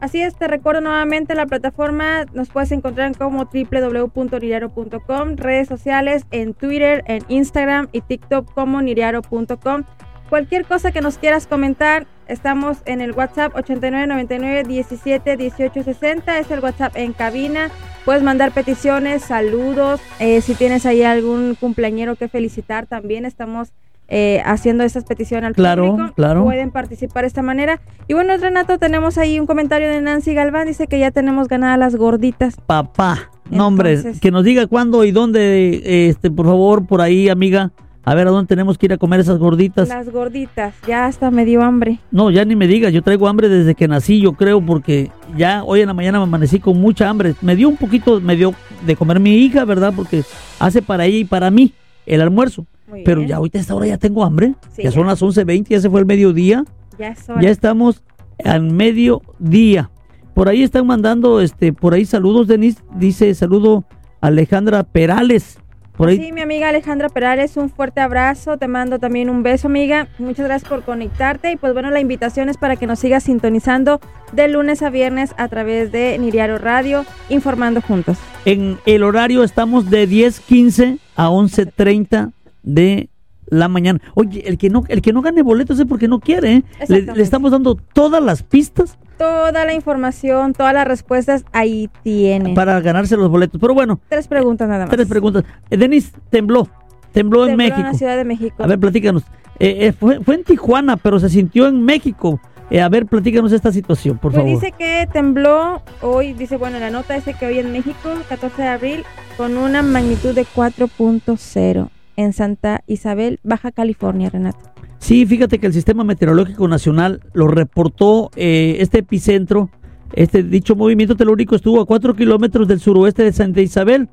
Así 0.00 0.20
es, 0.20 0.36
te 0.36 0.46
recuerdo 0.46 0.80
nuevamente 0.80 1.34
la 1.34 1.46
plataforma, 1.46 2.24
nos 2.32 2.50
puedes 2.50 2.70
encontrar 2.70 3.16
como 3.16 3.46
www.niriaro.com, 3.46 5.36
redes 5.36 5.66
sociales 5.66 6.24
en 6.30 6.54
Twitter, 6.54 7.02
en 7.08 7.24
Instagram 7.26 7.88
y 7.90 8.02
TikTok 8.02 8.54
como 8.54 8.80
niriaro.com. 8.80 9.82
Cualquier 10.30 10.66
cosa 10.66 10.92
que 10.92 11.00
nos 11.00 11.18
quieras 11.18 11.48
comentar, 11.48 12.06
estamos 12.28 12.78
en 12.84 13.00
el 13.00 13.10
WhatsApp 13.10 13.56
8999 13.56 14.62
17 14.64 15.36
18 15.36 15.82
60, 15.82 16.38
es 16.38 16.50
el 16.52 16.60
WhatsApp 16.60 16.96
en 16.96 17.12
cabina. 17.12 17.72
Puedes 18.04 18.22
mandar 18.22 18.52
peticiones, 18.52 19.22
saludos, 19.22 20.00
eh, 20.20 20.42
si 20.42 20.54
tienes 20.54 20.86
ahí 20.86 21.02
algún 21.02 21.56
cumpleañero 21.56 22.14
que 22.14 22.28
felicitar, 22.28 22.86
también 22.86 23.24
estamos 23.24 23.72
eh, 24.08 24.42
haciendo 24.44 24.84
esas 24.84 25.04
peticiones 25.04 25.48
al 25.48 25.54
claro, 25.54 25.90
público. 25.90 26.14
Claro. 26.14 26.44
Pueden 26.44 26.70
participar 26.70 27.22
de 27.24 27.28
esta 27.28 27.42
manera. 27.42 27.80
Y 28.06 28.14
bueno, 28.14 28.36
Renato, 28.36 28.78
tenemos 28.78 29.18
ahí 29.18 29.38
un 29.38 29.46
comentario 29.46 29.88
de 29.88 30.00
Nancy 30.00 30.34
Galván. 30.34 30.66
Dice 30.66 30.86
que 30.86 30.98
ya 30.98 31.10
tenemos 31.10 31.48
ganadas 31.48 31.78
las 31.78 31.96
gorditas. 31.96 32.56
Papá, 32.66 33.30
no, 33.50 33.66
hombre, 33.66 34.00
que 34.20 34.30
nos 34.30 34.44
diga 34.44 34.66
cuándo 34.66 35.04
y 35.04 35.12
dónde, 35.12 36.08
este, 36.08 36.30
por 36.30 36.46
favor, 36.46 36.86
por 36.86 37.00
ahí, 37.00 37.28
amiga. 37.28 37.72
A 38.04 38.14
ver 38.14 38.26
a 38.26 38.30
dónde 38.30 38.48
tenemos 38.48 38.78
que 38.78 38.86
ir 38.86 38.94
a 38.94 38.96
comer 38.96 39.20
esas 39.20 39.38
gorditas. 39.38 39.86
Las 39.90 40.08
gorditas, 40.08 40.74
ya 40.86 41.04
hasta 41.04 41.30
me 41.30 41.44
dio 41.44 41.62
hambre. 41.62 41.98
No, 42.10 42.30
ya 42.30 42.42
ni 42.46 42.56
me 42.56 42.66
digas, 42.66 42.90
yo 42.90 43.02
traigo 43.02 43.28
hambre 43.28 43.50
desde 43.50 43.74
que 43.74 43.86
nací, 43.86 44.18
yo 44.18 44.32
creo, 44.32 44.64
porque 44.64 45.10
ya 45.36 45.62
hoy 45.62 45.82
en 45.82 45.88
la 45.88 45.92
mañana 45.92 46.16
me 46.18 46.24
amanecí 46.24 46.58
con 46.58 46.80
mucha 46.80 47.06
hambre. 47.06 47.34
Me 47.42 47.54
dio 47.54 47.68
un 47.68 47.76
poquito, 47.76 48.18
me 48.18 48.34
dio 48.34 48.54
de 48.86 48.96
comer 48.96 49.20
mi 49.20 49.36
hija, 49.36 49.66
¿verdad? 49.66 49.92
Porque 49.94 50.22
hace 50.58 50.80
para 50.80 51.04
ella 51.04 51.18
y 51.18 51.24
para 51.26 51.50
mí 51.50 51.74
el 52.06 52.22
almuerzo. 52.22 52.64
Pero 53.04 53.22
ya 53.22 53.36
ahorita 53.36 53.58
a 53.58 53.60
esta 53.60 53.74
hora 53.74 53.86
ya 53.86 53.98
tengo 53.98 54.24
hambre. 54.24 54.54
ya 54.76 54.90
son 54.90 55.06
las 55.06 55.22
11.20, 55.22 55.68
ya 55.68 55.80
se 55.80 55.90
fue 55.90 56.00
el 56.00 56.06
mediodía. 56.06 56.64
Ya, 56.98 57.14
ya 57.40 57.50
estamos 57.50 58.02
al 58.44 58.62
mediodía. 58.62 59.90
por 60.34 60.48
ahí 60.48 60.62
están 60.62 60.86
mandando, 60.86 61.40
este, 61.40 61.72
por 61.72 61.94
ahí 61.94 62.04
saludos, 62.04 62.46
Denis, 62.46 62.82
dice 62.94 63.34
saludo 63.34 63.84
Alejandra 64.20 64.84
Perales. 64.84 65.58
Por 65.96 66.10
ahí. 66.10 66.16
Sí, 66.16 66.30
mi 66.30 66.42
amiga 66.42 66.68
Alejandra 66.68 67.08
Perales, 67.08 67.56
un 67.56 67.70
fuerte 67.70 68.00
abrazo, 68.00 68.56
te 68.56 68.68
mando 68.68 69.00
también 69.00 69.28
un 69.28 69.42
beso, 69.42 69.66
amiga. 69.66 70.06
Muchas 70.20 70.46
gracias 70.46 70.68
por 70.68 70.84
conectarte 70.84 71.50
y 71.50 71.56
pues 71.56 71.72
bueno, 71.72 71.90
la 71.90 71.98
invitación 71.98 72.48
es 72.48 72.56
para 72.56 72.76
que 72.76 72.86
nos 72.86 73.00
sigas 73.00 73.24
sintonizando 73.24 74.00
de 74.30 74.46
lunes 74.46 74.82
a 74.82 74.90
viernes 74.90 75.34
a 75.38 75.48
través 75.48 75.90
de 75.90 76.16
Niriaro 76.20 76.58
Radio, 76.58 77.04
informando 77.30 77.80
juntos. 77.82 78.16
En 78.44 78.78
el 78.86 79.02
horario 79.02 79.42
estamos 79.42 79.90
de 79.90 80.08
10:15 80.08 81.00
a 81.16 81.30
11:30 81.30 82.30
de 82.68 83.08
la 83.50 83.66
mañana. 83.68 83.98
Oye, 84.14 84.46
el 84.46 84.58
que 84.58 84.68
no 84.68 84.84
el 84.88 85.00
que 85.00 85.12
no 85.12 85.22
gane 85.22 85.42
boletos 85.42 85.78
es 85.80 85.86
porque 85.86 86.06
no 86.06 86.20
quiere, 86.20 86.52
¿eh? 86.56 86.62
le, 86.88 87.22
estamos 87.22 87.50
dando 87.50 87.74
todas 87.76 88.22
las 88.22 88.42
pistas 88.42 88.98
Toda 89.16 89.64
la 89.64 89.72
información, 89.74 90.52
todas 90.52 90.72
las 90.74 90.86
respuestas 90.86 91.44
ahí 91.52 91.90
tiene. 92.04 92.54
para 92.54 92.78
ganarse 92.80 93.16
los 93.16 93.28
boletos. 93.28 93.60
Pero 93.60 93.74
bueno, 93.74 93.98
Tres 94.08 94.28
preguntas 94.28 94.68
nada 94.68 94.84
más. 94.86 94.94
tres 94.94 95.08
preguntas. 95.08 95.42
Eh, 95.70 95.76
Denis, 95.76 96.12
tembló, 96.30 96.68
tembló 97.12 97.48
en 97.48 97.56
México. 97.56 97.80
la 97.82 97.94
Ciudad 97.94 98.16
de 98.16 98.24
México. 98.24 98.62
A 98.62 98.66
ver, 98.68 98.78
platícanos. 98.78 99.24
Eh, 99.58 99.86
eh, 99.88 99.92
fue, 99.92 100.20
fue 100.20 100.36
en 100.36 100.44
Tijuana, 100.44 100.96
pero 100.96 101.18
se 101.18 101.28
sintió 101.30 101.66
en 101.66 101.82
México. 101.84 102.38
Eh, 102.70 102.80
a 102.80 102.88
ver, 102.88 103.06
platícanos 103.06 103.50
esta 103.50 103.72
situación, 103.72 104.18
por 104.18 104.30
Pues 104.30 104.44
favor. 104.44 104.50
dice 104.60 104.72
que 104.78 105.08
tembló 105.12 105.82
hoy, 106.00 106.34
dice, 106.34 106.56
bueno, 106.56 106.78
la 106.78 106.90
nota 106.90 107.14
dice 107.14 107.34
que 107.34 107.46
hoy 107.46 107.58
en 107.58 107.72
México, 107.72 108.10
14 108.28 108.62
de 108.62 108.68
abril, 108.68 109.04
con 109.36 109.56
una 109.56 109.82
magnitud 109.82 110.32
de 110.32 110.44
4.0 110.44 111.88
en 112.18 112.32
Santa 112.32 112.82
Isabel, 112.88 113.38
Baja 113.44 113.70
California, 113.70 114.28
Renato. 114.28 114.58
Sí, 114.98 115.24
fíjate 115.24 115.60
que 115.60 115.68
el 115.68 115.72
Sistema 115.72 116.02
Meteorológico 116.02 116.66
Nacional 116.66 117.20
lo 117.32 117.46
reportó 117.46 118.30
eh, 118.34 118.76
este 118.80 118.98
epicentro. 118.98 119.70
Este 120.14 120.42
dicho 120.42 120.74
movimiento 120.74 121.14
telúrico 121.14 121.54
estuvo 121.54 121.80
a 121.80 121.86
4 121.86 122.16
kilómetros 122.16 122.66
del 122.66 122.80
suroeste 122.80 123.22
de 123.22 123.32
Santa 123.32 123.60
Isabel, 123.60 124.08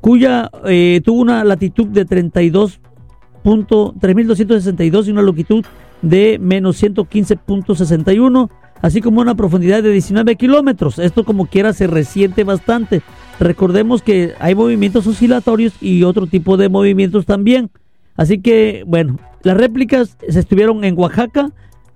cuya 0.00 0.50
eh, 0.66 1.00
tuvo 1.04 1.20
una 1.20 1.44
latitud 1.44 1.86
de 1.86 2.04
32 2.04 2.80
punto- 3.44 3.94
3.262 4.00 5.06
y 5.06 5.10
una 5.12 5.22
longitud 5.22 5.64
de 6.02 6.38
menos 6.40 6.82
115.61, 6.82 8.50
así 8.82 9.00
como 9.00 9.20
una 9.20 9.36
profundidad 9.36 9.80
de 9.82 9.92
19 9.92 10.34
kilómetros. 10.34 10.98
Esto 10.98 11.24
como 11.24 11.46
quiera 11.46 11.72
se 11.72 11.86
resiente 11.86 12.42
bastante. 12.42 13.02
Recordemos 13.40 14.02
que 14.02 14.32
hay 14.38 14.54
movimientos 14.54 15.06
oscilatorios 15.06 15.74
y 15.80 16.02
otro 16.04 16.26
tipo 16.26 16.56
de 16.56 16.68
movimientos 16.68 17.26
también. 17.26 17.70
Así 18.16 18.38
que, 18.38 18.84
bueno, 18.86 19.18
las 19.42 19.56
réplicas 19.56 20.16
se 20.28 20.38
estuvieron 20.40 20.84
en 20.84 20.96
Oaxaca. 20.98 21.50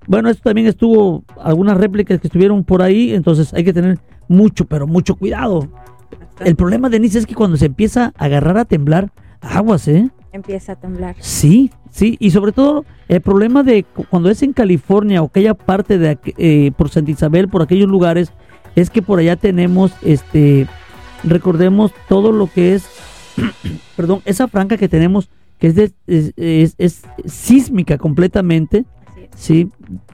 Bueno, 0.06 0.30
esto 0.30 0.42
también 0.44 0.66
estuvo, 0.66 1.22
algunas 1.42 1.76
réplicas 1.76 2.20
que 2.20 2.26
estuvieron 2.26 2.64
por 2.64 2.82
ahí, 2.82 3.12
entonces 3.14 3.52
hay 3.54 3.62
que 3.62 3.72
tener 3.72 3.98
mucho, 4.26 4.64
pero 4.64 4.86
mucho 4.86 5.14
cuidado. 5.14 5.68
El 6.40 6.56
problema, 6.56 6.88
Denise, 6.88 7.18
es 7.18 7.26
que 7.26 7.34
cuando 7.34 7.56
se 7.56 7.66
empieza 7.66 8.12
a 8.16 8.24
agarrar 8.24 8.58
a 8.58 8.64
temblar, 8.64 9.10
aguas, 9.40 9.86
¿eh? 9.86 10.08
Empieza 10.32 10.72
a 10.72 10.76
temblar. 10.76 11.14
Sí, 11.20 11.70
sí, 11.90 12.16
y 12.20 12.30
sobre 12.30 12.52
todo 12.52 12.84
el 13.08 13.20
problema 13.20 13.62
de 13.62 13.84
cu- 13.84 14.04
cuando 14.08 14.30
es 14.30 14.42
en 14.42 14.52
California 14.52 15.22
o 15.22 15.26
aquella 15.26 15.54
parte 15.54 15.98
de 15.98 16.18
eh, 16.38 16.72
por 16.76 16.88
Santa 16.90 17.10
Isabel, 17.10 17.48
por 17.48 17.62
aquellos 17.62 17.88
lugares, 17.88 18.32
es 18.76 18.88
que 18.90 19.02
por 19.02 19.18
allá 19.18 19.36
tenemos, 19.36 19.92
este, 20.02 20.66
recordemos 21.24 21.92
todo 22.08 22.32
lo 22.32 22.50
que 22.52 22.74
es, 22.74 22.88
perdón, 23.96 24.20
esa 24.24 24.48
franja 24.48 24.76
que 24.76 24.88
tenemos 24.88 25.28
que 25.58 25.68
es, 25.68 25.74
de- 25.74 25.92
es, 26.06 26.32
es- 26.36 26.74
es 26.78 27.02
sísmica 27.26 27.98
completamente, 27.98 28.84
sí, 29.36 29.68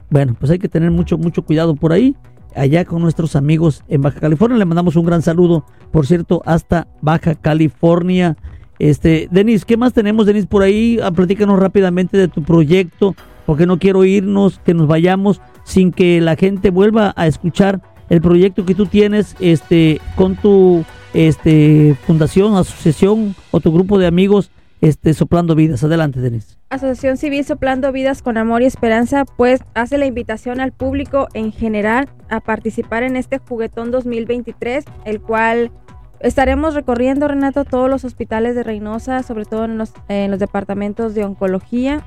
bueno, 0.09 0.35
pues 0.39 0.51
hay 0.51 0.59
que 0.59 0.69
tener 0.69 0.91
mucho, 0.91 1.17
mucho 1.17 1.43
cuidado 1.43 1.75
por 1.75 1.91
ahí. 1.91 2.15
Allá 2.55 2.85
con 2.85 3.01
nuestros 3.01 3.35
amigos 3.35 3.83
en 3.89 4.01
Baja 4.01 4.21
California, 4.21 4.57
le 4.57 4.63
mandamos 4.63 4.95
un 4.95 5.05
gran 5.05 5.21
saludo, 5.21 5.65
por 5.91 6.07
cierto, 6.07 6.41
hasta 6.45 6.87
Baja 7.01 7.35
California. 7.35 8.37
Este, 8.79 9.27
Denis, 9.29 9.65
¿qué 9.65 9.75
más 9.75 9.91
tenemos, 9.91 10.25
Denis, 10.25 10.45
por 10.45 10.63
ahí? 10.63 10.97
Ah, 11.03 11.11
platícanos 11.11 11.59
rápidamente 11.59 12.17
de 12.17 12.29
tu 12.29 12.43
proyecto, 12.43 13.13
porque 13.45 13.65
no 13.65 13.77
quiero 13.77 14.05
irnos, 14.05 14.59
que 14.59 14.73
nos 14.73 14.87
vayamos 14.87 15.41
sin 15.65 15.91
que 15.91 16.21
la 16.21 16.37
gente 16.37 16.69
vuelva 16.69 17.13
a 17.17 17.27
escuchar 17.27 17.81
el 18.09 18.21
proyecto 18.21 18.65
que 18.65 18.75
tú 18.75 18.85
tienes, 18.85 19.35
este, 19.39 19.99
con 20.15 20.35
tu, 20.35 20.83
este, 21.13 21.95
fundación, 22.05 22.55
asociación 22.55 23.35
o 23.51 23.59
tu 23.59 23.71
grupo 23.71 23.97
de 23.97 24.07
amigos, 24.07 24.51
este, 24.81 25.13
soplando 25.13 25.55
vidas. 25.55 25.83
Adelante, 25.83 26.19
Denis. 26.19 26.57
Asociación 26.69 27.17
Civil 27.17 27.45
Soplando 27.45 27.91
Vidas 27.91 28.21
con 28.21 28.37
Amor 28.37 28.61
y 28.61 28.65
Esperanza, 28.65 29.23
pues 29.25 29.61
hace 29.73 29.97
la 29.97 30.05
invitación 30.05 30.59
al 30.59 30.71
público 30.71 31.27
en 31.33 31.51
general 31.51 32.09
a 32.29 32.39
participar 32.41 33.03
en 33.03 33.15
este 33.15 33.37
juguetón 33.37 33.91
2023, 33.91 34.83
el 35.05 35.21
cual 35.21 35.71
estaremos 36.19 36.73
recorriendo, 36.73 37.27
Renato, 37.27 37.65
todos 37.65 37.89
los 37.89 38.03
hospitales 38.03 38.55
de 38.55 38.63
Reynosa, 38.63 39.23
sobre 39.23 39.45
todo 39.45 39.65
en 39.65 39.77
los, 39.77 39.93
en 40.09 40.31
los 40.31 40.39
departamentos 40.39 41.15
de 41.15 41.23
oncología, 41.23 42.03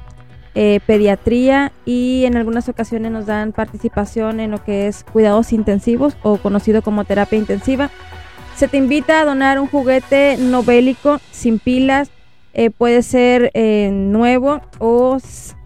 eh, 0.55 0.81
pediatría 0.87 1.73
y 1.85 2.25
en 2.27 2.37
algunas 2.37 2.69
ocasiones 2.69 3.13
nos 3.13 3.27
dan 3.27 3.53
participación 3.53 4.41
en 4.41 4.51
lo 4.51 4.63
que 4.65 4.87
es 4.89 5.05
cuidados 5.05 5.53
intensivos 5.53 6.17
o 6.23 6.37
conocido 6.39 6.83
como 6.83 7.05
terapia 7.05 7.39
intensiva. 7.39 7.91
Se 8.57 8.67
te 8.67 8.77
invita 8.77 9.21
a 9.21 9.25
donar 9.25 9.61
un 9.61 9.69
juguete 9.69 10.37
no 10.39 10.63
bélico 10.65 11.21
sin 11.31 11.59
pilas, 11.61 12.11
eh, 12.55 12.71
puede 12.71 13.03
ser 13.03 13.51
eh, 13.55 13.91
nuevo 13.93 14.61
o 14.81 15.19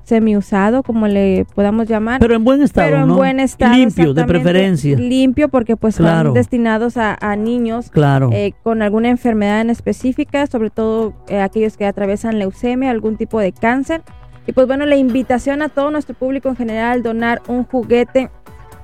semiusado, 0.04 0.82
como 0.82 1.08
le 1.08 1.46
podamos 1.54 1.88
llamar. 1.88 2.20
Pero 2.20 2.34
en 2.34 2.44
buen 2.44 2.60
estado, 2.60 2.86
pero 2.90 3.02
en 3.02 3.08
¿no? 3.08 3.14
buen 3.16 3.40
estado. 3.40 3.74
Limpio, 3.74 4.12
de 4.12 4.24
preferencia. 4.24 4.98
Limpio 4.98 5.48
porque 5.48 5.76
pues 5.76 5.96
Claro. 5.96 6.30
van 6.30 6.34
destinados 6.34 6.98
a, 6.98 7.16
a 7.18 7.34
niños 7.36 7.88
Claro. 7.90 8.28
eh, 8.32 8.52
con 8.62 8.82
alguna 8.82 9.08
enfermedad 9.08 9.62
en 9.62 9.70
específica, 9.70 10.46
sobre 10.48 10.68
todo 10.68 11.14
aquellos 11.40 11.78
que 11.78 11.86
atraviesan 11.86 12.38
leucemia, 12.38 12.90
algún 12.90 13.16
tipo 13.16 13.40
de 13.40 13.52
cáncer. 13.52 14.02
Y 14.46 14.52
pues 14.52 14.66
bueno, 14.66 14.86
la 14.86 14.96
invitación 14.96 15.62
a 15.62 15.68
todo 15.68 15.90
nuestro 15.90 16.14
público 16.14 16.48
en 16.48 16.56
general, 16.56 17.02
donar 17.02 17.42
un 17.48 17.64
juguete 17.64 18.30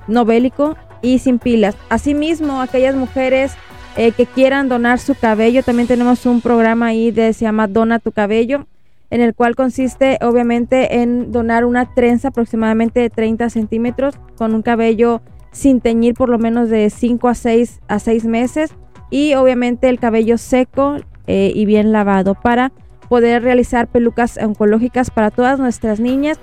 no 0.07 0.25
bélico 0.25 0.75
y 1.01 1.19
sin 1.19 1.39
pilas. 1.39 1.75
Asimismo, 1.89 2.61
aquellas 2.61 2.95
mujeres 2.95 3.53
eh, 3.97 4.11
que 4.11 4.25
quieran 4.25 4.69
donar 4.69 4.99
su 4.99 5.15
cabello, 5.15 5.63
también 5.63 5.87
tenemos 5.87 6.25
un 6.25 6.41
programa 6.41 6.87
ahí 6.87 7.11
de 7.11 7.33
se 7.33 7.45
llama 7.45 7.67
Dona 7.67 7.99
tu 7.99 8.11
cabello, 8.11 8.65
en 9.09 9.21
el 9.21 9.33
cual 9.33 9.55
consiste 9.55 10.17
obviamente 10.21 11.01
en 11.01 11.31
donar 11.31 11.65
una 11.65 11.93
trenza 11.93 12.29
aproximadamente 12.29 12.99
de 12.99 13.09
30 13.09 13.49
centímetros 13.49 14.15
con 14.37 14.53
un 14.53 14.61
cabello 14.61 15.21
sin 15.51 15.81
teñir 15.81 16.13
por 16.13 16.29
lo 16.29 16.37
menos 16.37 16.69
de 16.69 16.89
5 16.89 17.27
a 17.27 17.35
6 17.35 17.79
a 17.87 17.99
6 17.99 18.25
meses 18.25 18.71
y 19.09 19.33
obviamente 19.33 19.89
el 19.89 19.99
cabello 19.99 20.37
seco 20.37 20.97
eh, 21.25 21.51
y 21.55 21.65
bien 21.65 21.91
lavado 21.91 22.35
para 22.35 22.71
poder 23.09 23.43
realizar 23.43 23.87
pelucas 23.87 24.37
oncológicas 24.37 25.09
para 25.11 25.31
todas 25.31 25.59
nuestras 25.59 25.99
niñas 25.99 26.37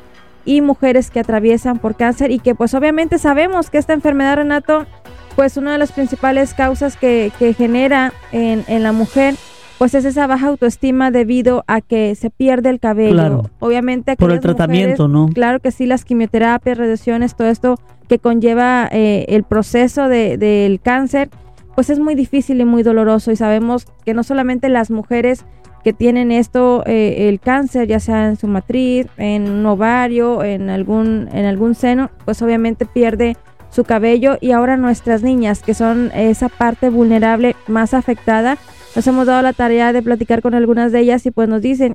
y 0.45 0.61
mujeres 0.61 1.11
que 1.11 1.21
atraviesan 1.21 1.79
por 1.79 1.97
cáncer 1.97 2.31
y 2.31 2.39
que 2.39 2.55
pues 2.55 2.75
obviamente 2.75 3.19
sabemos 3.19 3.71
que 3.71 3.79
esta 3.79 3.93
enfermedad 3.95 4.37
Renato 4.37 4.87
pues 5.35 5.57
una 5.57 5.73
de 5.73 5.79
las 5.79 5.93
principales 5.93 6.55
causas 6.55 6.97
que, 6.97 7.33
que 7.39 7.53
genera 7.55 8.13
en, 8.33 8.65
en 8.69 8.83
la 8.83 8.93
mujer 8.93 9.35
pues 9.79 9.95
es 9.95 10.05
esa 10.07 10.27
baja 10.27 10.47
autoestima 10.47 11.11
debido 11.11 11.63
a 11.67 11.83
que 11.83 12.15
se 12.15 12.31
pierde 12.31 12.71
el 12.71 12.81
cabello. 12.81 13.13
Claro. 13.13 13.51
Obviamente 13.59 14.17
Por 14.17 14.33
el 14.33 14.41
tratamiento, 14.41 15.07
mujeres, 15.09 15.29
¿no? 15.29 15.35
Claro 15.35 15.61
que 15.61 15.71
sí, 15.71 15.85
las 15.85 16.07
quimioterapias, 16.07 16.79
radiaciones, 16.79 17.37
todo 17.37 17.49
esto 17.49 17.75
que 18.09 18.19
conlleva 18.19 18.89
eh, 18.91 19.27
el 19.29 19.43
proceso 19.45 20.09
de- 20.09 20.39
del 20.39 20.81
cáncer, 20.81 21.29
pues 21.75 21.91
es 21.91 21.99
muy 21.99 22.15
difícil 22.15 22.59
y 22.61 22.65
muy 22.65 22.83
doloroso 22.83 23.33
y 23.33 23.37
sabemos 23.37 23.87
que 24.07 24.15
no 24.15 24.23
solamente 24.23 24.71
las 24.71 24.91
mujeres 24.91 25.45
que 25.87 25.93
tienen 25.93 26.33
esto, 26.33 26.83
eh, 26.85 27.29
el 27.29 27.39
cáncer, 27.39 27.87
ya 27.87 28.01
sea 28.01 28.27
en 28.27 28.35
su 28.35 28.49
matriz, 28.49 29.07
en 29.19 29.49
un 29.49 29.65
ovario, 29.67 30.43
en 30.43 30.69
algún, 30.69 31.29
en 31.33 31.45
algún 31.45 31.77
seno, 31.77 32.11
pues 32.25 32.43
obviamente 32.43 32.87
pierde 32.87 33.37
su 33.71 33.85
cabello 33.85 34.37
y 34.41 34.51
ahora 34.51 34.77
nuestras 34.77 35.23
niñas, 35.23 35.63
que 35.63 35.75
son 35.75 36.11
esa 36.13 36.49
parte 36.49 36.91
vulnerable 36.91 37.55
más 37.69 37.95
afectada, 37.95 38.59
nos 38.97 39.07
hemos 39.07 39.29
dado 39.29 39.43
la 39.43 39.53
tarea 39.53 39.93
de 39.93 40.03
platicar 40.03 40.43
con 40.43 40.55
algunas 40.55 40.91
de 40.91 40.99
ellas 40.99 41.25
y 41.25 41.31
pues 41.31 41.49
nos 41.49 41.63
dicen, 41.63 41.95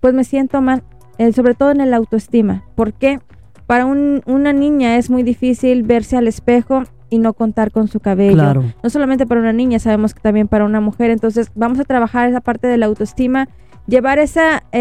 pues 0.00 0.14
me 0.14 0.24
siento 0.24 0.62
mal, 0.62 0.82
eh, 1.18 1.30
sobre 1.34 1.52
todo 1.52 1.72
en 1.72 1.82
el 1.82 1.92
autoestima. 1.92 2.64
¿Por 2.74 2.94
qué? 2.94 3.20
Para 3.66 3.84
un- 3.84 4.22
una 4.24 4.54
niña 4.54 4.96
es 4.96 5.10
muy 5.10 5.22
difícil 5.24 5.82
verse 5.82 6.16
al 6.16 6.26
espejo 6.26 6.84
y 7.10 7.18
no 7.18 7.32
contar 7.34 7.70
con 7.70 7.88
su 7.88 8.00
cabello. 8.00 8.34
Claro. 8.34 8.64
No 8.82 8.90
solamente 8.90 9.26
para 9.26 9.40
una 9.40 9.52
niña, 9.52 9.78
sabemos 9.78 10.14
que 10.14 10.20
también 10.20 10.48
para 10.48 10.64
una 10.64 10.80
mujer. 10.80 11.10
Entonces 11.10 11.50
vamos 11.54 11.78
a 11.80 11.84
trabajar 11.84 12.28
esa 12.28 12.40
parte 12.40 12.66
de 12.66 12.76
la 12.76 12.86
autoestima, 12.86 13.48
llevar 13.86 14.18
ese 14.18 14.40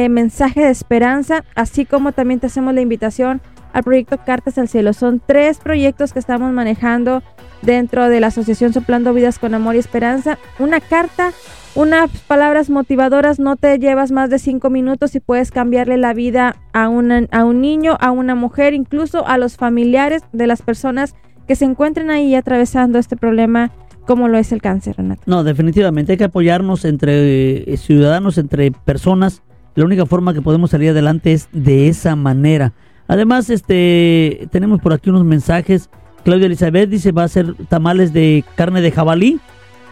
mensaje 0.10 0.62
de 0.62 0.70
esperanza, 0.72 1.44
así 1.56 1.86
como 1.86 2.12
también 2.12 2.40
te 2.40 2.48
hacemos 2.48 2.74
la 2.74 2.82
invitación 2.82 3.42
al 3.74 3.84
proyecto 3.84 4.18
Cartas 4.26 4.58
al 4.58 4.68
Cielo. 4.70 4.94
Son 4.94 5.22
tres 5.26 5.58
proyectos 5.60 6.14
que 6.14 6.20
estamos 6.20 6.52
manejando 6.54 7.22
dentro 7.62 8.10
de 8.10 8.20
la 8.20 8.28
Asociación 8.28 8.74
Soplando 8.74 9.14
Vidas 9.14 9.38
con 9.38 9.54
Amor 9.54 9.76
y 9.76 9.80
Esperanza. 9.80 10.38
Una 10.60 10.80
carta, 10.80 11.32
unas 11.76 12.10
palabras 12.22 12.70
motivadoras, 12.70 13.38
no 13.38 13.58
te 13.58 13.78
llevas 13.78 14.12
más 14.12 14.30
de 14.30 14.40
cinco 14.40 14.70
minutos 14.70 15.14
y 15.16 15.20
puedes 15.20 15.52
cambiarle 15.52 15.98
la 15.98 16.14
vida 16.14 16.56
a, 16.74 16.88
una- 16.88 17.28
a 17.32 17.44
un 17.44 17.60
niño, 17.60 17.98
a 18.00 18.12
una 18.12 18.34
mujer, 18.34 18.74
incluso 18.74 19.28
a 19.28 19.38
los 19.38 19.58
familiares 19.58 20.24
de 20.32 20.48
las 20.48 20.62
personas 20.62 21.14
que 21.48 21.56
se 21.56 21.66
encuentren 21.66 22.10
ahí 22.10 22.36
atravesando 22.36 23.00
este 23.00 23.16
problema 23.16 23.72
como 24.06 24.28
lo 24.28 24.38
es 24.38 24.52
el 24.52 24.62
cáncer, 24.62 24.96
Renato. 24.98 25.24
No, 25.26 25.44
definitivamente 25.44 26.12
hay 26.12 26.18
que 26.18 26.26
apoyarnos 26.26 26.86
entre 26.86 27.74
eh, 27.74 27.78
ciudadanos, 27.78 28.38
entre 28.38 28.72
personas. 28.72 29.42
La 29.74 29.84
única 29.84 30.06
forma 30.06 30.34
que 30.34 30.42
podemos 30.42 30.70
salir 30.72 30.92
adelante 30.92 31.34
es 31.34 31.50
de 31.52 31.88
esa 31.88 32.16
manera. 32.16 32.74
Además, 33.08 33.50
este, 33.50 34.48
tenemos 34.52 34.80
por 34.80 34.94
aquí 34.94 35.10
unos 35.10 35.26
mensajes. 35.26 35.90
Claudia 36.24 36.46
Elizabeth 36.46 36.90
dice 36.90 37.12
va 37.12 37.24
a 37.24 37.28
ser 37.28 37.56
tamales 37.68 38.14
de 38.14 38.44
carne 38.56 38.82
de 38.82 38.92
jabalí. 38.92 39.40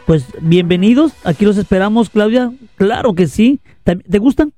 Pues 0.06 0.26
bienvenidos, 0.42 1.14
aquí 1.24 1.46
los 1.46 1.58
esperamos, 1.58 2.10
Claudia. 2.10 2.52
Claro 2.76 3.14
que 3.14 3.28
sí. 3.28 3.62
¿Te 3.84 4.20
gustan? 4.20 4.54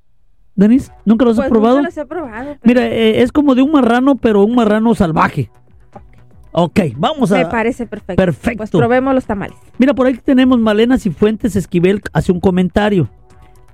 Denis, 0.54 0.90
¿nunca 1.04 1.24
los 1.24 1.38
has 1.38 1.44
Pues 1.44 1.50
probado? 1.50 1.76
nunca 1.76 1.88
los 1.88 1.96
he 1.98 2.06
probado. 2.06 2.44
pero 2.44 2.60
Mira, 2.64 2.86
eh, 2.86 3.22
es 3.22 3.30
como 3.30 3.54
de 3.54 3.62
un 3.62 3.72
marrano, 3.72 4.16
pero 4.16 4.42
un 4.42 4.54
marrano 4.54 4.94
salvaje. 4.94 5.50
Ok, 6.58 6.80
vamos 6.96 7.30
a... 7.32 7.36
me 7.36 7.44
parece 7.44 7.86
perfecto. 7.86 8.16
Perfecto. 8.16 8.56
Pues 8.56 8.70
probemos 8.70 9.14
los 9.14 9.26
tamales. 9.26 9.58
Mira, 9.76 9.92
por 9.92 10.06
ahí 10.06 10.14
tenemos 10.14 10.58
Malena 10.58 10.96
Cifuentes 10.96 11.54
Esquivel 11.54 12.00
hace 12.14 12.32
un 12.32 12.40
comentario. 12.40 13.10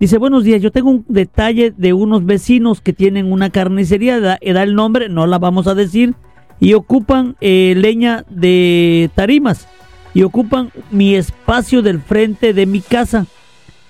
Dice, 0.01 0.19
buenos 0.19 0.43
días, 0.43 0.61
yo 0.61 0.73
tengo 0.73 0.91
un 0.91 1.05
detalle 1.07 1.73
de 1.77 1.93
unos 1.93 2.27
vecinos 2.27 2.81
que 2.81 2.93
tienen 2.93 3.31
una 3.31 3.51
carnicería, 3.51 4.19
da, 4.19 4.37
eh, 4.41 4.53
da 4.53 4.65
el 4.65 4.75
nombre, 4.75 5.09
no 5.09 5.29
la 5.29 5.39
vamos 5.39 5.69
a 5.69 5.77
decir, 5.77 6.17
y 6.59 6.75
ocupan 6.75 7.37
eh, 7.41 7.75
leña 7.77 8.25
de 8.29 9.11
tarimas, 9.15 9.69
y 10.13 10.25
ocupan 10.25 10.73
mi 10.91 11.15
espacio 11.15 11.83
del 11.83 12.01
frente 12.01 12.53
de 12.53 12.67
mi 12.67 12.81
casa, 12.81 13.27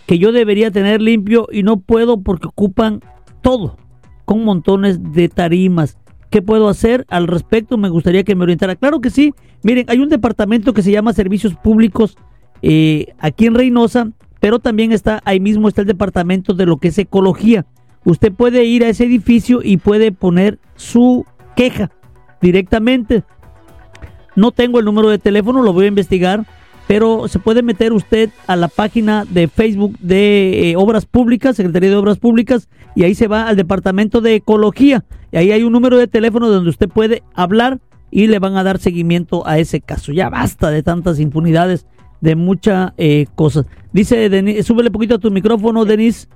que 0.05 0.19
yo 0.19 0.33
debería 0.33 0.71
tener 0.71 1.01
limpio 1.01 1.49
y 1.51 1.63
no 1.63 1.81
puedo 1.81 2.21
porque 2.21 2.49
ocupan 2.49 3.01
todo, 3.41 3.79
con 4.27 4.45
montones 4.45 5.15
de 5.15 5.31
tarimas. 5.31 5.97
¿Qué 6.33 6.41
puedo 6.41 6.71
hacer 6.71 7.05
al 7.11 7.27
respecto? 7.27 7.77
Me 7.77 7.91
gustaría 7.91 8.25
que 8.25 8.35
me 8.35 8.45
orientara. 8.45 8.75
Claro 8.75 9.03
que 9.03 9.11
sí. 9.11 9.35
Miren, 9.63 9.85
hay 9.91 9.99
un 9.99 10.09
departamento 10.09 10.73
que 10.73 10.81
se 10.81 10.91
llama 10.91 11.13
Servicios 11.13 11.55
Públicos 11.57 12.17
eh, 12.63 13.13
aquí 13.19 13.45
en 13.45 13.55
Reynosa, 13.55 14.09
pero 14.41 14.59
también 14.59 14.93
está 14.93 15.21
ahí 15.27 15.41
mismo 15.41 15.69
está 15.69 15.83
el 15.83 15.87
departamento 15.87 16.55
de 16.55 16.65
lo 16.65 16.79
que 16.79 16.89
es 16.89 16.97
ecología. 16.97 17.67
Usted 18.07 18.33
puede 18.33 18.65
ir 18.65 18.83
a 18.83 18.89
ese 18.89 19.05
edificio 19.05 19.61
y 19.63 19.77
puede 19.77 20.11
poner 20.11 20.59
su 20.75 21.27
queja 21.55 21.91
directamente. 22.41 23.25
No 24.35 24.53
tengo 24.53 24.79
el 24.79 24.87
número 24.87 25.11
de 25.11 25.19
teléfono, 25.19 25.61
lo 25.61 25.75
voy 25.75 25.85
a 25.85 25.89
investigar, 25.89 26.47
pero 26.87 27.29
se 27.29 27.39
puede 27.39 27.63
meter 27.63 27.93
usted 27.93 28.31
a 28.47 28.57
la 28.57 28.69
página 28.69 29.25
de 29.25 29.49
Facebook 29.49 29.99
de 29.99 30.71
eh, 30.71 30.77
Obras 30.77 31.07
Públicas, 31.07 31.57
Secretaría 31.57 31.91
de 31.91 31.97
Obras 31.97 32.19
Públicas, 32.19 32.69
y 32.95 33.05
ahí 33.05 33.15
se 33.15 33.29
va 33.29 33.49
al 33.49 33.57
departamento 33.57 34.21
de 34.21 34.35
ecología. 34.35 35.05
Y 35.31 35.37
ahí 35.37 35.53
hay 35.53 35.63
un 35.63 35.73
número 35.73 35.97
de 35.97 36.09
teléfono 36.09 36.49
donde 36.49 36.71
usted 36.71 36.89
puede 36.89 37.23
hablar 37.35 37.81
y 38.11 38.27
le 38.27 38.39
van 38.39 38.57
a 38.57 38.63
dar 38.63 38.79
seguimiento 38.79 39.47
a 39.47 39.59
ese 39.59 39.81
caso. 39.81 40.13
Ya 40.13 40.29
basta 40.29 40.71
de 40.71 40.83
tantas 40.83 41.19
impunidades, 41.19 41.87
de 42.21 42.37
muchas 42.37 42.93
eh, 42.99 43.27
cosas. 43.35 43.67
Dice, 43.93 44.29
Denis, 44.29 44.67
súbele 44.67 44.91
poquito 44.91 45.15
a 45.15 45.19
tu 45.19 45.31
micrófono, 45.31 45.85
Denis. 45.85 46.29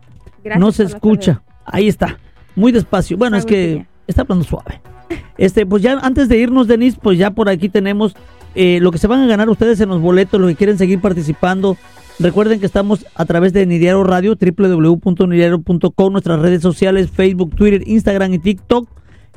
Gracias 0.42 0.60
no 0.60 0.72
se 0.72 0.84
escucha. 0.84 1.42
Ahí 1.64 1.88
está. 1.88 2.18
Muy 2.54 2.72
despacio. 2.72 3.16
Bueno, 3.16 3.36
es 3.36 3.44
que 3.44 3.86
está 4.06 4.22
hablando 4.22 4.44
suave. 4.44 4.80
Este, 5.38 5.66
pues 5.66 5.82
ya 5.82 5.98
antes 5.98 6.28
de 6.28 6.38
irnos, 6.38 6.66
Denis, 6.66 6.96
pues 7.00 7.18
ya 7.18 7.30
por 7.30 7.48
aquí 7.48 7.68
tenemos 7.68 8.16
eh, 8.56 8.78
lo 8.80 8.90
que 8.90 8.98
se 8.98 9.06
van 9.06 9.20
a 9.20 9.26
ganar 9.26 9.50
ustedes 9.50 9.80
en 9.80 9.90
los 9.90 10.00
boletos, 10.00 10.40
los 10.40 10.48
que 10.50 10.56
quieren 10.56 10.78
seguir 10.78 11.00
participando. 11.00 11.76
Recuerden 12.18 12.58
que 12.58 12.66
estamos 12.66 13.04
a 13.14 13.26
través 13.26 13.52
de 13.52 13.66
Nidiaro 13.66 14.02
Radio, 14.02 14.34
www.nidiaro.com, 14.34 16.12
nuestras 16.12 16.40
redes 16.40 16.62
sociales, 16.62 17.10
Facebook, 17.10 17.54
Twitter, 17.54 17.82
Instagram 17.86 18.32
y 18.32 18.38
TikTok, 18.38 18.88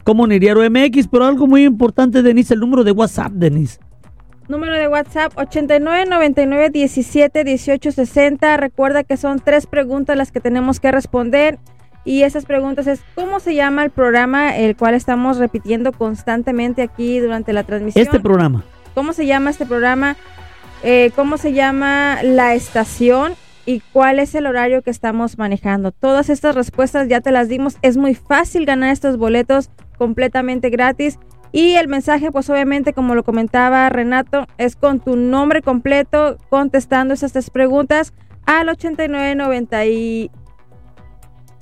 como 0.05 0.25
Nidiaro 0.25 0.61
MX. 0.69 1.09
Pero 1.09 1.25
algo 1.25 1.45
muy 1.45 1.65
importante, 1.65 2.23
Denis, 2.23 2.49
el 2.51 2.61
número 2.61 2.85
de 2.85 2.91
WhatsApp, 2.91 3.33
Denis. 3.33 3.81
Número 4.47 4.73
de 4.75 4.87
WhatsApp 4.87 5.33
89 5.35 6.05
99 6.09 6.69
17 6.69 7.43
18 7.43 7.91
60. 7.91 8.57
Recuerda 8.57 9.03
que 9.03 9.17
son 9.17 9.39
tres 9.39 9.67
preguntas 9.67 10.15
las 10.15 10.31
que 10.31 10.39
tenemos 10.39 10.79
que 10.79 10.91
responder. 10.91 11.59
Y 12.05 12.23
esas 12.23 12.45
preguntas 12.45 12.87
es 12.87 13.01
¿cómo 13.13 13.41
se 13.41 13.53
llama 13.53 13.83
el 13.83 13.91
programa 13.91 14.55
el 14.55 14.77
cual 14.77 14.95
estamos 14.95 15.37
repitiendo 15.37 15.91
constantemente 15.91 16.81
aquí 16.81 17.19
durante 17.19 17.51
la 17.51 17.63
transmisión? 17.63 18.01
Este 18.01 18.19
programa. 18.21 18.63
¿Cómo 18.93 19.13
se 19.13 19.25
llama 19.25 19.49
este 19.49 19.65
programa? 19.65 20.15
Eh, 20.83 21.11
¿Cómo 21.15 21.37
se 21.37 21.53
llama 21.53 22.19
la 22.23 22.55
estación? 22.55 23.33
¿Y 23.65 23.81
cuál 23.93 24.19
es 24.19 24.33
el 24.35 24.45
horario 24.45 24.81
que 24.81 24.89
estamos 24.89 25.37
manejando? 25.37 25.91
Todas 25.91 26.29
estas 26.29 26.55
respuestas 26.55 27.07
ya 27.07 27.21
te 27.21 27.31
las 27.31 27.49
dimos. 27.49 27.77
Es 27.81 27.97
muy 27.97 28.15
fácil 28.15 28.65
ganar 28.65 28.91
estos 28.91 29.17
boletos 29.17 29.69
completamente 29.97 30.69
gratis. 30.69 31.19
Y 31.51 31.75
el 31.75 31.87
mensaje, 31.87 32.31
pues 32.31 32.49
obviamente, 32.49 32.93
como 32.93 33.15
lo 33.15 33.23
comentaba 33.23 33.89
Renato, 33.89 34.47
es 34.57 34.75
con 34.75 34.99
tu 34.99 35.15
nombre 35.15 35.61
completo, 35.61 36.37
contestando 36.49 37.13
esas 37.13 37.33
tres 37.33 37.49
preguntas 37.49 38.13
al 38.45 38.69
8990 38.69 39.85
y 39.85 40.31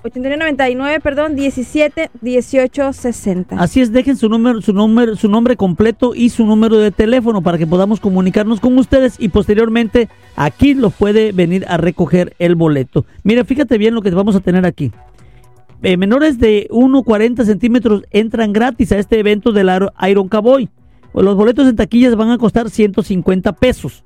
8999, 0.07 0.99
perdón, 1.01 1.35
17 1.35 2.09
18 2.21 2.93
60. 2.93 3.55
Así 3.59 3.81
es, 3.81 3.91
dejen 3.91 4.15
su 4.15 4.29
número, 4.29 4.61
su 4.61 4.73
número, 4.73 5.15
su 5.15 5.29
nombre 5.29 5.55
completo 5.55 6.15
y 6.15 6.29
su 6.29 6.45
número 6.45 6.77
de 6.77 6.91
teléfono 6.91 7.41
para 7.41 7.57
que 7.57 7.67
podamos 7.67 7.99
comunicarnos 7.99 8.59
con 8.59 8.77
ustedes 8.77 9.15
y 9.19 9.29
posteriormente 9.29 10.09
aquí 10.35 10.73
lo 10.73 10.89
puede 10.89 11.31
venir 11.31 11.65
a 11.67 11.77
recoger 11.77 12.35
el 12.39 12.55
boleto. 12.55 13.05
Mira, 13.23 13.43
fíjate 13.43 13.77
bien 13.77 13.93
lo 13.93 14.01
que 14.01 14.11
vamos 14.11 14.35
a 14.35 14.39
tener 14.39 14.65
aquí. 14.65 14.91
Eh, 15.83 15.97
menores 15.97 16.39
de 16.39 16.67
1,40 16.71 17.45
centímetros 17.45 18.03
entran 18.11 18.53
gratis 18.53 18.91
a 18.91 18.97
este 18.97 19.19
evento 19.19 19.51
del 19.51 19.69
Iron 20.09 20.27
Cowboy. 20.27 20.69
Los 21.13 21.35
boletos 21.35 21.67
en 21.67 21.75
taquillas 21.75 22.15
van 22.15 22.31
a 22.31 22.37
costar 22.37 22.69
150 22.69 23.53
pesos. 23.53 24.03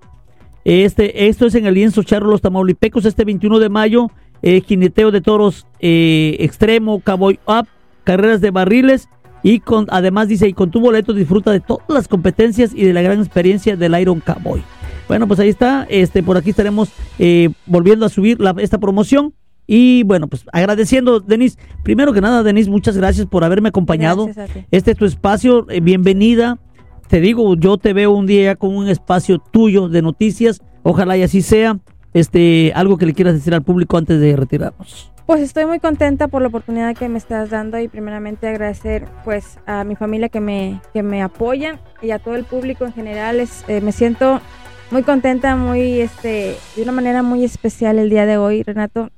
Este, 0.63 1.27
esto 1.27 1.45
es 1.47 1.55
en 1.55 1.65
el 1.65 1.73
lienzo 1.73 2.03
Charro 2.03 2.29
Los 2.29 2.41
Tamaulipecos 2.41 3.05
este 3.05 3.25
21 3.25 3.59
de 3.59 3.69
mayo. 3.69 4.11
Eh, 4.41 4.61
jineteo 4.61 5.11
de 5.11 5.21
toros 5.21 5.65
eh, 5.79 6.37
extremo, 6.39 6.99
cowboy 6.99 7.39
up, 7.47 7.67
carreras 8.03 8.41
de 8.41 8.51
barriles 8.51 9.07
y 9.43 9.59
con 9.59 9.87
además 9.89 10.27
dice 10.27 10.47
y 10.47 10.53
con 10.53 10.69
tu 10.71 10.79
boleto 10.79 11.13
disfruta 11.13 11.51
de 11.51 11.59
todas 11.59 11.85
las 11.89 12.07
competencias 12.07 12.71
y 12.75 12.83
de 12.85 12.93
la 12.93 13.01
gran 13.01 13.19
experiencia 13.19 13.75
del 13.75 13.99
Iron 13.99 14.19
Cowboy. 14.19 14.61
Bueno, 15.07 15.27
pues 15.27 15.39
ahí 15.39 15.49
está. 15.49 15.85
Este, 15.89 16.23
por 16.23 16.37
aquí 16.37 16.51
estaremos 16.51 16.89
eh, 17.19 17.49
volviendo 17.65 18.05
a 18.05 18.09
subir 18.09 18.39
la- 18.39 18.55
esta 18.59 18.77
promoción. 18.77 19.33
Y 19.67 20.03
bueno, 20.03 20.27
pues 20.27 20.45
agradeciendo, 20.53 21.19
Denis. 21.19 21.57
Primero 21.83 22.13
que 22.13 22.21
nada, 22.21 22.43
Denis, 22.43 22.67
muchas 22.69 22.97
gracias 22.97 23.25
por 23.27 23.43
haberme 23.43 23.69
acompañado. 23.69 24.25
Este 24.71 24.91
es 24.91 24.97
tu 24.97 25.05
espacio, 25.05 25.65
eh, 25.69 25.79
bienvenida. 25.81 26.59
Te 27.07 27.19
digo, 27.21 27.55
yo 27.55 27.77
te 27.77 27.93
veo 27.93 28.11
un 28.11 28.25
día 28.25 28.55
con 28.55 28.75
un 28.75 28.87
espacio 28.89 29.39
tuyo 29.39 29.87
de 29.89 30.01
noticias. 30.01 30.61
Ojalá 30.83 31.17
y 31.17 31.23
así 31.23 31.41
sea. 31.41 31.79
Este, 32.13 32.73
algo 32.75 32.97
que 32.97 33.05
le 33.05 33.13
quieras 33.13 33.33
decir 33.33 33.53
al 33.53 33.61
público 33.61 33.97
antes 33.97 34.19
de 34.19 34.35
retirarnos. 34.35 35.11
Pues 35.25 35.41
estoy 35.41 35.65
muy 35.65 35.79
contenta 35.79 36.27
por 36.27 36.41
la 36.41 36.49
oportunidad 36.49 36.95
que 36.95 37.07
me 37.07 37.17
estás 37.17 37.49
dando 37.49 37.79
y 37.79 37.87
primeramente 37.87 38.47
agradecer 38.47 39.07
pues 39.23 39.59
a 39.65 39.85
mi 39.85 39.95
familia 39.95 40.27
que 40.27 40.41
me, 40.41 40.81
que 40.93 41.03
me 41.03 41.21
apoya 41.21 41.79
y 42.01 42.11
a 42.11 42.19
todo 42.19 42.35
el 42.35 42.43
público 42.43 42.85
en 42.85 42.91
general. 42.91 43.39
Es, 43.39 43.63
eh, 43.69 43.79
me 43.79 43.93
siento 43.93 44.41
muy 44.89 45.03
contenta, 45.03 45.55
muy 45.55 46.01
este, 46.01 46.57
de 46.75 46.83
una 46.83 46.91
manera 46.91 47.23
muy 47.23 47.45
especial 47.45 47.97
el 47.97 48.09
día 48.09 48.25
de 48.25 48.37
hoy, 48.37 48.63
Renato. 48.63 49.09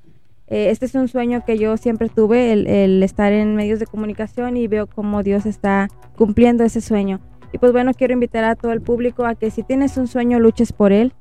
Eh, 0.48 0.70
este 0.70 0.86
es 0.86 0.94
un 0.94 1.08
sueño 1.08 1.44
que 1.46 1.58
yo 1.58 1.78
siempre 1.78 2.10
tuve, 2.10 2.54
el 2.54 3.02
estar 3.02 3.34
en 3.34 3.56
medios 3.56 3.80
de 3.80 3.88
comunicación 3.88 4.56
y 4.56 4.68
veo 4.68 4.86
cómo 4.86 5.24
Dios 5.24 5.48
está 5.48 5.88
cumpliendo 6.16 6.64
ese 6.64 6.82
sueño. 6.82 7.22
Y 7.54 7.58
pues 7.58 7.72
bueno, 7.72 7.92
quiero 7.94 8.14
invitar 8.14 8.44
a 8.44 8.56
todo 8.56 8.72
el 8.72 8.82
público 8.82 9.26
a 9.26 9.34
que 9.34 9.50
si 9.50 9.64
tienes 9.64 9.98
un 9.98 10.08
sueño, 10.08 10.40
luches 10.40 10.74
por 10.74 10.92
él, 10.92 11.14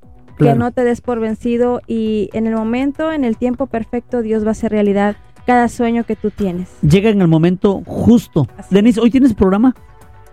Claro. 0.42 0.54
que 0.56 0.58
no 0.58 0.70
te 0.72 0.84
des 0.84 1.00
por 1.00 1.20
vencido 1.20 1.80
y 1.86 2.28
en 2.32 2.46
el 2.46 2.54
momento, 2.54 3.12
en 3.12 3.24
el 3.24 3.36
tiempo 3.36 3.66
perfecto, 3.66 4.22
Dios 4.22 4.44
va 4.44 4.48
a 4.48 4.52
hacer 4.52 4.70
realidad 4.72 5.16
cada 5.46 5.68
sueño 5.68 6.04
que 6.04 6.16
tú 6.16 6.30
tienes. 6.30 6.68
Llega 6.82 7.10
en 7.10 7.20
el 7.20 7.28
momento 7.28 7.82
justo. 7.86 8.46
Así 8.56 8.74
Denis, 8.74 8.98
¿hoy 8.98 9.10
tienes 9.10 9.34
programa? 9.34 9.74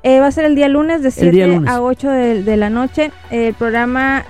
Eh, 0.03 0.20
va 0.20 0.28
a 0.28 0.32
ser 0.32 0.45
el 0.45 0.55
día 0.55 0.70
lunes 0.70 1.01
de 1.01 1.10
El 1.10 1.32
día 1.32 1.45
7 1.45 1.47
lunes. 1.47 1.70
a 1.72 1.82
8 1.82 2.10
de, 2.10 2.43
de 2.43 2.57
la 2.57 2.70
noche. 2.70 3.12
El 3.32 3.53
programa 3.53 4.26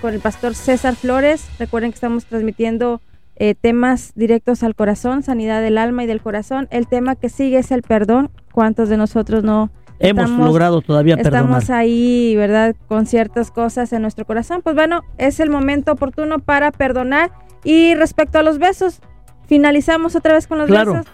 con 0.00 0.14
el 0.14 0.20
pastor 0.20 0.54
César 0.54 0.94
Flores. 0.94 1.48
Recuerden 1.58 1.90
que 1.90 1.96
estamos 1.96 2.26
transmitiendo 2.26 3.00
eh, 3.36 3.54
temas 3.54 4.12
directos 4.14 4.62
al 4.62 4.74
corazón, 4.74 5.22
sanidad 5.22 5.62
del 5.62 5.78
alma 5.78 6.04
y 6.04 6.06
del 6.06 6.20
corazón. 6.20 6.68
El 6.70 6.86
tema 6.86 7.16
que 7.16 7.28
sigue 7.28 7.58
es 7.58 7.70
el 7.72 7.82
perdón. 7.82 8.30
¿Cuántos 8.52 8.88
de 8.88 8.96
nosotros 8.96 9.44
no 9.44 9.70
Hemos 10.00 10.24
Estamos- 10.24 10.46
logrado 10.46 10.80
todavía 10.80 11.16
perdonar. 11.16 11.42
estamos 11.42 11.70
ahí, 11.70 12.34
verdad, 12.36 12.76
con 12.86 13.06
ciertas 13.06 13.50
cosas 13.50 13.92
en 13.92 14.02
nuestro 14.02 14.24
corazón? 14.24 14.60
Pues 14.62 14.76
bueno, 14.76 15.02
es 15.18 15.40
el 15.40 15.50
momento 15.50 15.92
oportuno 15.92 16.38
para 16.38 16.70
perdonar. 16.70 17.30
Y 17.64 17.94
respecto 17.94 18.38
a 18.38 18.42
los 18.42 18.58
besos, 18.58 19.00
finalizamos 19.48 20.14
otra 20.14 20.34
vez 20.34 20.46
con 20.46 20.58
los 20.58 20.68
Claro. 20.68 20.92
besos. 20.92 21.06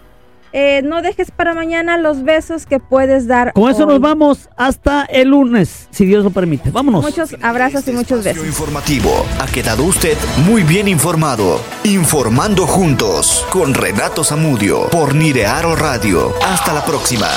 Eh, 0.57 0.81
no 0.85 1.01
dejes 1.01 1.31
para 1.31 1.53
mañana 1.53 1.97
los 1.97 2.23
besos 2.23 2.65
que 2.65 2.79
puedes 2.79 3.27
dar. 3.27 3.51
Con 3.51 3.69
eso 3.69 3.81
hoy. 3.83 3.87
nos 3.93 3.99
vamos 3.99 4.47
hasta 4.55 5.03
el 5.03 5.29
lunes, 5.29 5.89
si 5.91 6.05
Dios 6.05 6.23
lo 6.23 6.29
permite. 6.29 6.69
Vámonos. 6.71 7.03
Muchos 7.03 7.35
abrazos 7.41 7.79
Este 7.79 7.91
y 7.91 7.95
muchos 7.95 8.19
espacio 8.19 8.41
besos. 8.43 8.47
informativo 8.47 9.25
ha 9.41 9.47
quedado 9.47 9.83
usted 9.83 10.15
muy 10.47 10.63
bien 10.63 10.87
informado. 10.87 11.59
Informando 11.83 12.67
juntos 12.67 13.45
con 13.49 13.73
Renato 13.73 14.23
Zamudio 14.23 14.87
por 14.91 15.13
Nirearo 15.13 15.75
Radio. 15.75 16.31
Hasta 16.47 16.71
la 16.73 16.85
próxima. 16.85 17.27